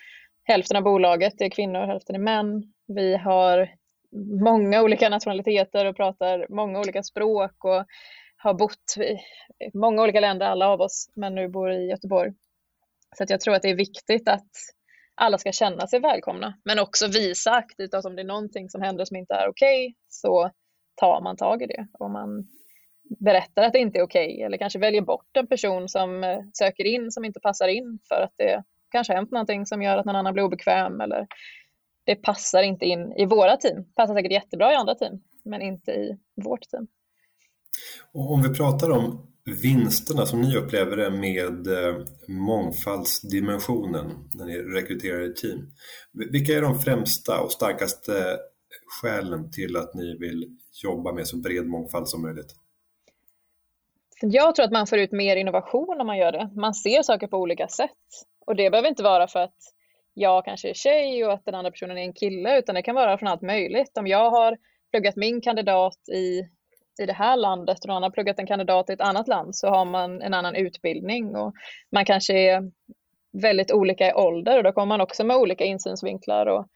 Hälften 0.44 0.78
av 0.78 0.84
bolaget 0.84 1.42
är 1.42 1.50
kvinnor, 1.50 1.86
hälften 1.86 2.16
är 2.16 2.20
män. 2.20 2.64
Vi 2.88 3.18
har 3.18 3.70
många 4.44 4.82
olika 4.82 5.10
nationaliteter 5.10 5.86
och 5.86 5.96
pratar 5.96 6.46
många 6.50 6.80
olika 6.80 7.04
språk 7.04 7.66
och 7.66 7.86
har 8.38 8.54
bott 8.54 8.98
i 8.98 9.18
många 9.78 10.04
olika 10.04 10.20
länder, 10.20 10.46
alla 10.46 10.68
av 10.68 10.82
oss, 10.82 11.10
men 11.16 11.36
nu 11.36 11.50
bor 11.50 11.72
i 11.72 11.90
Göteborg. 11.90 12.34
Så 13.18 13.24
att 13.24 13.30
jag 13.30 13.42
tror 13.42 13.56
att 13.56 13.62
det 13.62 13.70
är 13.70 13.76
viktigt 13.76 14.30
att 14.30 14.50
alla 15.16 15.38
ska 15.38 15.52
känna 15.52 15.88
sig 15.88 16.00
välkomna, 16.00 16.54
men 16.66 16.80
också 16.80 17.08
visa 17.08 17.52
aktivt 17.52 17.94
att 17.94 18.06
om 18.06 18.16
det 18.16 18.22
är 18.22 18.26
någonting 18.26 18.70
som 18.70 18.82
händer 18.82 19.06
som 19.06 19.18
inte 19.18 19.34
är 19.34 19.50
okej 19.50 19.88
okay, 19.88 19.96
så 20.08 20.52
tar 20.96 21.22
man 21.22 21.38
tag 21.38 21.62
i 21.62 21.66
det 21.66 21.88
och 21.94 22.12
man 22.12 22.48
berättar 23.10 23.64
att 23.64 23.74
det 23.74 23.80
inte 23.80 24.00
är 24.00 24.04
okej 24.04 24.34
okay, 24.34 24.42
eller 24.42 24.58
kanske 24.58 24.80
väljer 24.80 25.02
bort 25.02 25.38
en 25.38 25.48
person 25.48 25.90
som 25.90 26.24
eh, 26.24 26.40
söker 26.54 26.84
in 26.84 27.12
som 27.12 27.26
inte 27.26 27.40
passar 27.40 27.68
in 27.68 28.00
för 28.08 28.22
att 28.22 28.34
det 28.38 28.64
kanske 28.92 29.14
hänt 29.14 29.32
någonting 29.32 29.66
som 29.66 29.82
gör 29.82 29.98
att 29.98 30.06
någon 30.06 30.16
annan 30.16 30.34
blir 30.34 30.44
obekväm 30.44 31.02
eller 31.02 31.28
det 32.06 32.16
passar 32.16 32.64
inte 32.64 32.86
in 32.86 33.14
i 33.18 33.26
våra 33.26 33.58
team. 33.58 33.86
Passar 33.96 34.14
säkert 34.14 34.32
jättebra 34.32 34.74
i 34.74 34.76
andra 34.76 34.96
team, 34.96 35.22
men 35.46 35.62
inte 35.62 35.92
i 35.92 36.18
vårt 36.36 36.70
team. 36.70 36.88
Och 38.14 38.32
om 38.32 38.42
vi 38.42 38.50
pratar 38.50 38.92
om 38.92 39.28
vinsterna 39.64 40.26
som 40.26 40.42
ni 40.42 40.58
upplever 40.58 40.98
det 40.98 41.10
med 41.10 41.68
eh, 41.68 41.96
mångfaldsdimensionen 42.28 44.30
när 44.34 44.46
ni 44.46 44.58
rekryterar 44.58 45.22
ett 45.22 45.36
team. 45.36 45.72
Vilka 46.32 46.54
är 46.54 46.62
de 46.62 46.80
främsta 46.80 47.42
och 47.42 47.52
starkaste 47.52 48.32
eh, 48.32 48.38
skälen 49.02 49.52
till 49.52 49.78
att 49.78 49.94
ni 49.94 50.18
vill 50.20 50.58
jobba 50.84 51.14
med 51.14 51.28
så 51.28 51.38
bred 51.38 51.68
mångfald 51.68 52.08
som 52.08 52.22
möjligt? 52.22 52.56
Jag 54.22 54.56
tror 54.56 54.66
att 54.66 54.72
man 54.72 54.88
får 54.88 55.00
ut 55.00 55.12
mer 55.12 55.36
innovation 55.36 56.02
om 56.02 56.08
man 56.08 56.18
gör 56.18 56.32
det. 56.32 56.50
Man 56.56 56.74
ser 56.74 57.02
saker 57.02 57.28
på 57.28 57.38
olika 57.38 57.68
sätt. 57.68 57.92
Och 58.46 58.56
det 58.56 58.70
behöver 58.70 58.90
inte 58.90 59.04
vara 59.04 59.28
för 59.28 59.40
att 59.40 59.56
jag 60.14 60.46
kanske 60.46 60.70
är 60.70 60.74
tjej 60.74 61.26
och 61.26 61.34
att 61.34 61.46
den 61.46 61.56
andra 61.56 61.72
personen 61.72 61.98
är 61.98 62.02
en 62.02 62.14
kille, 62.14 62.60
utan 62.60 62.76
det 62.76 62.82
kan 62.82 62.96
vara 62.96 63.18
från 63.18 63.30
allt 63.30 63.42
möjligt. 63.42 63.98
Om 63.98 64.08
jag 64.08 64.32
har 64.32 64.58
pluggat 64.92 65.16
min 65.16 65.42
kandidat 65.42 66.10
i, 66.14 66.40
i 67.04 67.06
det 67.06 67.14
här 67.14 67.38
landet 67.38 67.78
och 67.82 67.88
någon 67.88 68.04
har 68.04 68.10
pluggat 68.10 68.40
en 68.40 68.48
kandidat 68.48 68.90
i 68.90 68.94
ett 68.94 69.02
annat 69.02 69.28
land 69.28 69.56
så 69.56 69.68
har 69.68 69.86
man 69.86 70.22
en 70.22 70.34
annan 70.34 70.56
utbildning 70.56 71.36
och 71.36 71.54
man 71.92 72.06
kanske 72.06 72.34
är 72.34 72.72
väldigt 73.42 73.72
olika 73.72 74.10
i 74.10 74.14
ålder 74.14 74.58
och 74.58 74.64
då 74.64 74.72
kommer 74.72 74.86
man 74.86 75.02
också 75.02 75.24
med 75.24 75.38
olika 75.38 75.64
insynsvinklar. 75.64 76.46
Och 76.46 76.68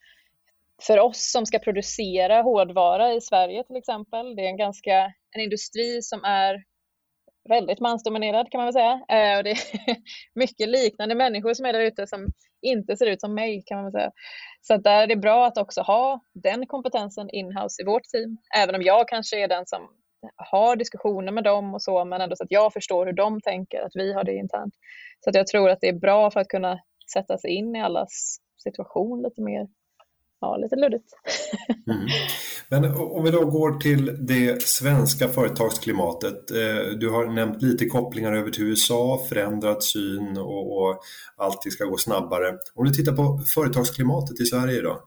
för 0.87 0.99
oss 0.99 1.31
som 1.31 1.45
ska 1.45 1.59
producera 1.59 2.41
hårdvara 2.41 3.13
i 3.13 3.21
Sverige 3.21 3.63
till 3.63 3.75
exempel, 3.75 4.35
det 4.35 4.41
är 4.41 4.49
en 4.49 4.57
ganska 4.57 5.13
en 5.31 5.41
industri 5.41 6.01
som 6.01 6.23
är 6.23 6.63
väldigt 7.49 7.79
mansdominerad 7.79 8.51
kan 8.51 8.59
man 8.59 8.65
väl 8.65 8.73
säga. 8.73 8.91
Eh, 8.91 9.37
och 9.37 9.43
det 9.43 9.51
är 9.51 9.57
mycket 10.35 10.69
liknande 10.69 11.15
människor 11.15 11.53
som 11.53 11.65
är 11.65 11.73
där 11.73 11.79
ute 11.79 12.07
som 12.07 12.27
inte 12.61 12.97
ser 12.97 13.05
ut 13.05 13.21
som 13.21 13.33
mig 13.33 13.63
kan 13.65 13.77
man 13.77 13.85
väl 13.85 13.91
säga. 13.91 14.11
Så 14.61 14.77
där 14.77 15.03
är 15.03 15.07
det 15.07 15.15
bra 15.15 15.45
att 15.45 15.57
också 15.57 15.81
ha 15.81 16.19
den 16.33 16.67
kompetensen 16.67 17.29
inhouse 17.29 17.81
i 17.81 17.85
vårt 17.85 18.03
team. 18.03 18.37
Även 18.57 18.75
om 18.75 18.81
jag 18.81 19.07
kanske 19.07 19.43
är 19.43 19.47
den 19.47 19.65
som 19.65 19.89
har 20.35 20.75
diskussioner 20.75 21.31
med 21.31 21.43
dem 21.43 21.73
och 21.73 21.81
så, 21.81 22.05
men 22.05 22.21
ändå 22.21 22.35
så 22.35 22.43
att 22.43 22.51
jag 22.51 22.73
förstår 22.73 23.05
hur 23.05 23.13
de 23.13 23.41
tänker, 23.41 23.81
att 23.81 23.95
vi 23.95 24.13
har 24.13 24.23
det 24.23 24.35
internt. 24.35 24.73
Så 25.19 25.29
att 25.29 25.35
jag 25.35 25.47
tror 25.47 25.69
att 25.69 25.81
det 25.81 25.87
är 25.87 25.99
bra 25.99 26.31
för 26.31 26.39
att 26.39 26.47
kunna 26.47 26.79
sätta 27.13 27.37
sig 27.37 27.51
in 27.51 27.75
i 27.75 27.81
allas 27.81 28.37
situation 28.63 29.21
lite 29.21 29.41
mer 29.41 29.67
ja, 30.41 30.57
lite 30.57 30.75
luddigt. 30.75 31.13
Mm. 31.87 32.07
Men 32.69 32.95
om 32.95 33.23
vi 33.23 33.31
då 33.31 33.45
går 33.45 33.79
till 33.79 34.25
det 34.27 34.61
svenska 34.61 35.27
företagsklimatet. 35.27 36.51
Eh, 36.51 36.97
du 36.99 37.09
har 37.09 37.33
nämnt 37.33 37.61
lite 37.61 37.85
kopplingar 37.85 38.33
över 38.33 38.51
till 38.51 38.63
USA, 38.63 39.25
förändrad 39.29 39.83
syn 39.83 40.37
och, 40.37 40.81
och 40.81 41.01
allting 41.37 41.71
ska 41.71 41.85
gå 41.85 41.97
snabbare. 41.97 42.57
Om 42.75 42.85
du 42.85 42.91
tittar 42.91 43.11
på 43.11 43.39
företagsklimatet 43.55 44.41
i 44.41 44.45
Sverige 44.45 44.81
då. 44.81 45.03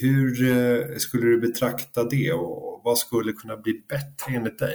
Hur 0.00 0.50
eh, 0.50 0.96
skulle 0.96 1.26
du 1.26 1.40
betrakta 1.40 2.04
det 2.04 2.32
och 2.32 2.80
vad 2.84 2.98
skulle 2.98 3.32
kunna 3.32 3.56
bli 3.56 3.72
bättre 3.72 4.36
enligt 4.36 4.58
dig? 4.58 4.74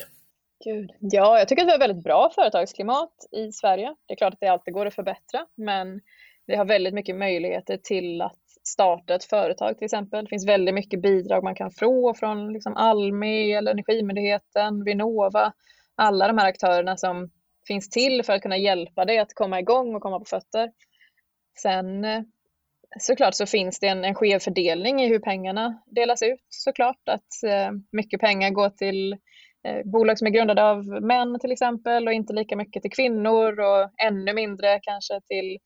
Gud. 0.64 0.92
Ja, 1.00 1.40
jag 1.40 1.48
tycker 1.48 1.62
att 1.62 1.68
vi 1.68 1.72
har 1.72 1.80
väldigt 1.80 2.04
bra 2.04 2.32
företagsklimat 2.36 3.14
i 3.32 3.52
Sverige. 3.52 3.96
Det 4.08 4.14
är 4.14 4.18
klart 4.18 4.34
att 4.34 4.40
det 4.40 4.48
alltid 4.48 4.74
går 4.74 4.86
att 4.86 4.96
förbättra, 4.96 5.46
men 5.58 6.02
vi 6.46 6.56
har 6.56 6.66
väldigt 6.66 6.94
mycket 6.94 7.16
möjligheter 7.16 7.78
till 7.78 8.22
att 8.22 8.40
starta 8.67 9.15
ett 9.15 9.24
företag 9.24 9.78
till 9.78 9.86
exempel. 9.86 10.26
Det 10.26 10.30
finns 10.30 10.47
väldigt 10.47 10.76
mycket 10.76 11.02
bidrag 11.02 11.43
man 11.43 11.56
kan 11.56 11.71
få 11.71 12.13
från 12.13 12.54
liksom 12.54 12.78
Almi 12.78 13.52
eller 13.52 13.71
Energimyndigheten, 13.71 14.84
Vinnova, 14.84 15.54
alla 15.95 16.28
de 16.28 16.38
här 16.38 16.47
aktörerna 16.47 16.97
som 16.97 17.30
finns 17.67 17.89
till 17.89 18.24
för 18.24 18.34
att 18.34 18.41
kunna 18.41 18.58
hjälpa 18.58 19.06
dig 19.06 19.19
att 19.19 19.34
komma 19.34 19.60
igång 19.60 19.95
och 19.95 20.02
komma 20.02 20.19
på 20.19 20.26
fötter. 20.26 20.71
Sen 21.62 22.06
eh, 22.06 22.21
såklart 23.00 23.36
så 23.36 23.45
finns 23.45 23.80
det 23.80 23.88
en, 23.88 24.06
en 24.06 24.15
skev 24.15 24.39
fördelning 24.39 25.02
i 25.02 25.08
hur 25.08 25.19
pengarna 25.19 25.82
delas 25.86 26.21
ut 26.21 26.45
såklart. 26.50 27.10
Att 27.10 27.43
eh, 27.45 27.71
mycket 27.91 28.19
pengar 28.19 28.50
går 28.50 28.69
till 28.69 29.13
eh, 29.67 29.82
bolag 29.86 30.17
som 30.17 30.28
är 30.28 30.32
grundade 30.32 30.63
av 30.63 30.86
män 30.86 31.39
till 31.39 31.52
exempel 31.52 32.08
och 32.08 32.13
inte 32.13 32.34
lika 32.34 32.56
mycket 32.56 32.82
till 32.82 32.91
kvinnor 32.91 33.60
och 33.60 33.89
ännu 34.06 34.34
mindre 34.34 34.80
kanske 34.82 35.21
till 35.21 35.58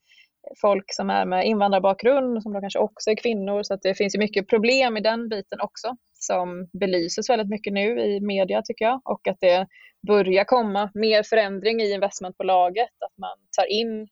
folk 0.60 0.84
som 0.94 1.10
är 1.10 1.24
med 1.24 1.46
invandrarbakgrund 1.46 2.42
som 2.42 2.52
då 2.52 2.60
kanske 2.60 2.78
också 2.78 3.10
är 3.10 3.14
kvinnor. 3.14 3.62
Så 3.62 3.74
att 3.74 3.82
det 3.82 3.94
finns 3.94 4.14
ju 4.14 4.18
mycket 4.18 4.48
problem 4.48 4.96
i 4.96 5.00
den 5.00 5.28
biten 5.28 5.60
också 5.60 5.96
som 6.14 6.68
belyses 6.72 7.30
väldigt 7.30 7.48
mycket 7.48 7.72
nu 7.72 8.00
i 8.00 8.20
media 8.20 8.62
tycker 8.62 8.84
jag 8.84 9.00
och 9.04 9.28
att 9.28 9.40
det 9.40 9.66
börjar 10.06 10.44
komma 10.44 10.90
mer 10.94 11.22
förändring 11.22 11.80
i 11.80 11.92
investmentbolaget. 11.92 12.90
Att 13.00 13.18
man 13.18 13.38
tar 13.56 13.72
in 13.72 14.08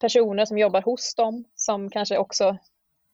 personer 0.00 0.44
som 0.44 0.58
jobbar 0.58 0.82
hos 0.82 1.14
dem 1.14 1.44
som 1.54 1.90
kanske 1.90 2.18
också 2.18 2.58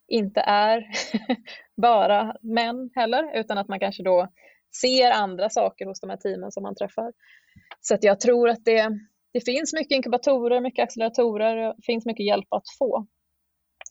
inte 0.08 0.40
är 0.40 0.86
bara 1.82 2.36
män 2.42 2.90
heller 2.94 3.38
utan 3.38 3.58
att 3.58 3.68
man 3.68 3.80
kanske 3.80 4.02
då 4.02 4.28
ser 4.80 5.10
andra 5.10 5.50
saker 5.50 5.86
hos 5.86 6.00
de 6.00 6.10
här 6.10 6.16
teamen 6.16 6.52
som 6.52 6.62
man 6.62 6.74
träffar. 6.74 7.12
Så 7.80 7.94
att 7.94 8.04
jag 8.04 8.20
tror 8.20 8.48
att 8.48 8.64
det, 8.64 8.98
det 9.32 9.40
finns 9.40 9.72
mycket 9.72 9.92
inkubatorer, 9.92 10.60
mycket 10.60 10.82
acceleratorer, 10.82 11.56
det 11.56 11.82
finns 11.82 12.06
mycket 12.06 12.26
hjälp 12.26 12.46
att 12.50 12.64
få 12.78 13.06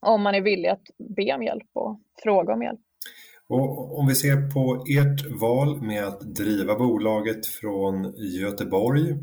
om 0.02 0.21
man 0.21 0.36
är 0.36 0.41
villig 0.41 0.69
att 0.69 0.84
be 1.17 1.34
om 1.34 1.43
hjälp 1.43 1.69
och 1.73 2.00
fråga 2.23 2.54
om 2.54 2.63
hjälp. 2.63 2.80
Och 3.50 4.00
om 4.00 4.08
vi 4.08 4.15
ser 4.15 4.52
på 4.52 4.86
ert 4.89 5.41
val 5.41 5.82
med 5.82 6.04
att 6.04 6.21
driva 6.21 6.76
bolaget 6.76 7.45
från 7.45 8.13
Göteborg, 8.17 9.15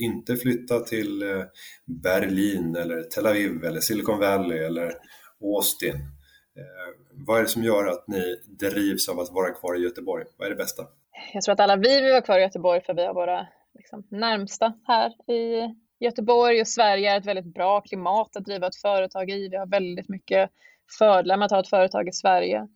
inte 0.00 0.36
flytta 0.36 0.80
till 0.80 1.22
eh, 1.22 1.44
Berlin 1.84 2.76
eller 2.76 3.02
Tel 3.02 3.26
Aviv 3.26 3.64
eller 3.64 3.80
Silicon 3.80 4.18
Valley 4.18 4.58
eller 4.58 4.92
Austin. 5.40 5.94
Eh, 5.94 7.16
vad 7.26 7.38
är 7.38 7.42
det 7.42 7.48
som 7.48 7.62
gör 7.62 7.86
att 7.86 8.08
ni 8.08 8.36
drivs 8.46 9.08
av 9.08 9.20
att 9.20 9.32
vara 9.32 9.50
kvar 9.50 9.78
i 9.80 9.82
Göteborg? 9.82 10.24
Vad 10.36 10.46
är 10.46 10.50
det 10.50 10.56
bästa? 10.56 10.82
Jag 11.32 11.42
tror 11.42 11.52
att 11.52 11.60
alla 11.60 11.76
vi 11.76 12.00
vill 12.00 12.10
vara 12.10 12.22
kvar 12.22 12.38
i 12.38 12.42
Göteborg 12.42 12.80
för 12.80 12.94
vi 12.94 13.06
har 13.06 13.14
våra 13.14 13.46
liksom, 13.76 14.06
närmsta 14.10 14.72
här 14.86 15.30
i 15.32 15.74
Göteborg 16.00 16.60
och 16.60 16.68
Sverige 16.68 17.12
är 17.12 17.18
ett 17.18 17.26
väldigt 17.26 17.54
bra 17.54 17.80
klimat 17.80 18.36
att 18.36 18.44
driva 18.44 18.66
ett 18.66 18.76
företag 18.76 19.30
i. 19.30 19.48
Vi 19.48 19.56
har 19.56 19.66
väldigt 19.66 20.08
mycket 20.08 20.50
fördelar 20.98 21.36
med 21.36 21.46
att 21.46 21.52
ha 21.52 21.60
ett 21.60 21.70
företag 21.70 22.08
i 22.08 22.12
Sverige 22.12 22.68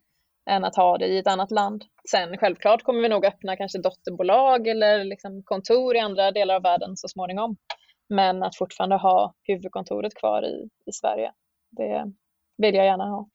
än 0.51 0.65
att 0.65 0.77
ha 0.77 0.99
det 0.99 1.07
i 1.07 1.19
ett 1.19 1.27
annat 1.27 1.51
land. 1.51 1.85
Sen 2.11 2.39
självklart 2.39 2.83
kommer 2.83 3.01
vi 3.01 3.09
nog 3.09 3.25
öppna 3.25 3.57
kanske 3.57 3.79
dotterbolag 3.79 4.67
eller 4.67 5.05
liksom 5.05 5.43
kontor 5.45 5.97
i 5.97 5.99
andra 5.99 6.31
delar 6.31 6.55
av 6.55 6.63
världen 6.63 6.97
så 6.97 7.09
småningom. 7.09 7.57
Men 8.09 8.43
att 8.43 8.57
fortfarande 8.57 8.97
ha 8.97 9.35
huvudkontoret 9.43 10.15
kvar 10.15 10.43
i, 10.43 10.69
i 10.87 10.93
Sverige, 10.93 11.33
det 11.71 12.13
vill 12.57 12.75
jag 12.75 12.87
gärna 12.87 13.05
ha. 13.05 13.29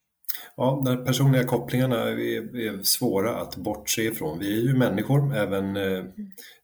Ja, 0.56 0.82
de 0.84 1.04
personliga 1.04 1.44
kopplingarna 1.44 1.96
är, 1.96 2.56
är, 2.56 2.82
svåra 2.82 3.36
att 3.36 3.56
bortse 3.56 4.02
ifrån. 4.02 4.38
Vi 4.38 4.60
är 4.60 4.62
ju 4.62 4.74
människor 4.74 5.36
även 5.36 5.76
eh, 5.76 6.04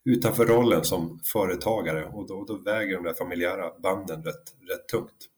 utanför 0.04 0.46
rollen 0.46 0.84
som 0.84 1.20
företagare 1.24 2.04
och 2.04 2.28
då, 2.28 2.44
då, 2.44 2.56
väger 2.56 2.94
de 2.94 3.04
där 3.04 3.14
familjära 3.14 3.70
banden 3.82 4.22
rätt, 4.22 4.54
rätt 4.70 4.88
tungt. 4.88 5.28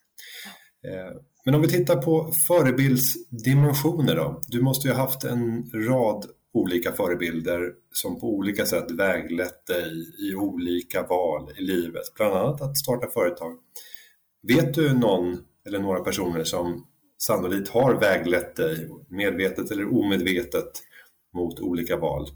Eh, 0.85 1.17
men 1.45 1.55
om 1.55 1.63
vi 1.63 1.69
tittar 1.69 2.03
på 2.03 2.33
förebildsdimensioner 2.49 4.17
då. 4.17 4.41
Du 4.49 4.63
måste 4.63 4.89
ju 4.89 4.95
ha 4.95 5.01
haft 5.01 5.25
en 5.25 5.71
rad 5.75 6.27
olika 6.53 6.93
förebilder 6.93 7.73
som 7.93 8.21
på 8.21 8.35
olika 8.35 8.67
sätt 8.67 8.91
väglett 8.91 9.67
dig 9.67 9.93
i 10.19 10.35
olika 10.35 11.03
val 11.03 11.51
i 11.57 11.63
livet, 11.63 12.15
bland 12.17 12.35
annat 12.35 12.63
att 12.63 12.79
starta 12.79 13.07
företag. 13.07 13.59
Vet 14.43 14.75
du 14.75 14.95
någon 14.95 15.39
eller 15.67 15.79
några 15.79 16.01
personer 16.01 16.45
som 16.45 16.87
sannolikt 17.27 17.69
har 17.69 17.95
väglett 17.95 18.57
dig, 18.57 18.89
medvetet 19.09 19.71
eller 19.71 19.99
omedvetet, 19.99 20.71
mot 21.33 21.61
olika 21.61 21.97
val 21.97 22.27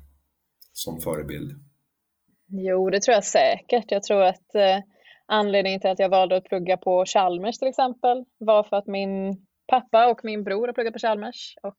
som 0.72 1.01
förebild? 1.01 1.51
Jo, 2.48 2.90
det 2.90 3.01
tror 3.01 3.14
jag 3.14 3.24
säkert. 3.24 3.90
Jag 3.90 4.03
tror 4.03 4.22
att 4.22 4.55
eh, 4.55 4.79
anledningen 5.27 5.81
till 5.81 5.90
att 5.90 5.98
jag 5.98 6.09
valde 6.09 6.37
att 6.37 6.44
plugga 6.44 6.77
på 6.77 7.05
Chalmers 7.07 7.59
till 7.59 7.68
exempel 7.68 8.24
var 8.38 8.62
för 8.62 8.77
att 8.77 8.87
min 8.87 9.46
pappa 9.66 10.07
och 10.07 10.20
min 10.22 10.44
bror 10.44 10.66
har 10.66 10.74
pluggat 10.74 10.92
på 10.92 10.98
Chalmers 10.98 11.55
och 11.62 11.79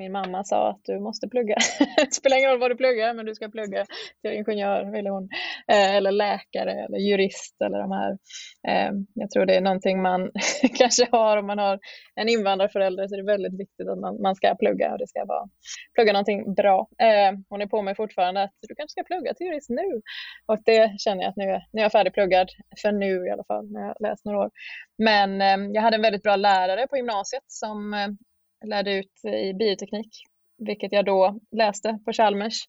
min 0.00 0.12
mamma 0.12 0.44
sa 0.44 0.70
att 0.70 0.80
du 0.84 1.00
måste 1.00 1.28
plugga. 1.28 1.56
det 1.96 2.14
spelar 2.14 2.36
ingen 2.36 2.50
roll 2.50 2.60
vad 2.60 2.70
du 2.70 2.76
pluggar, 2.76 3.14
men 3.14 3.26
du 3.26 3.34
ska 3.34 3.48
plugga 3.48 3.86
till 4.22 4.32
ingenjör, 4.32 4.92
ville 4.92 5.10
hon. 5.10 5.28
Eh, 5.72 5.96
eller 5.96 6.12
läkare 6.12 6.72
eller 6.84 6.98
jurist 6.98 7.56
eller 7.64 7.78
de 7.78 7.90
här. 8.00 8.12
Eh, 8.68 8.92
jag 9.14 9.30
tror 9.30 9.46
det 9.46 9.54
är 9.54 9.60
någonting 9.60 10.02
man 10.02 10.30
kanske 10.78 11.08
har 11.12 11.36
om 11.36 11.46
man 11.46 11.58
har 11.58 11.78
en 12.14 12.28
invandrarförälder 12.28 13.08
så 13.08 13.14
är 13.14 13.22
det 13.22 13.32
väldigt 13.34 13.60
viktigt 13.60 13.88
att 13.88 13.98
man, 13.98 14.22
man 14.22 14.34
ska 14.36 14.54
plugga 14.54 14.92
och 14.92 14.98
det 14.98 15.08
ska 15.08 15.24
vara 15.24 15.48
plugga 15.94 16.12
någonting 16.12 16.54
bra. 16.54 16.88
Eh, 17.02 17.32
hon 17.48 17.62
är 17.62 17.66
på 17.66 17.82
mig 17.82 17.94
fortfarande 17.94 18.42
att 18.42 18.54
du 18.68 18.74
kanske 18.74 18.92
ska 18.92 19.04
plugga 19.04 19.34
till 19.34 19.46
jurist 19.46 19.70
nu. 19.70 19.88
Och 20.46 20.58
det 20.64 21.00
känner 21.00 21.22
jag 21.22 21.30
att 21.30 21.36
nu 21.36 21.50
nu 21.72 21.80
är 21.80 21.84
jag 21.84 21.92
färdigpluggad, 21.92 22.48
för 22.82 22.92
nu 22.92 23.26
i 23.26 23.30
alla 23.30 23.44
fall, 23.44 23.72
när 23.72 23.80
jag 23.80 23.96
läst 24.00 24.24
några 24.24 24.38
år. 24.38 24.50
Men 24.98 25.40
eh, 25.40 25.70
jag 25.74 25.82
hade 25.82 25.96
en 25.96 26.02
väldigt 26.02 26.22
bra 26.22 26.36
lärare 26.36 26.86
på 26.86 26.96
gymnasiet 26.96 27.44
som 27.46 27.94
eh, 27.94 28.08
lärde 28.64 28.92
ut 28.92 29.24
i 29.24 29.54
bioteknik, 29.54 30.22
vilket 30.58 30.92
jag 30.92 31.04
då 31.04 31.40
läste 31.50 31.98
på 32.04 32.12
Chalmers. 32.12 32.64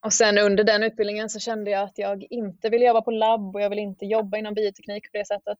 Och 0.00 0.12
sen 0.12 0.38
under 0.38 0.64
den 0.64 0.82
utbildningen 0.82 1.30
så 1.30 1.40
kände 1.40 1.70
jag 1.70 1.82
att 1.82 1.98
jag 1.98 2.26
inte 2.30 2.70
ville 2.70 2.84
jobba 2.84 3.02
på 3.02 3.10
labb 3.10 3.56
och 3.56 3.60
jag 3.60 3.70
ville 3.70 3.82
inte 3.82 4.06
jobba 4.06 4.38
inom 4.38 4.54
bioteknik 4.54 5.12
på 5.12 5.18
det 5.18 5.26
sättet. 5.26 5.58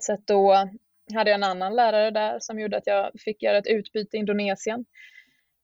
Så 0.00 0.16
då 0.24 0.68
hade 1.14 1.30
jag 1.30 1.34
en 1.34 1.44
annan 1.44 1.76
lärare 1.76 2.10
där 2.10 2.38
som 2.40 2.58
gjorde 2.58 2.76
att 2.76 2.86
jag 2.86 3.10
fick 3.20 3.42
göra 3.42 3.58
ett 3.58 3.66
utbyte 3.66 4.16
i 4.16 4.20
Indonesien 4.20 4.84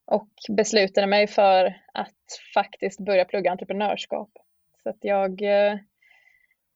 och 0.05 0.29
beslutade 0.49 1.07
mig 1.07 1.27
för 1.27 1.67
att 1.95 2.17
faktiskt 2.55 3.01
börja 3.01 3.25
plugga 3.25 3.51
entreprenörskap. 3.51 4.31
Så 4.83 4.89
att 4.89 4.99
jag 5.01 5.43
eh, 5.43 5.79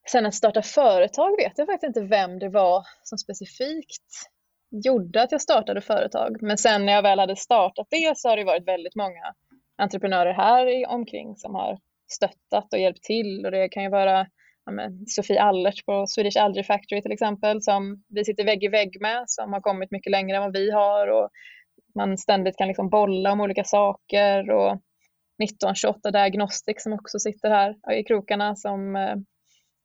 Sen 0.07 0.27
att 0.27 0.35
starta 0.35 0.63
företag 0.63 1.37
vet 1.37 1.59
jag 1.59 1.67
faktiskt 1.67 1.97
inte 1.97 2.01
vem 2.01 2.39
det 2.39 2.49
var 2.49 2.87
som 3.03 3.19
specifikt 3.19 4.31
gjorde 4.85 5.23
att 5.23 5.33
jag 5.33 5.41
startade 5.41 5.81
företag. 5.81 6.37
Men 6.43 6.59
sen 6.59 6.87
när 6.87 6.93
jag 6.93 7.03
väl 7.03 7.19
hade 7.19 7.37
startat 7.37 7.87
det 7.91 8.19
så 8.19 8.29
har 8.29 8.37
det 8.37 8.45
varit 8.45 8.69
väldigt 8.69 8.95
många 8.95 9.35
entreprenörer 9.77 10.33
här 10.33 10.89
omkring 10.89 11.37
som 11.37 11.55
har 11.55 11.79
stöttat 12.13 12.73
och 12.73 12.79
hjälpt 12.79 13.03
till. 13.03 13.45
Och 13.45 13.51
det 13.51 13.69
kan 13.69 13.83
ju 13.83 13.89
vara 13.89 14.27
ja, 14.67 14.73
men, 14.73 15.07
Sofie 15.07 15.43
Allert 15.43 15.87
på 15.87 16.07
Swedish 16.07 16.43
Algae 16.43 16.65
Factory 16.65 17.03
till 17.03 17.13
exempel 17.13 17.63
som 17.63 18.05
vi 18.09 18.25
sitter 18.25 18.45
vägg 18.45 18.65
i 18.65 18.69
vägg 18.69 19.01
med 19.01 19.25
som 19.27 19.53
har 19.53 19.61
kommit 19.61 19.91
mycket 19.91 20.11
längre 20.11 20.37
än 20.37 20.43
vad 20.43 20.53
vi 20.53 20.71
har. 20.71 21.09
Och 21.09 21.31
man 21.95 22.19
ständigt 22.19 22.57
kan 22.57 22.69
liksom 22.69 22.89
bolla 22.89 23.33
om 23.33 23.41
olika 23.41 23.65
saker. 23.65 24.51
Och 24.51 24.73
1928 25.43 26.11
Diagnostic 26.11 26.83
som 26.83 26.93
också 26.93 27.19
sitter 27.19 27.51
här 27.51 27.93
i 27.93 28.05
krokarna 28.05 28.57
som 28.57 28.97
eh, 28.97 29.17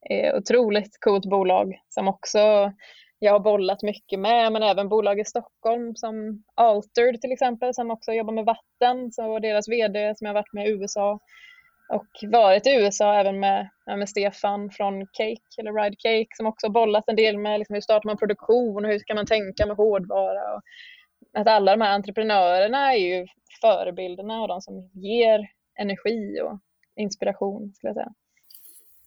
är 0.10 0.38
otroligt 0.38 0.98
coolt 1.00 1.26
bolag 1.26 1.74
som 1.90 2.08
också 2.08 2.74
jag 3.20 3.32
har 3.32 3.40
bollat 3.40 3.84
mycket 3.84 4.20
med, 4.20 4.52
men 4.52 4.64
även 4.64 4.90
bolag 4.90 5.20
i 5.20 5.26
Stockholm 5.26 5.96
som 5.96 6.44
Altered 6.56 7.22
till 7.22 7.32
exempel, 7.32 7.74
som 7.74 7.92
också 7.92 8.12
jobbar 8.12 8.34
med 8.34 8.46
vatten, 8.46 9.12
så 9.12 9.40
deras 9.40 9.70
VD 9.70 10.16
som 10.18 10.28
jag 10.28 10.34
varit 10.34 10.54
med 10.54 10.68
i 10.68 10.72
USA 10.72 11.20
och 11.90 12.08
varit 12.32 12.68
i 12.68 12.76
USA 12.76 13.16
även 13.16 13.40
med, 13.40 13.70
med 13.86 14.10
Stefan 14.10 14.70
från 14.72 15.08
Cake, 15.12 15.42
eller 15.58 15.74
Ride 15.74 15.96
Cake, 16.00 16.28
som 16.38 16.46
också 16.46 16.70
bollat 16.70 17.04
en 17.10 17.16
del 17.16 17.38
med 17.38 17.60
liksom, 17.60 17.74
hur 17.74 17.82
startar 17.82 18.10
man 18.10 18.18
produktion 18.18 18.86
och 18.86 18.92
hur 18.92 19.00
ska 19.00 19.16
man 19.16 19.26
tänka 19.26 19.66
med 19.66 19.76
hårdvara. 19.76 20.56
Och 20.56 20.62
att 21.34 21.48
alla 21.48 21.72
de 21.72 21.82
här 21.82 21.96
entreprenörerna 21.96 22.94
är 22.94 22.98
ju 22.98 23.28
förebilderna 23.62 24.42
och 24.42 24.48
de 24.48 24.62
som 24.62 24.90
ger 24.94 25.50
energi 25.80 26.42
och 26.42 26.60
inspiration, 26.96 27.74
skulle 27.74 27.90
jag 27.90 27.96
säga. 27.96 28.14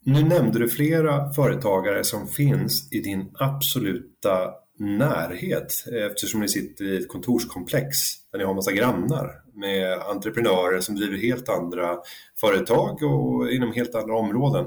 Nu 0.04 0.24
nämnde 0.24 0.58
du 0.58 0.68
flera 0.68 1.32
företagare 1.32 2.04
som 2.04 2.28
finns 2.28 2.92
i 2.92 3.00
din 3.00 3.30
absoluta 3.34 4.54
närhet 4.78 5.84
eh, 5.92 6.06
eftersom 6.06 6.40
ni 6.40 6.48
sitter 6.48 6.84
i 6.84 6.96
ett 6.96 7.08
kontorskomplex 7.08 7.96
där 8.32 8.38
ni 8.38 8.44
har 8.44 8.54
massa 8.54 8.72
grannar 8.72 9.42
med 9.54 9.98
entreprenörer 9.98 10.80
som 10.80 10.96
driver 10.96 11.16
helt 11.16 11.48
andra 11.48 11.98
företag 12.40 13.02
och 13.02 13.52
inom 13.52 13.72
helt 13.72 13.94
andra 13.94 14.16
områden. 14.16 14.66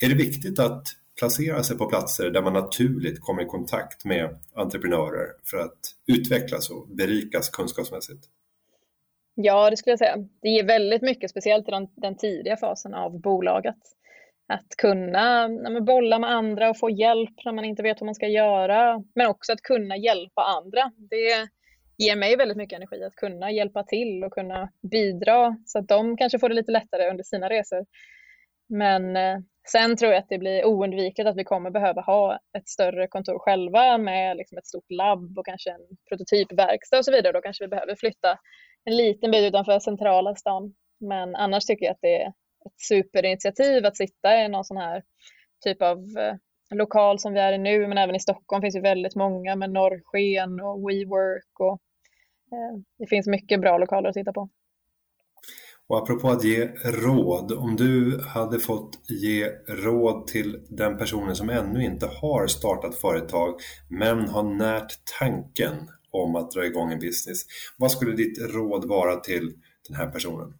Är 0.00 0.08
det 0.08 0.14
viktigt 0.14 0.58
att 0.58 0.86
placera 1.18 1.62
sig 1.62 1.78
på 1.78 1.86
platser 1.86 2.30
där 2.30 2.42
man 2.42 2.52
naturligt 2.52 3.20
kommer 3.20 3.42
i 3.42 3.46
kontakt 3.46 4.04
med 4.04 4.38
entreprenörer 4.54 5.26
för 5.50 5.58
att 5.58 5.78
utvecklas 6.06 6.70
och 6.70 6.88
berikas 6.88 7.48
kunskapsmässigt? 7.48 8.24
Ja, 9.34 9.70
det 9.70 9.76
skulle 9.76 9.92
jag 9.92 9.98
säga. 9.98 10.16
Det 10.42 10.48
ger 10.48 10.66
väldigt 10.66 11.02
mycket, 11.02 11.30
speciellt 11.30 11.68
i 11.68 11.70
den, 11.70 11.88
den 11.96 12.16
tidiga 12.16 12.56
fasen 12.56 12.94
av 12.94 13.20
bolaget. 13.20 13.76
Att 14.48 14.76
kunna 14.78 15.48
ja, 15.64 15.80
bolla 15.80 16.18
med 16.18 16.30
andra 16.30 16.70
och 16.70 16.78
få 16.78 16.90
hjälp 16.90 17.44
när 17.44 17.52
man 17.52 17.64
inte 17.64 17.82
vet 17.82 18.00
vad 18.00 18.06
man 18.06 18.14
ska 18.14 18.26
göra. 18.26 19.04
Men 19.14 19.26
också 19.26 19.52
att 19.52 19.62
kunna 19.62 19.96
hjälpa 19.96 20.42
andra. 20.42 20.92
Det 21.10 21.48
ger 21.98 22.16
mig 22.16 22.36
väldigt 22.36 22.56
mycket 22.56 22.76
energi 22.76 23.04
att 23.04 23.14
kunna 23.14 23.50
hjälpa 23.50 23.84
till 23.84 24.24
och 24.24 24.32
kunna 24.32 24.70
bidra 24.90 25.56
så 25.66 25.78
att 25.78 25.88
de 25.88 26.16
kanske 26.16 26.38
får 26.38 26.48
det 26.48 26.54
lite 26.54 26.72
lättare 26.72 27.10
under 27.10 27.24
sina 27.24 27.48
resor. 27.48 27.86
Men 28.68 29.16
eh, 29.16 29.38
sen 29.72 29.96
tror 29.96 30.12
jag 30.12 30.18
att 30.18 30.28
det 30.28 30.38
blir 30.38 30.64
oundvikligt 30.64 31.28
att 31.28 31.36
vi 31.36 31.44
kommer 31.44 31.70
behöva 31.70 32.00
ha 32.00 32.38
ett 32.58 32.68
större 32.68 33.08
kontor 33.08 33.38
själva 33.38 33.98
med 33.98 34.36
liksom 34.36 34.58
ett 34.58 34.66
stort 34.66 34.90
labb 34.90 35.38
och 35.38 35.46
kanske 35.46 35.70
en 35.70 35.96
prototypverkstad 36.08 36.98
och 36.98 37.04
så 37.04 37.12
vidare. 37.12 37.32
Då 37.32 37.40
kanske 37.40 37.64
vi 37.64 37.68
behöver 37.68 37.94
flytta 37.94 38.38
en 38.84 38.96
liten 38.96 39.30
bit 39.30 39.48
utanför 39.48 39.78
centrala 39.78 40.34
stan. 40.34 40.74
Men 41.00 41.36
annars 41.36 41.64
tycker 41.64 41.86
jag 41.86 41.92
att 41.92 42.02
det 42.02 42.32
ett 42.68 42.80
superinitiativ 42.80 43.86
att 43.86 43.96
sitta 43.96 44.44
i 44.44 44.48
någon 44.48 44.64
sån 44.64 44.76
här 44.76 45.02
typ 45.64 45.82
av 45.82 45.98
eh, 45.98 46.34
lokal 46.76 47.18
som 47.18 47.32
vi 47.32 47.40
är 47.40 47.52
i 47.52 47.58
nu, 47.58 47.88
men 47.88 47.98
även 47.98 48.14
i 48.14 48.20
Stockholm 48.20 48.62
finns 48.62 48.76
ju 48.76 48.80
väldigt 48.80 49.14
många 49.14 49.56
med 49.56 49.70
Norrsken 49.70 50.60
och 50.60 50.88
WeWork 50.88 51.60
och 51.60 51.80
eh, 52.52 52.80
det 52.98 53.06
finns 53.06 53.26
mycket 53.26 53.60
bra 53.60 53.78
lokaler 53.78 54.08
att 54.08 54.14
titta 54.14 54.32
på. 54.32 54.48
Och 55.88 55.98
apropå 55.98 56.30
att 56.30 56.44
ge 56.44 56.66
råd, 56.84 57.52
om 57.52 57.76
du 57.76 58.20
hade 58.26 58.58
fått 58.58 59.10
ge 59.10 59.48
råd 59.68 60.26
till 60.26 60.66
den 60.68 60.98
personen 60.98 61.36
som 61.36 61.50
ännu 61.50 61.84
inte 61.84 62.06
har 62.06 62.46
startat 62.46 62.94
företag 62.94 63.54
men 63.88 64.28
har 64.28 64.42
närt 64.42 64.92
tanken 65.18 65.74
om 66.10 66.36
att 66.36 66.50
dra 66.50 66.66
igång 66.66 66.92
en 66.92 66.98
business. 66.98 67.38
Vad 67.78 67.90
skulle 67.90 68.16
ditt 68.16 68.38
råd 68.38 68.88
vara 68.88 69.16
till 69.16 69.52
den 69.88 69.96
här 69.96 70.06
personen? 70.10 70.54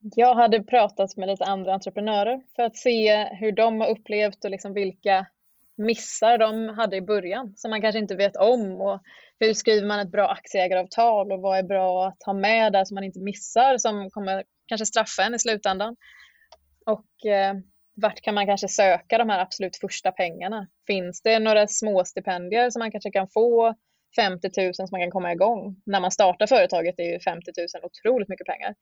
Jag 0.00 0.34
hade 0.34 0.62
pratat 0.62 1.16
med 1.16 1.28
lite 1.28 1.44
andra 1.44 1.74
entreprenörer 1.74 2.42
för 2.56 2.62
att 2.62 2.76
se 2.76 3.24
hur 3.24 3.52
de 3.52 3.80
har 3.80 3.88
upplevt 3.88 4.44
och 4.44 4.50
liksom 4.50 4.74
vilka 4.74 5.26
missar 5.76 6.38
de 6.38 6.68
hade 6.68 6.96
i 6.96 7.02
början 7.02 7.52
som 7.56 7.70
man 7.70 7.80
kanske 7.80 7.98
inte 7.98 8.16
vet 8.16 8.36
om 8.36 8.80
och 8.80 9.02
hur 9.40 9.54
skriver 9.54 9.86
man 9.86 10.00
ett 10.00 10.12
bra 10.12 10.28
aktieägaravtal 10.28 11.32
och 11.32 11.40
vad 11.40 11.58
är 11.58 11.62
bra 11.62 12.08
att 12.08 12.22
ha 12.26 12.32
med 12.32 12.72
där 12.72 12.84
som 12.84 12.94
man 12.94 13.04
inte 13.04 13.20
missar 13.20 13.78
som 13.78 14.10
kommer 14.10 14.44
kanske 14.66 14.86
straffa 14.86 15.22
en 15.22 15.34
i 15.34 15.38
slutändan. 15.38 15.96
Och 16.86 17.30
eh, 17.30 17.54
vart 17.94 18.20
kan 18.20 18.34
man 18.34 18.46
kanske 18.46 18.68
söka 18.68 19.18
de 19.18 19.28
här 19.28 19.40
absolut 19.40 19.76
första 19.76 20.12
pengarna? 20.12 20.68
Finns 20.86 21.22
det 21.22 21.38
några 21.38 21.66
små 21.66 22.04
stipendier 22.04 22.70
som 22.70 22.80
man 22.80 22.90
kanske 22.90 23.10
kan 23.10 23.28
få 23.28 23.74
50 24.16 24.50
000 24.56 24.74
som 24.74 24.88
man 24.90 25.00
kan 25.00 25.10
komma 25.10 25.32
igång? 25.32 25.82
När 25.86 26.00
man 26.00 26.10
startar 26.10 26.46
företaget 26.46 26.98
är 26.98 27.12
ju 27.12 27.20
50 27.20 27.50
000 27.74 27.84
otroligt 27.84 28.28
mycket 28.28 28.46
pengar. 28.46 28.74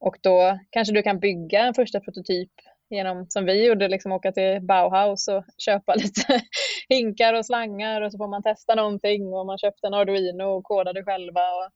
Och 0.00 0.16
då 0.22 0.58
kanske 0.70 0.94
du 0.94 1.02
kan 1.02 1.18
bygga 1.18 1.60
en 1.60 1.74
första 1.74 2.00
prototyp 2.00 2.50
genom, 2.90 3.26
som 3.28 3.44
vi 3.44 3.66
gjorde, 3.66 3.88
liksom 3.88 4.12
åka 4.12 4.32
till 4.32 4.60
Bauhaus 4.62 5.28
och 5.28 5.44
köpa 5.58 5.94
lite 5.96 6.40
hinkar 6.88 7.34
och 7.34 7.46
slangar 7.46 8.00
och 8.02 8.12
så 8.12 8.18
får 8.18 8.28
man 8.28 8.42
testa 8.42 8.74
någonting 8.74 9.34
och 9.34 9.46
man 9.46 9.58
köpte 9.58 9.86
en 9.86 9.94
Arduino 9.94 10.44
och 10.44 10.64
kodade 10.64 11.04
själva. 11.04 11.40
Och 11.40 11.70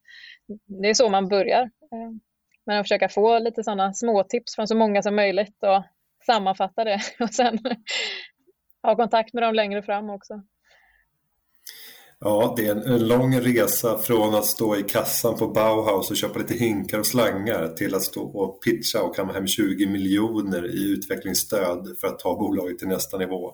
det 0.82 0.88
är 0.88 0.94
så 0.94 1.08
man 1.08 1.28
börjar. 1.28 1.62
Eh, 1.62 2.10
men 2.66 2.78
att 2.78 2.84
försöka 2.84 3.08
få 3.08 3.38
lite 3.38 3.64
sådana 3.64 3.92
småtips 3.94 4.54
från 4.54 4.68
så 4.68 4.76
många 4.76 5.02
som 5.02 5.16
möjligt 5.16 5.62
och 5.62 5.82
sammanfatta 6.26 6.84
det 6.84 7.00
och 7.20 7.30
sen 7.30 7.58
ha 8.82 8.96
kontakt 8.96 9.34
med 9.34 9.42
dem 9.42 9.54
längre 9.54 9.82
fram 9.82 10.10
också. 10.10 10.42
Ja, 12.20 12.54
det 12.56 12.66
är 12.66 12.74
en 12.74 13.08
lång 13.08 13.40
resa 13.40 13.98
från 13.98 14.34
att 14.34 14.46
stå 14.46 14.76
i 14.76 14.82
kassan 14.82 15.38
på 15.38 15.48
Bauhaus 15.48 16.10
och 16.10 16.16
köpa 16.16 16.38
lite 16.38 16.54
hinkar 16.54 16.98
och 16.98 17.06
slangar 17.06 17.68
till 17.68 17.94
att 17.94 18.02
stå 18.02 18.22
och 18.22 18.62
pitcha 18.62 19.02
och 19.02 19.16
kamma 19.16 19.32
hem 19.32 19.46
20 19.46 19.86
miljoner 19.86 20.66
i 20.66 20.92
utvecklingsstöd 20.92 21.96
för 22.00 22.06
att 22.06 22.18
ta 22.18 22.38
bolaget 22.38 22.78
till 22.78 22.88
nästa 22.88 23.18
nivå. 23.18 23.52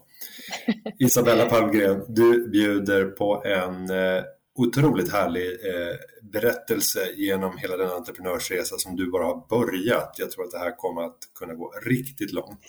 Isabella 0.99 1.47
Palmgren, 1.47 2.05
du 2.09 2.49
bjuder 2.49 3.05
på 3.05 3.43
en 3.45 3.91
eh, 3.91 4.23
otroligt 4.55 5.13
härlig 5.13 5.47
eh, 5.47 5.97
berättelse 6.33 7.01
genom 7.17 7.59
hela 7.59 7.77
den 7.77 7.91
entreprenörsresa 7.91 8.79
som 8.79 8.97
du 8.97 9.11
bara 9.11 9.25
har 9.25 9.49
börjat. 9.49 10.15
Jag 10.19 10.31
tror 10.31 10.45
att 10.45 10.51
det 10.51 10.59
här 10.59 10.77
kommer 10.77 11.03
att 11.03 11.19
kunna 11.39 11.55
gå 11.55 11.73
riktigt 11.87 12.33
långt. 12.33 12.61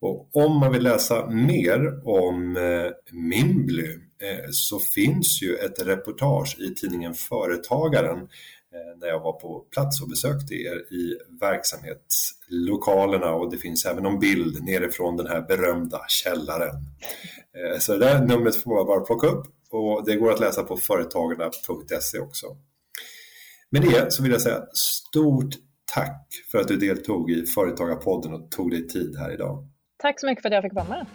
Och 0.00 0.36
om 0.36 0.60
man 0.60 0.72
vill 0.72 0.82
läsa 0.82 1.26
mer 1.26 2.08
om 2.08 2.56
eh, 2.56 2.90
Mimbly 3.12 3.88
eh, 4.22 4.44
så 4.50 4.78
finns 4.78 5.42
ju 5.42 5.54
ett 5.54 5.86
reportage 5.86 6.56
i 6.60 6.74
tidningen 6.74 7.14
Företagaren 7.14 8.18
eh, 8.18 8.98
när 9.00 9.08
jag 9.08 9.20
var 9.20 9.32
på 9.32 9.60
plats 9.60 10.02
och 10.02 10.08
besökte 10.08 10.54
er 10.54 10.92
i 10.92 11.16
verksamhetslokalerna 11.40 13.34
och 13.34 13.50
det 13.50 13.56
finns 13.56 13.84
även 13.84 14.06
en 14.06 14.18
bild 14.18 14.64
nerifrån 14.64 15.16
den 15.16 15.26
här 15.26 15.40
berömda 15.40 16.00
källaren. 16.08 16.74
Så 17.80 17.92
det 17.92 17.98
där 17.98 18.26
numret 18.26 18.62
får 18.62 18.74
man 18.74 18.86
bara 18.86 19.00
plocka 19.00 19.26
upp 19.26 19.46
och 19.70 20.06
det 20.06 20.16
går 20.16 20.32
att 20.32 20.40
läsa 20.40 20.62
på 20.62 20.76
företagarna.se 20.76 22.18
också. 22.18 22.46
Med 23.70 23.82
det 23.82 24.12
så 24.12 24.22
vill 24.22 24.32
jag 24.32 24.40
säga 24.40 24.66
stort 24.72 25.54
tack 25.94 26.26
för 26.50 26.58
att 26.58 26.68
du 26.68 26.76
deltog 26.76 27.30
i 27.30 27.46
Företagarpodden 27.46 28.34
och 28.34 28.50
tog 28.50 28.70
dig 28.70 28.88
tid 28.88 29.16
här 29.18 29.34
idag. 29.34 29.68
Tack 30.02 30.20
så 30.20 30.26
mycket 30.26 30.42
för 30.42 30.48
att 30.48 30.54
jag 30.54 30.62
fick 30.62 30.74
vara 30.74 30.88
med. 30.88 31.06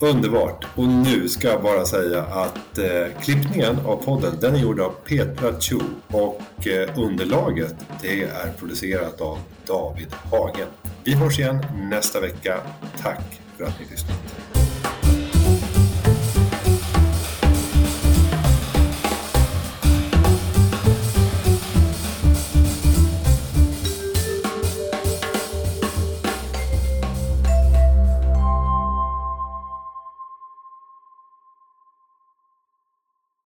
Underbart! 0.00 0.66
Och 0.74 0.88
nu 0.88 1.28
ska 1.28 1.48
jag 1.48 1.62
bara 1.62 1.84
säga 1.84 2.22
att 2.22 2.78
eh, 2.78 3.20
klippningen 3.22 3.76
av 3.86 3.96
podden 4.04 4.34
den 4.40 4.54
är 4.54 4.58
gjord 4.58 4.80
av 4.80 4.90
Petra 4.90 5.60
Chu 5.60 5.78
och 6.08 6.66
eh, 6.66 6.98
underlaget 6.98 7.74
det 8.02 8.22
är 8.22 8.52
producerat 8.58 9.20
av 9.20 9.38
David 9.66 10.12
Hagen. 10.12 10.68
Vi 11.04 11.14
hörs 11.14 11.38
igen 11.38 11.66
nästa 11.90 12.20
vecka. 12.20 12.60
Tack 13.02 13.40
för 13.56 13.64
att 13.64 13.80
ni 13.80 13.86
lyssnat. 13.90 14.45